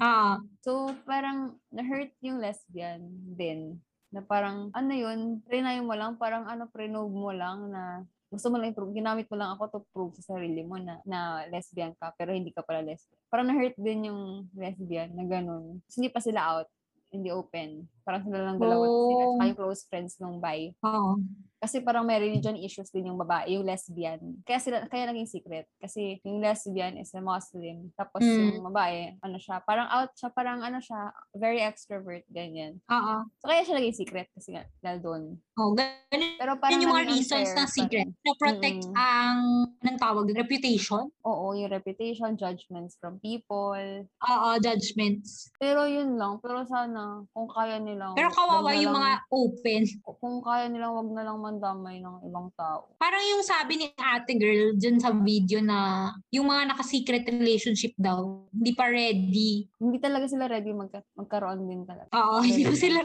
Ah, 0.00 0.40
So, 0.64 0.96
parang 1.04 1.60
na-hurt 1.68 2.12
yung 2.20 2.40
lesbian 2.40 3.04
din. 3.36 3.80
Na 4.08 4.24
parang, 4.24 4.72
ano 4.72 4.92
yun, 4.96 5.44
trinay 5.44 5.84
mo 5.84 5.92
lang, 5.92 6.16
parang 6.16 6.48
ano, 6.48 6.64
prenob 6.72 7.12
mo 7.12 7.36
lang 7.36 7.68
na 7.68 8.00
gusto 8.36 8.48
mo 8.48 8.60
lang 8.60 8.70
i-prove, 8.70 8.92
ginamit 8.92 9.26
mo 9.26 9.36
lang 9.36 9.50
ako 9.52 9.62
to 9.66 9.78
prove 9.90 10.12
sa 10.16 10.36
sarili 10.36 10.60
mo 10.60 10.76
na, 10.76 11.00
na 11.02 11.20
lesbian 11.48 11.96
ka, 11.96 12.12
pero 12.14 12.30
hindi 12.30 12.52
ka 12.52 12.60
pala 12.60 12.84
lesbian. 12.84 13.18
Parang 13.26 13.48
na-hurt 13.48 13.74
din 13.76 14.12
yung 14.12 14.20
lesbian 14.52 15.10
na 15.10 15.24
ganun. 15.24 15.80
So, 15.88 15.98
hindi 15.98 16.12
pa 16.12 16.20
sila 16.20 16.40
out, 16.44 16.68
hindi 17.08 17.32
open. 17.32 17.88
Parang 18.04 18.22
sila 18.22 18.38
lang 18.44 18.60
dalawa 18.60 18.84
sila, 18.84 18.92
Oh. 18.92 19.30
tsaka 19.32 19.44
yung 19.46 19.58
close 19.58 19.82
friends 19.88 20.12
nung 20.20 20.38
bi. 20.38 20.76
oo. 20.84 21.16
Kasi 21.56 21.80
parang 21.80 22.04
may 22.04 22.20
religion 22.20 22.52
issues 22.54 22.90
din 22.90 23.08
yung 23.08 23.16
babae, 23.16 23.48
yung 23.50 23.64
lesbian. 23.64 24.20
Kaya 24.44 24.60
sila 24.60 24.84
kaya 24.86 25.08
naging 25.08 25.24
secret 25.26 25.64
kasi 25.74 26.20
yung 26.20 26.38
lesbian 26.38 26.94
is 26.94 27.10
a 27.10 27.18
Muslim. 27.18 27.88
Tapos 27.94 28.20
Mm. 28.20 28.60
yung 28.60 28.66
babae, 28.66 29.16
ano 29.18 29.36
siya, 29.36 29.58
parang 29.60 29.88
out 29.88 30.12
siya, 30.12 30.28
parang 30.30 30.60
ano 30.60 30.78
siya, 30.78 31.08
very 31.32 31.58
extrovert 31.58 32.28
ganyan. 32.28 32.76
Oo. 32.86 33.24
So 33.38 33.48
kaya 33.48 33.64
siya 33.64 33.72
naging 33.74 33.96
secret 33.96 34.28
kasi 34.30 34.52
nga 34.52 34.68
dahil 34.78 35.00
doon. 35.00 35.22
Oh, 35.56 35.72
ganun 35.72 35.96
Pero 36.36 36.52
parang 36.54 36.76
yun 36.76 36.84
yung 36.84 36.92
mga 36.94 37.08
reasons 37.10 37.48
pa 37.50 37.64
secret. 37.64 38.12
To 38.20 38.36
protect 38.36 38.84
Mm-mm. 38.84 38.92
ang, 38.94 39.38
anong 39.80 39.98
tawag, 39.98 40.26
reputation. 40.30 41.08
Oo, 41.22 41.52
yung 41.52 41.72
reputation, 41.72 42.36
judgments 42.36 42.94
from 42.94 43.16
people. 43.18 43.80
Oo, 44.04 44.48
judgments. 44.60 45.48
Pero 45.56 45.84
yun 45.84 46.14
lang, 46.14 46.36
pero 46.38 46.60
sana 46.62 47.24
kung 47.32 47.48
kaya 47.48 47.80
nilang 47.80 48.12
Pero 48.12 48.28
kawawa 48.28 48.68
na 48.68 48.76
yung 48.76 48.92
lang- 48.92 48.96
mga 48.98 49.12
open. 49.30 49.82
kung 50.20 50.36
kaya 50.38 50.68
nilang 50.68 50.92
wag 50.94 51.10
na 51.10 51.24
lang 51.24 51.38
mandamay 51.46 52.02
ng 52.02 52.26
ibang 52.26 52.50
tao. 52.58 52.90
Parang 52.98 53.22
yung 53.22 53.46
sabi 53.46 53.78
ni 53.78 53.86
ate 53.94 54.34
girl 54.34 54.74
dyan 54.74 54.98
sa 54.98 55.14
video 55.14 55.62
na 55.62 56.10
yung 56.34 56.50
mga 56.50 56.74
naka-secret 56.74 57.22
relationship 57.30 57.94
daw, 57.94 58.50
hindi 58.50 58.74
pa 58.74 58.90
ready. 58.90 59.70
Hindi 59.78 60.02
talaga 60.02 60.26
sila 60.26 60.50
ready 60.50 60.74
magka- 60.74 61.06
magkaroon 61.14 61.62
din 61.70 61.86
talaga. 61.86 62.10
Oo, 62.10 62.42
hindi 62.42 62.66
pa 62.66 62.74
sila 62.74 63.00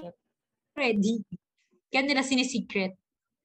ready. 0.74 1.22
Kaya 1.94 2.02
nila 2.08 2.26
sinisecret. 2.26 2.98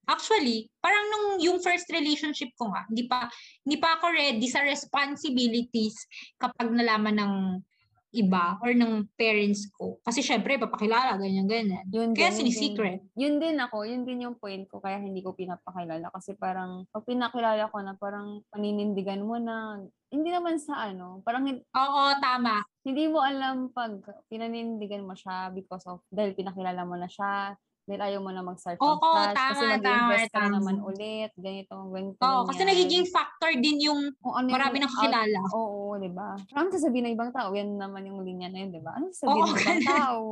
Actually, 0.07 0.71
parang 0.79 1.03
nung 1.11 1.27
yung 1.43 1.59
first 1.59 1.91
relationship 1.91 2.55
ko 2.55 2.71
nga, 2.71 2.87
hindi 2.87 3.11
pa 3.11 3.27
hindi 3.67 3.77
pa 3.77 3.99
ako 3.99 4.15
ready 4.15 4.47
sa 4.47 4.63
responsibilities 4.63 5.99
kapag 6.39 6.71
nalaman 6.71 7.19
ng 7.19 7.35
iba 8.17 8.57
or 8.65 8.73
ng 8.73 9.05
parents 9.15 9.69
ko. 9.77 10.01
Kasi 10.01 10.25
syempre, 10.25 10.57
papakilala, 10.57 11.21
ganyan, 11.21 11.45
ganyan. 11.45 11.85
Yun 11.93 12.17
Kaya 12.17 12.33
din, 12.33 12.49
sinisecret. 12.49 13.05
din. 13.05 13.13
Yun 13.21 13.35
din 13.37 13.57
ako, 13.61 13.77
yun 13.85 14.03
din 14.09 14.25
yung 14.25 14.37
point 14.41 14.65
ko, 14.65 14.81
kaya 14.81 14.97
hindi 14.97 15.21
ko 15.21 15.37
pinapakilala. 15.37 16.09
Kasi 16.09 16.33
parang, 16.35 16.89
pag 16.89 17.05
pinakilala 17.05 17.69
ko 17.69 17.77
na, 17.85 17.93
parang 17.95 18.41
paninindigan 18.49 19.21
mo 19.21 19.37
na, 19.37 19.85
hindi 20.09 20.31
naman 20.33 20.57
sa 20.57 20.89
ano, 20.89 21.21
parang 21.27 21.45
Oo, 21.53 22.03
tama. 22.23 22.65
hindi 22.87 23.11
mo 23.11 23.21
alam 23.21 23.69
pag 23.75 23.99
pinanindigan 24.31 25.05
mo 25.05 25.13
siya 25.13 25.53
because 25.53 25.85
of, 25.85 26.01
dahil 26.09 26.33
pinakilala 26.33 26.87
mo 26.87 26.95
na 26.97 27.11
siya, 27.11 27.59
dahil 27.87 28.03
ayaw 28.03 28.21
mo 28.21 28.35
na 28.35 28.43
mag-start 28.43 28.83
from 28.83 28.99
Oo, 28.99 28.99
scratch, 28.99 29.39
kasi 29.39 29.63
tama, 29.63 29.73
mag-invest 29.79 30.27
tama, 30.27 30.35
ka 30.35 30.41
tama. 30.43 30.55
naman 30.59 30.77
ulit, 30.83 31.31
ganito, 31.39 31.75
ganito. 31.87 32.19
Oo, 32.19 32.41
kasi 32.51 32.61
ganyan. 32.67 32.71
nagiging 32.75 33.07
factor 33.15 33.51
din 33.55 33.79
yung 33.79 34.01
Kung 34.19 34.35
ano 34.35 34.47
marami 34.51 34.77
nang 34.83 34.91
kakilala. 34.91 35.41
Oo, 35.55 35.95
di 36.03 36.11
ba? 36.11 36.35
Parang 36.51 36.75
sasabihin 36.75 37.05
ng 37.07 37.15
ibang 37.15 37.31
tao, 37.31 37.55
yan 37.55 37.79
naman 37.79 38.11
yung 38.11 38.27
linya 38.27 38.51
na 38.51 38.59
yun, 38.59 38.75
di 38.75 38.83
ba? 38.83 38.99
Ano 38.99 39.15
sasabihin 39.15 39.39
Oo, 39.39 39.55
ng 39.55 39.63
ibang 39.63 39.83
tao? 39.87 40.23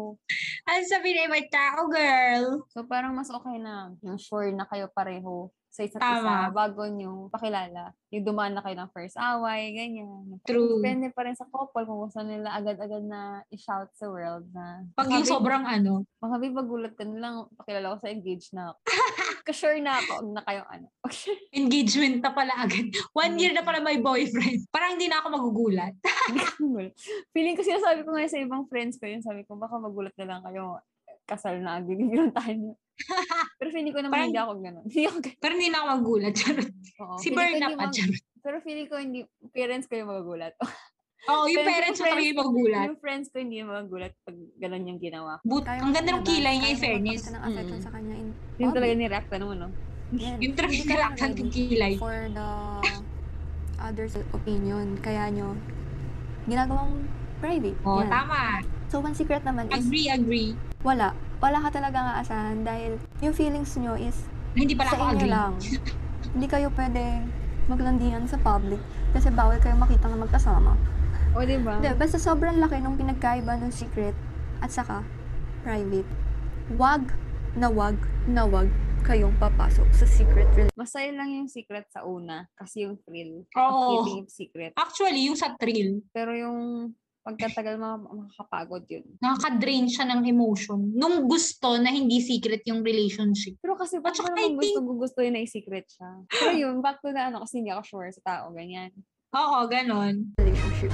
Ano 0.66 0.80
sabi 0.90 1.08
na 1.14 1.22
ibang 1.30 1.46
tao, 1.46 1.80
girl? 1.86 2.46
So 2.74 2.82
parang 2.90 3.14
mas 3.14 3.30
okay 3.30 3.56
na 3.62 3.94
yung 4.02 4.18
sure 4.18 4.50
na 4.50 4.66
kayo 4.66 4.90
pareho 4.90 5.54
sa 5.74 5.82
isa't 5.82 5.98
Tama. 5.98 6.22
isa 6.22 6.54
bago 6.54 6.86
nyo 6.86 7.26
pakilala. 7.34 7.90
Yung 8.14 8.22
dumaan 8.22 8.54
na 8.54 8.62
kayo 8.62 8.78
ng 8.78 8.94
first 8.94 9.18
away, 9.18 9.74
ganyan. 9.74 10.38
True. 10.46 10.78
Depende 10.78 11.10
pa 11.10 11.26
rin 11.26 11.34
sa 11.34 11.50
couple 11.50 11.82
kung 11.82 11.98
gusto 11.98 12.22
nila 12.22 12.54
agad-agad 12.54 13.02
na 13.02 13.42
i-shout 13.50 13.90
sa 13.90 14.06
world 14.06 14.46
na 14.54 14.86
Pag 14.94 15.10
yung 15.10 15.26
"Mga 15.26 15.26
babe, 15.26 15.34
sobrang 15.34 15.64
ano, 15.66 16.06
Mga 16.22 16.36
babe, 16.38 16.54
magulat 16.54 16.94
ka 16.94 17.02
na 17.02 17.18
lang, 17.18 17.34
pakilala 17.58 17.90
ko 17.90 17.96
sa 17.98 18.08
engage 18.14 18.46
na 18.54 18.70
ako. 18.70 18.78
Ka-sure 19.50 19.80
na 19.82 19.98
ako, 19.98 20.14
na 20.30 20.46
kayong 20.46 20.68
ano. 20.70 20.86
engagement 21.58 22.22
na 22.22 22.30
pala 22.30 22.54
agad. 22.54 22.94
One 23.10 23.34
year 23.42 23.50
na 23.50 23.66
pala 23.66 23.82
may 23.82 23.98
boyfriend. 23.98 24.70
Parang 24.70 24.94
hindi 24.94 25.10
na 25.10 25.18
ako 25.18 25.26
magugulat. 25.34 25.98
Feeling 27.34 27.58
ko 27.58 27.66
sinasabi 27.66 28.06
ko 28.06 28.14
nga 28.14 28.30
sa 28.30 28.38
ibang 28.38 28.62
friends 28.70 28.94
ko 28.94 29.10
yun, 29.10 29.26
sabi 29.26 29.42
ko, 29.42 29.58
baka 29.58 29.74
magulat 29.82 30.14
na 30.22 30.38
lang 30.38 30.40
kayo 30.46 30.78
kasal 31.24 31.56
na 31.58 31.78
agad 31.78 31.98
yung 31.98 32.30
tayo. 32.30 32.76
Pero 33.58 33.68
feeling 33.70 33.90
ko 33.90 34.00
naman 34.00 34.12
Parang- 34.14 34.28
hindi 34.28 34.40
ako 34.40 34.52
ganun. 34.56 34.84
Hindi 34.88 35.02
ako 35.04 35.16
ganun. 35.18 35.38
Pero 35.40 35.52
hindi 35.52 35.68
na 35.68 35.76
ako 35.76 35.86
magulat. 35.90 36.32
Charot. 36.32 36.70
Oo. 36.96 37.14
si 37.18 37.28
Berna 37.28 37.66
pa, 37.66 37.76
mag- 37.80 37.92
charot. 37.92 38.22
Pero 38.38 38.56
feeling 38.60 38.86
ko 38.86 38.96
hindi, 38.96 39.18
parents 39.50 39.86
ko 39.86 39.94
yung 39.96 40.10
magugulat. 40.10 40.52
Oo, 41.24 41.48
yung 41.48 41.56
Pero 41.58 41.70
parents 41.72 41.98
ko 41.98 42.04
talaga 42.04 42.20
yung 42.22 42.36
magulat. 42.38 42.84
yung 42.84 43.00
friends 43.00 43.26
ko 43.26 43.36
hindi 43.40 43.56
yung 43.56 43.70
magugulat 43.70 44.12
pag 44.20 44.36
ganun 44.54 44.84
yung 44.84 45.00
ginawa. 45.00 45.40
But, 45.42 45.64
Kaya 45.64 45.80
ang 45.80 45.88
mo 45.88 45.96
ganda 45.96 46.10
ng 46.12 46.22
kilay 46.22 46.54
niya, 46.54 46.60
kaya 46.60 46.68
in 46.68 46.76
mo 46.76 46.84
fairness. 46.84 47.00
magpakita 47.16 47.32
ng 47.32 47.42
affection 47.42 47.74
Mm. 47.74 47.82
sa 47.82 47.90
kanya 47.90 48.14
in 48.14 48.28
Yung 48.60 48.72
talaga 48.72 48.92
ni-reacta 48.94 49.34
naman, 49.40 49.56
no? 49.56 49.68
Yan. 50.14 50.36
Yung 50.38 50.54
talaga 50.54 50.70
Hindi 50.70 50.84
ka 50.84 50.92
kalaksan 50.94 51.24
ready 51.26 51.40
ng 51.40 51.50
kilay. 51.50 51.92
For 51.96 52.16
the 52.30 52.48
others' 53.80 54.14
opinion. 54.30 54.86
Kaya 55.00 55.24
nyo, 55.30 55.48
ginagawang 56.44 56.92
private. 57.40 57.76
Oo, 57.82 58.00
Yan. 58.00 58.10
tama. 58.12 58.40
So, 58.86 59.00
one 59.00 59.16
secret 59.16 59.42
naman 59.42 59.66
is, 59.70 59.80
Agree, 59.80 60.06
agree. 60.06 60.50
Wala. 60.84 61.16
Wala 61.40 61.58
ka 61.64 61.80
talaga 61.80 62.20
aasahan 62.20 62.62
dahil 62.62 63.00
yung 63.24 63.34
feelings 63.34 63.74
nyo 63.80 63.96
is 63.96 64.28
Hindi 64.54 64.76
pala 64.78 64.92
sa 64.92 64.96
ako 65.00 65.04
inyo 65.04 65.16
agree. 65.18 65.32
lang. 65.32 65.52
Hindi 66.36 66.46
kayo 66.46 66.68
pwede 66.76 67.02
maglandian 67.66 68.28
sa 68.28 68.36
public 68.38 68.78
kasi 69.16 69.32
bawal 69.32 69.56
kayo 69.58 69.74
makita 69.74 70.06
na 70.06 70.20
magkasama. 70.20 70.76
O, 71.34 71.42
di 71.42 71.58
ba? 71.58 71.80
Hindi, 71.82 71.90
basta 71.98 72.20
sobrang 72.20 72.60
laki 72.62 72.78
nung 72.78 72.94
pinagkaiba 72.94 73.58
ng 73.58 73.72
secret 73.74 74.14
at 74.62 74.70
saka 74.70 75.02
private. 75.66 76.06
Wag 76.78 77.10
na 77.58 77.66
wag 77.72 77.98
na 78.28 78.44
wag 78.46 78.68
kayong 79.04 79.36
papasok 79.36 79.88
sa 79.92 80.08
secret 80.08 80.48
relationship. 80.56 80.80
Masaya 80.80 81.12
lang 81.12 81.28
yung 81.28 81.48
secret 81.48 81.84
sa 81.92 82.08
una 82.08 82.48
kasi 82.56 82.88
yung 82.88 82.96
thrill 83.04 83.44
Oo. 83.52 83.68
of 83.68 83.84
keeping 84.00 84.24
it 84.24 84.30
secret. 84.32 84.72
Actually, 84.80 85.28
yung 85.28 85.36
sa 85.36 85.52
thrill. 85.60 86.00
Pero 86.08 86.32
yung 86.32 86.92
Pagkatagal 87.24 87.80
ma- 87.80 88.04
makakapagod 88.04 88.84
yun. 88.92 89.04
Nakaka-drain 89.24 89.88
siya 89.88 90.04
ng 90.12 90.28
emotion. 90.28 90.92
Nung 90.92 91.24
gusto 91.24 91.80
na 91.80 91.88
hindi 91.88 92.20
secret 92.20 92.60
yung 92.68 92.84
relationship. 92.84 93.56
Pero 93.64 93.80
kasi 93.80 93.96
At 93.96 94.04
ba't 94.04 94.16
mo 94.20 94.28
naman 94.28 94.60
gusto 94.60 94.80
gusto 94.84 95.18
yun 95.24 95.32
na 95.32 95.40
i-secret 95.40 95.88
siya? 95.88 96.10
Pero 96.28 96.52
yun, 96.52 96.84
back 96.84 97.00
to 97.00 97.08
na 97.16 97.32
ano, 97.32 97.40
kasi 97.40 97.64
hindi 97.64 97.72
ako 97.72 97.82
sure 97.88 98.12
sa 98.12 98.22
tao, 98.22 98.52
ganyan. 98.52 98.92
Oo, 99.32 99.64
ganon. 99.72 100.36
relationship. 100.36 100.92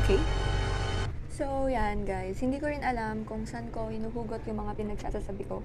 Okay? 0.00 0.16
So, 1.28 1.68
yan 1.68 2.08
guys. 2.08 2.40
Hindi 2.40 2.56
ko 2.56 2.72
rin 2.72 2.80
alam 2.80 3.28
kung 3.28 3.44
saan 3.44 3.68
ko 3.68 3.92
hinuhugot 3.92 4.40
yung 4.48 4.64
mga 4.64 4.80
pinagsasasabi 4.80 5.44
ko. 5.44 5.60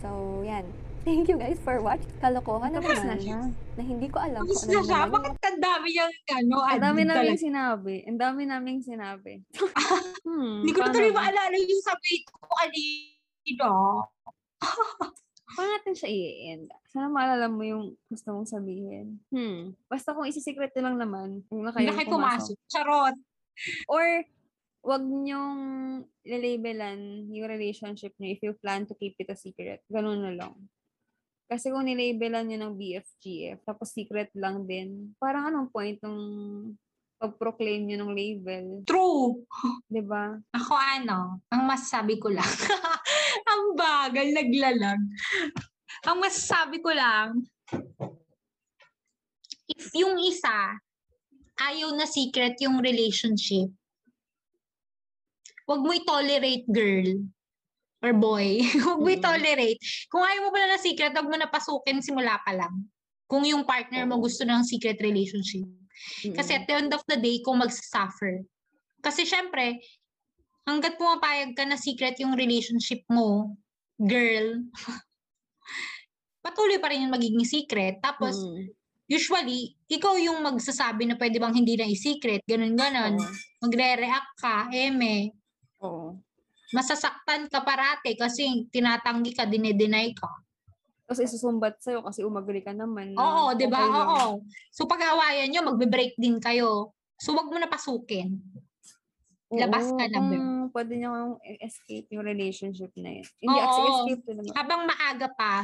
So, 0.00 0.40
yan. 0.40 0.64
Thank 1.02 1.26
you 1.26 1.34
guys 1.34 1.58
for 1.66 1.82
watch. 1.82 2.02
Kalokohan 2.22 2.78
naman. 2.78 2.94
na 2.94 3.18
siya. 3.18 3.50
Na 3.74 3.82
hindi 3.82 4.06
ko 4.06 4.22
alam 4.22 4.46
Tapos 4.46 4.70
na 4.70 4.86
siya. 4.86 5.10
naman 5.10 5.18
Bakit 5.18 5.42
ang 5.42 5.58
dami 5.58 5.86
niyang 5.90 6.14
ano? 6.30 6.56
Ang 6.62 6.82
dami 6.82 7.00
naming 7.02 7.42
sinabi. 7.42 7.94
Ang 8.06 8.18
dami 8.22 8.42
naming 8.46 8.80
sinabi. 8.86 9.42
hmm, 10.26 10.62
Hindi 10.62 10.70
ko 10.70 10.86
tuloy 10.94 11.10
maalala 11.10 11.58
yung 11.58 11.82
sabi 11.82 12.22
ko 12.22 12.46
kanina. 12.46 13.66
Paano 15.52 15.68
natin 15.74 15.94
siya 15.98 16.08
i-end? 16.08 16.70
Sana 16.86 17.10
maalala 17.10 17.50
mo 17.50 17.66
yung 17.66 17.98
gusto 18.06 18.30
mong 18.30 18.46
sabihin. 18.46 19.18
Hmm. 19.34 19.74
Basta 19.90 20.14
kung 20.14 20.30
isi-secret 20.30 20.70
nyo 20.78 20.82
lang 20.86 20.98
naman, 21.02 21.28
huwag 21.50 21.66
na 21.66 21.72
kayo 21.74 21.90
pumasok. 21.92 22.14
pumasok. 22.14 22.56
Charot. 22.70 23.16
Or, 23.90 24.06
wag 24.86 25.02
nyong 25.02 25.60
lalabelan 26.24 27.26
yung 27.28 27.50
relationship 27.50 28.14
nyo 28.16 28.32
if 28.32 28.40
you 28.40 28.54
plan 28.62 28.86
to 28.86 28.94
keep 28.96 29.18
it 29.18 29.28
a 29.28 29.36
secret. 29.36 29.82
Ganun 29.90 30.22
na 30.22 30.32
lang. 30.38 30.54
Kasi 31.50 31.68
kung 31.68 31.84
nilabelan 31.84 32.48
nyo 32.48 32.58
ng 32.66 32.74
BFGF, 32.76 33.58
tapos 33.66 33.92
secret 33.92 34.32
lang 34.32 34.64
din, 34.64 35.12
parang 35.20 35.52
anong 35.52 35.68
point 35.68 35.98
nung 36.00 36.20
pag-proclaim 37.22 37.86
nyo 37.86 37.96
ng 38.02 38.12
label? 38.18 38.64
True. 38.82 39.46
ba? 40.02 40.34
Ako 40.58 40.72
ano, 40.74 41.38
ang 41.54 41.62
masasabi 41.70 42.18
ko 42.18 42.34
lang. 42.34 42.50
ang 43.52 43.62
bagal, 43.78 44.26
naglalag. 44.34 45.00
Ang 46.10 46.18
masasabi 46.18 46.82
ko 46.82 46.90
lang, 46.90 47.46
if 49.70 49.86
yung 49.94 50.18
isa, 50.18 50.82
ayaw 51.62 51.94
na 51.94 52.10
secret 52.10 52.58
yung 52.58 52.82
relationship, 52.82 53.70
wag 55.70 55.78
mo 55.78 55.94
i-tolerate 55.94 56.66
girl 56.66 57.22
or 58.02 58.12
boy. 58.12 58.58
wag 58.86 58.98
mo 58.98 59.08
i-tolerate. 59.08 59.78
Kung 60.10 60.20
ayaw 60.20 60.46
mo 60.46 60.50
pala 60.50 60.74
na 60.74 60.78
secret, 60.82 61.14
wag 61.14 61.30
mo 61.30 61.38
na 61.38 61.46
pasukin 61.46 62.02
simula 62.02 62.36
pa 62.42 62.52
lang. 62.52 62.90
Kung 63.30 63.46
yung 63.46 63.64
partner 63.64 64.04
mo 64.04 64.18
gusto 64.18 64.42
ng 64.42 64.66
secret 64.66 64.98
relationship. 65.00 65.64
Kasi 66.34 66.58
at 66.58 66.66
the 66.66 66.74
end 66.74 66.90
of 66.92 67.00
the 67.06 67.16
day, 67.16 67.38
kung 67.40 67.62
magsasuffer. 67.62 68.42
Kasi 69.00 69.22
syempre, 69.22 69.78
hanggat 70.66 70.98
pumapayag 70.98 71.54
ka 71.54 71.62
na 71.62 71.78
secret 71.78 72.18
yung 72.18 72.34
relationship 72.34 73.06
mo, 73.06 73.54
girl, 73.96 74.66
patuloy 76.44 76.82
pa 76.82 76.90
rin 76.90 77.06
yung 77.06 77.14
magiging 77.14 77.46
secret. 77.46 78.02
Tapos, 78.02 78.34
Mm. 78.34 78.66
usually, 79.06 79.78
ikaw 79.86 80.18
yung 80.18 80.42
magsasabi 80.42 81.06
na 81.06 81.14
pwede 81.14 81.38
bang 81.38 81.54
hindi 81.54 81.78
na 81.78 81.86
i-secret, 81.86 82.42
ganun-ganon. 82.44 83.14
Oo. 83.14 83.30
Magre-react 83.62 84.32
ka, 84.42 84.66
eme, 84.74 85.30
Oo. 85.82 86.18
Masasaktan 86.72 87.46
ka 87.46 87.60
parate 87.60 88.16
kasi 88.16 88.66
tinatanggi 88.68 89.32
ka, 89.32 89.44
dinedeny 89.44 90.12
ka. 90.12 90.28
Tapos 91.04 91.20
isusumbat 91.20 91.76
sa'yo 91.78 92.00
kasi 92.00 92.24
umagri 92.24 92.64
ka 92.64 92.72
naman. 92.72 93.12
na 93.12 93.20
Oo, 93.20 93.44
di 93.52 93.68
ba? 93.68 93.76
okay 93.78 93.92
lang. 93.92 94.08
Oo. 94.08 94.30
So, 94.72 94.88
pag-awayan 94.88 95.52
nyo, 95.52 95.68
magbe-break 95.68 96.16
din 96.16 96.40
kayo. 96.40 96.96
So, 97.20 97.36
wag 97.36 97.46
mo 97.46 97.60
na 97.60 97.68
pasukin. 97.68 98.40
Labas 99.52 99.92
ka 99.92 100.08
na, 100.08 100.18
Bel. 100.24 100.72
pwede 100.72 100.92
niya 100.96 101.12
kung 101.12 101.36
escape 101.60 102.08
yung 102.08 102.24
relationship 102.24 102.88
na 102.96 103.20
yun. 103.20 103.26
Hindi, 103.36 103.52
Oo. 103.52 103.60
actually, 103.60 103.92
escape 103.92 104.22
to 104.24 104.32
naman. 104.32 104.52
Habang 104.56 104.80
maaga 104.88 105.28
pa, 105.28 105.54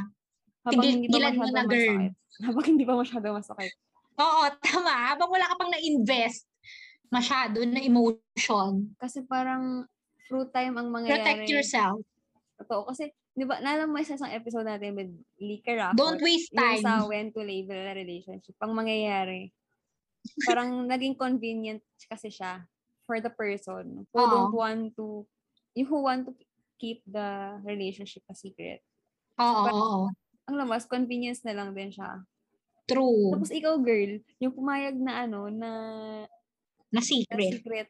Habang 0.61 0.73
tigil- 0.77 0.93
hindi 1.01 1.09
pa 1.09 1.13
tigilan 1.17 1.33
mo 1.33 1.45
na, 1.49 1.63
girl. 1.65 1.97
masakit. 1.97 2.13
Habang 2.45 2.67
hindi 2.69 2.85
pa 2.85 2.95
masyado 2.95 3.27
masakit. 3.33 3.73
Oo, 4.21 4.43
tama. 4.61 4.95
Habang 5.09 5.31
wala 5.33 5.49
ka 5.49 5.55
pang 5.57 5.73
na-invest 5.73 6.45
masyado 7.09 7.65
na 7.65 7.81
emotion, 7.81 8.93
Kasi 9.01 9.25
parang 9.25 9.89
fruit 10.29 10.53
time 10.53 10.77
ang 10.77 10.93
mangyayari. 10.93 11.25
protect 11.25 11.49
yourself. 11.49 11.99
Totoo. 12.61 12.93
Kasi, 12.93 13.09
di 13.33 13.49
ba, 13.49 13.59
mo 13.89 13.97
isa 13.97 14.19
isang 14.19 14.35
episode 14.35 14.69
natin 14.69 14.93
with 14.93 15.11
Lika 15.41 15.73
Rafford. 15.73 15.97
Don't 15.97 16.21
waste 16.21 16.53
Yung 16.53 16.61
time. 16.61 16.83
sa 16.85 17.07
when 17.09 17.33
to 17.33 17.41
label 17.41 17.79
a 17.79 17.95
relationship. 17.97 18.53
Pang 18.61 18.77
mangyayari. 18.77 19.49
Parang 20.45 20.69
naging 20.93 21.17
convenient 21.17 21.81
kasi 22.11 22.29
siya 22.29 22.67
for 23.09 23.25
the 23.25 23.33
person 23.33 24.05
who 24.13 24.21
Oo. 24.21 24.29
don't 24.29 24.55
want 24.55 24.83
to, 24.99 25.25
who 25.79 25.99
want 26.05 26.29
to 26.29 26.37
keep 26.77 27.01
the 27.09 27.57
relationship 27.65 28.23
a 28.29 28.37
secret. 28.37 28.85
Oo, 29.41 29.65
oo. 29.71 30.01
Ang 30.51 30.57
lamas, 30.59 30.85
convenience 30.85 31.41
na 31.47 31.55
lang 31.55 31.73
din 31.73 31.95
siya. 31.95 32.21
True. 32.89 33.37
Tapos 33.37 33.53
ikaw, 33.53 33.77
girl, 33.81 34.19
yung 34.41 34.53
pumayag 34.53 34.97
na 34.97 35.29
ano, 35.29 35.53
na, 35.53 35.71
Na 36.89 36.99
na 36.99 37.01
secret. 37.05 37.87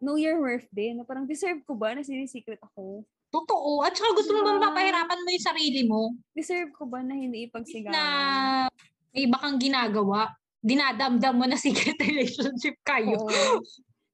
Know 0.00 0.16
your 0.16 0.40
worth 0.40 0.66
din. 0.72 0.98
Na 0.98 1.04
parang, 1.04 1.28
deserve 1.28 1.60
ko 1.64 1.76
ba 1.76 1.92
na 1.94 2.02
sinisecret 2.02 2.60
ako? 2.60 3.04
Totoo. 3.30 3.86
At 3.86 3.94
saka 3.94 4.10
gusto 4.18 4.34
mo 4.34 4.42
ba 4.42 4.58
Diba? 4.58 4.66
mapahirapan 4.74 5.22
mo 5.22 5.28
yung 5.30 5.46
sarili 5.46 5.82
mo 5.86 6.18
Deserve 6.34 6.74
ko 6.74 6.82
ba 6.90 6.98
na 6.98 7.14
hindi 7.14 7.46
ipagsigawan? 7.46 7.94
na 7.94 8.04
may 9.14 9.30
iba 9.30 9.38
kang 9.38 9.58
ginagawa? 9.62 10.34
Dinadamdam 10.58 11.38
mo 11.38 11.46
na 11.46 11.54
secret 11.54 11.94
relationship 12.10 12.74
kayo. 12.82 13.14
Oo. 13.22 13.62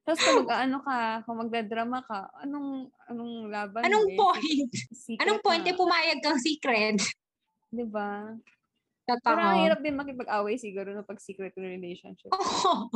Tapos 0.06 0.20
kung 0.22 0.46
mag-ano 0.46 0.78
ka, 0.84 0.98
kung 1.26 1.38
magdadrama 1.42 1.98
ka, 2.06 2.30
anong 2.44 2.92
anong 3.10 3.50
laban? 3.50 3.82
Anong 3.88 4.06
eh? 4.12 4.14
point? 4.14 4.70
Secret 4.94 5.22
Anong 5.24 5.40
point 5.42 5.64
na, 5.64 5.70
eh 5.72 5.76
pumayag 5.80 6.20
kang 6.22 6.38
secret? 6.38 7.00
Di 7.72 7.82
ba? 7.88 8.30
Totoo. 9.08 9.26
Parang 9.26 9.48
ang 9.56 9.62
hirap 9.66 9.80
din 9.82 9.98
makipag-away 9.98 10.60
siguro 10.60 10.92
no 10.94 11.02
pag 11.02 11.18
secret 11.18 11.56
relationship. 11.58 12.30
Oo. 12.30 12.90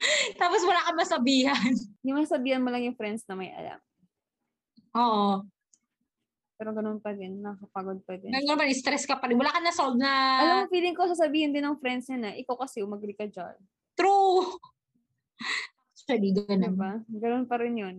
Tapos 0.40 0.60
wala 0.64 0.80
kang 0.88 0.98
masabihan. 0.98 1.72
Hindi 2.00 2.10
masabihan 2.16 2.64
mo 2.64 2.72
lang 2.72 2.88
yung 2.88 2.96
friends 2.96 3.24
na 3.28 3.36
may 3.36 3.52
alam. 3.52 3.78
Oo. 4.96 5.44
Pero 6.60 6.76
ganun 6.76 7.00
pa 7.00 7.16
din, 7.16 7.40
nakakapagod 7.40 8.04
pa 8.04 8.20
din. 8.20 8.32
Ngayon 8.36 8.48
naman, 8.52 8.68
stress 8.76 9.08
ka 9.08 9.16
pa 9.16 9.32
rin. 9.32 9.40
Wala 9.40 9.48
ka 9.48 9.64
na 9.64 9.72
solve 9.72 9.96
na 9.96 10.12
Alam 10.44 10.54
mo, 10.64 10.72
feeling 10.72 10.92
ko 10.92 11.08
sasabihin 11.08 11.56
din 11.56 11.64
ng 11.64 11.80
friends 11.80 12.08
niya 12.12 12.20
na, 12.20 12.30
ikaw 12.36 12.56
kasi 12.60 12.84
umagri 12.84 13.16
ka 13.16 13.24
dyan. 13.24 13.56
true. 13.96 14.44
Actually, 15.96 16.36
ganun. 16.36 16.76
ba? 16.76 17.00
Ganun 17.08 17.48
pa 17.48 17.56
rin 17.60 17.80
yun. 17.80 17.96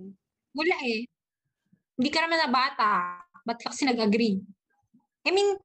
Wala 0.53 0.77
eh. 0.85 1.09
Hindi 1.97 2.09
ka 2.13 2.21
naman 2.21 2.37
na 2.37 2.49
bata. 2.53 2.89
Ba't 3.45 3.57
ka 3.61 3.73
kasi 3.73 3.89
nag-agree? 3.89 4.41
I 5.25 5.29
mean, 5.33 5.57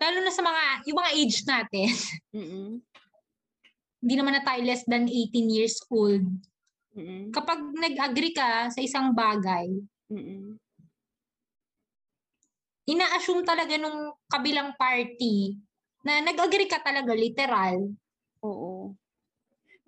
lalo 0.00 0.18
na 0.20 0.32
sa 0.32 0.44
mga, 0.44 0.62
yung 0.88 0.98
mga 1.00 1.12
age 1.16 1.36
natin, 1.48 1.88
Mm-mm. 2.32 2.68
Hindi 4.04 4.20
naman 4.20 4.36
na 4.36 4.44
tayo 4.44 4.60
less 4.68 4.84
than 4.84 5.08
18 5.08 5.48
years 5.48 5.80
old. 5.88 6.28
Mm-mm. 6.92 7.32
Kapag 7.32 7.72
nag-agree 7.72 8.36
ka 8.36 8.68
sa 8.68 8.84
isang 8.84 9.16
bagay, 9.16 9.64
Mm-mm. 10.12 10.60
ina-assume 12.84 13.48
talaga 13.48 13.80
nung 13.80 14.12
kabilang 14.28 14.76
party 14.76 15.56
na 16.04 16.20
nag-agree 16.20 16.68
ka 16.68 16.84
talaga, 16.84 17.16
literal. 17.16 17.96
Oo. 18.44 18.92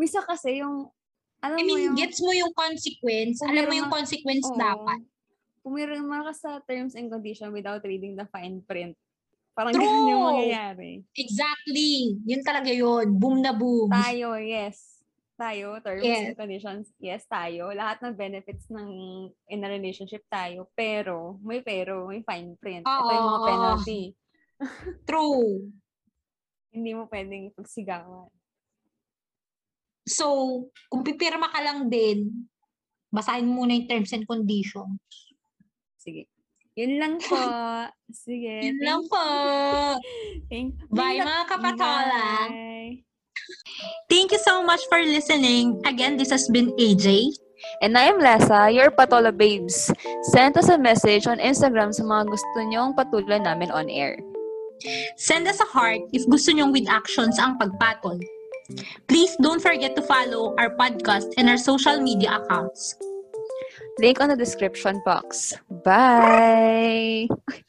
Misa 0.01 0.25
kasi 0.25 0.65
yung, 0.65 0.89
alam 1.45 1.61
I 1.61 1.69
mo 1.69 1.77
mean, 1.77 1.93
yung, 1.93 1.97
gets 2.01 2.25
mo 2.25 2.33
yung 2.33 2.57
consequence. 2.57 3.45
Alam 3.45 3.69
mo 3.69 3.75
yung 3.77 3.93
consequence 3.93 4.49
Oo. 4.49 4.57
dapat. 4.57 5.05
Pumirma 5.61 6.25
ka 6.25 6.33
sa 6.33 6.51
terms 6.65 6.97
and 6.97 7.13
condition 7.13 7.53
without 7.53 7.85
reading 7.85 8.17
the 8.17 8.25
fine 8.33 8.65
print. 8.65 8.97
Parang 9.57 9.73
True! 9.73 9.89
ganun 9.89 10.13
yung 10.13 10.27
mangyayari. 10.37 10.93
Exactly. 11.17 12.21
Yun 12.29 12.43
talaga 12.45 12.69
yun. 12.69 13.17
Boom 13.17 13.41
na 13.41 13.57
boom. 13.57 13.89
Tayo, 13.89 14.37
yes. 14.37 15.01
Tayo, 15.37 15.81
terms 15.81 16.05
Yes. 16.05 16.33
and 16.33 16.37
conditions, 16.37 16.87
yes, 16.97 17.25
tayo. 17.29 17.73
Lahat 17.73 18.01
ng 18.05 18.17
benefits 18.17 18.69
ng 18.69 18.89
in 19.49 19.65
a 19.65 19.69
relationship 19.69 20.25
tayo. 20.29 20.69
Pero, 20.77 21.41
may 21.41 21.65
pero, 21.65 22.09
may 22.09 22.21
fine 22.21 22.57
print. 22.61 22.85
Ito 22.85 23.13
yung 23.13 23.29
mga 23.33 23.41
Oo. 23.41 23.49
penalty. 23.49 24.03
True. 25.09 25.73
Hindi 26.73 26.91
mo 26.93 27.09
pwedeng 27.09 27.53
pagsigawan. 27.57 28.29
So, 30.05 30.25
kung 30.93 31.01
pipirma 31.05 31.49
ka 31.49 31.61
lang 31.65 31.89
din, 31.89 32.49
basahin 33.09 33.49
mo 33.49 33.65
muna 33.65 33.77
yung 33.77 33.89
terms 33.89 34.13
and 34.13 34.29
conditions. 34.29 35.01
Sige. 35.97 36.29
Yun 36.77 36.93
lang 37.01 37.15
po. 37.19 37.41
Sige. 38.25 38.61
Yun 38.61 38.77
thank 38.77 38.85
lang 38.85 39.03
po. 39.09 39.25
Thank 40.53 40.77
Bye 40.93 41.25
mga 41.25 41.45
kapatola. 41.49 42.25
Bye. 42.53 43.01
Thank 44.13 44.33
you 44.33 44.41
so 44.41 44.61
much 44.61 44.85
for 44.93 45.01
listening. 45.01 45.81
Again, 45.89 46.17
this 46.21 46.31
has 46.31 46.49
been 46.53 46.73
AJ. 46.77 47.33
And 47.81 47.97
I 47.97 48.13
am 48.13 48.21
Lessa, 48.21 48.73
your 48.73 48.91
Patola 48.91 49.33
Babes. 49.33 49.91
Send 50.33 50.57
us 50.57 50.69
a 50.69 50.79
message 50.79 51.27
on 51.27 51.39
Instagram 51.41 51.93
sa 51.93 52.05
mga 52.05 52.29
gusto 52.31 52.59
nyong 52.69 52.93
patulan 52.95 53.49
namin 53.49 53.73
on 53.73 53.89
air. 53.89 54.21
Send 55.17 55.49
us 55.49 55.59
a 55.61 55.69
heart 55.69 56.05
if 56.13 56.29
gusto 56.29 56.53
nyong 56.53 56.71
with 56.71 56.87
actions 56.89 57.41
ang 57.41 57.57
pagpatol. 57.57 58.21
Please 59.09 59.33
don't 59.41 59.63
forget 59.63 59.95
to 59.95 60.03
follow 60.03 60.53
our 60.59 60.75
podcast 60.75 61.31
and 61.39 61.49
our 61.49 61.59
social 61.59 62.03
media 62.03 62.43
accounts. 62.43 62.99
Link 63.99 64.21
on 64.21 64.29
the 64.29 64.37
description 64.37 65.01
box. 65.05 65.55
Bye! 65.85 67.29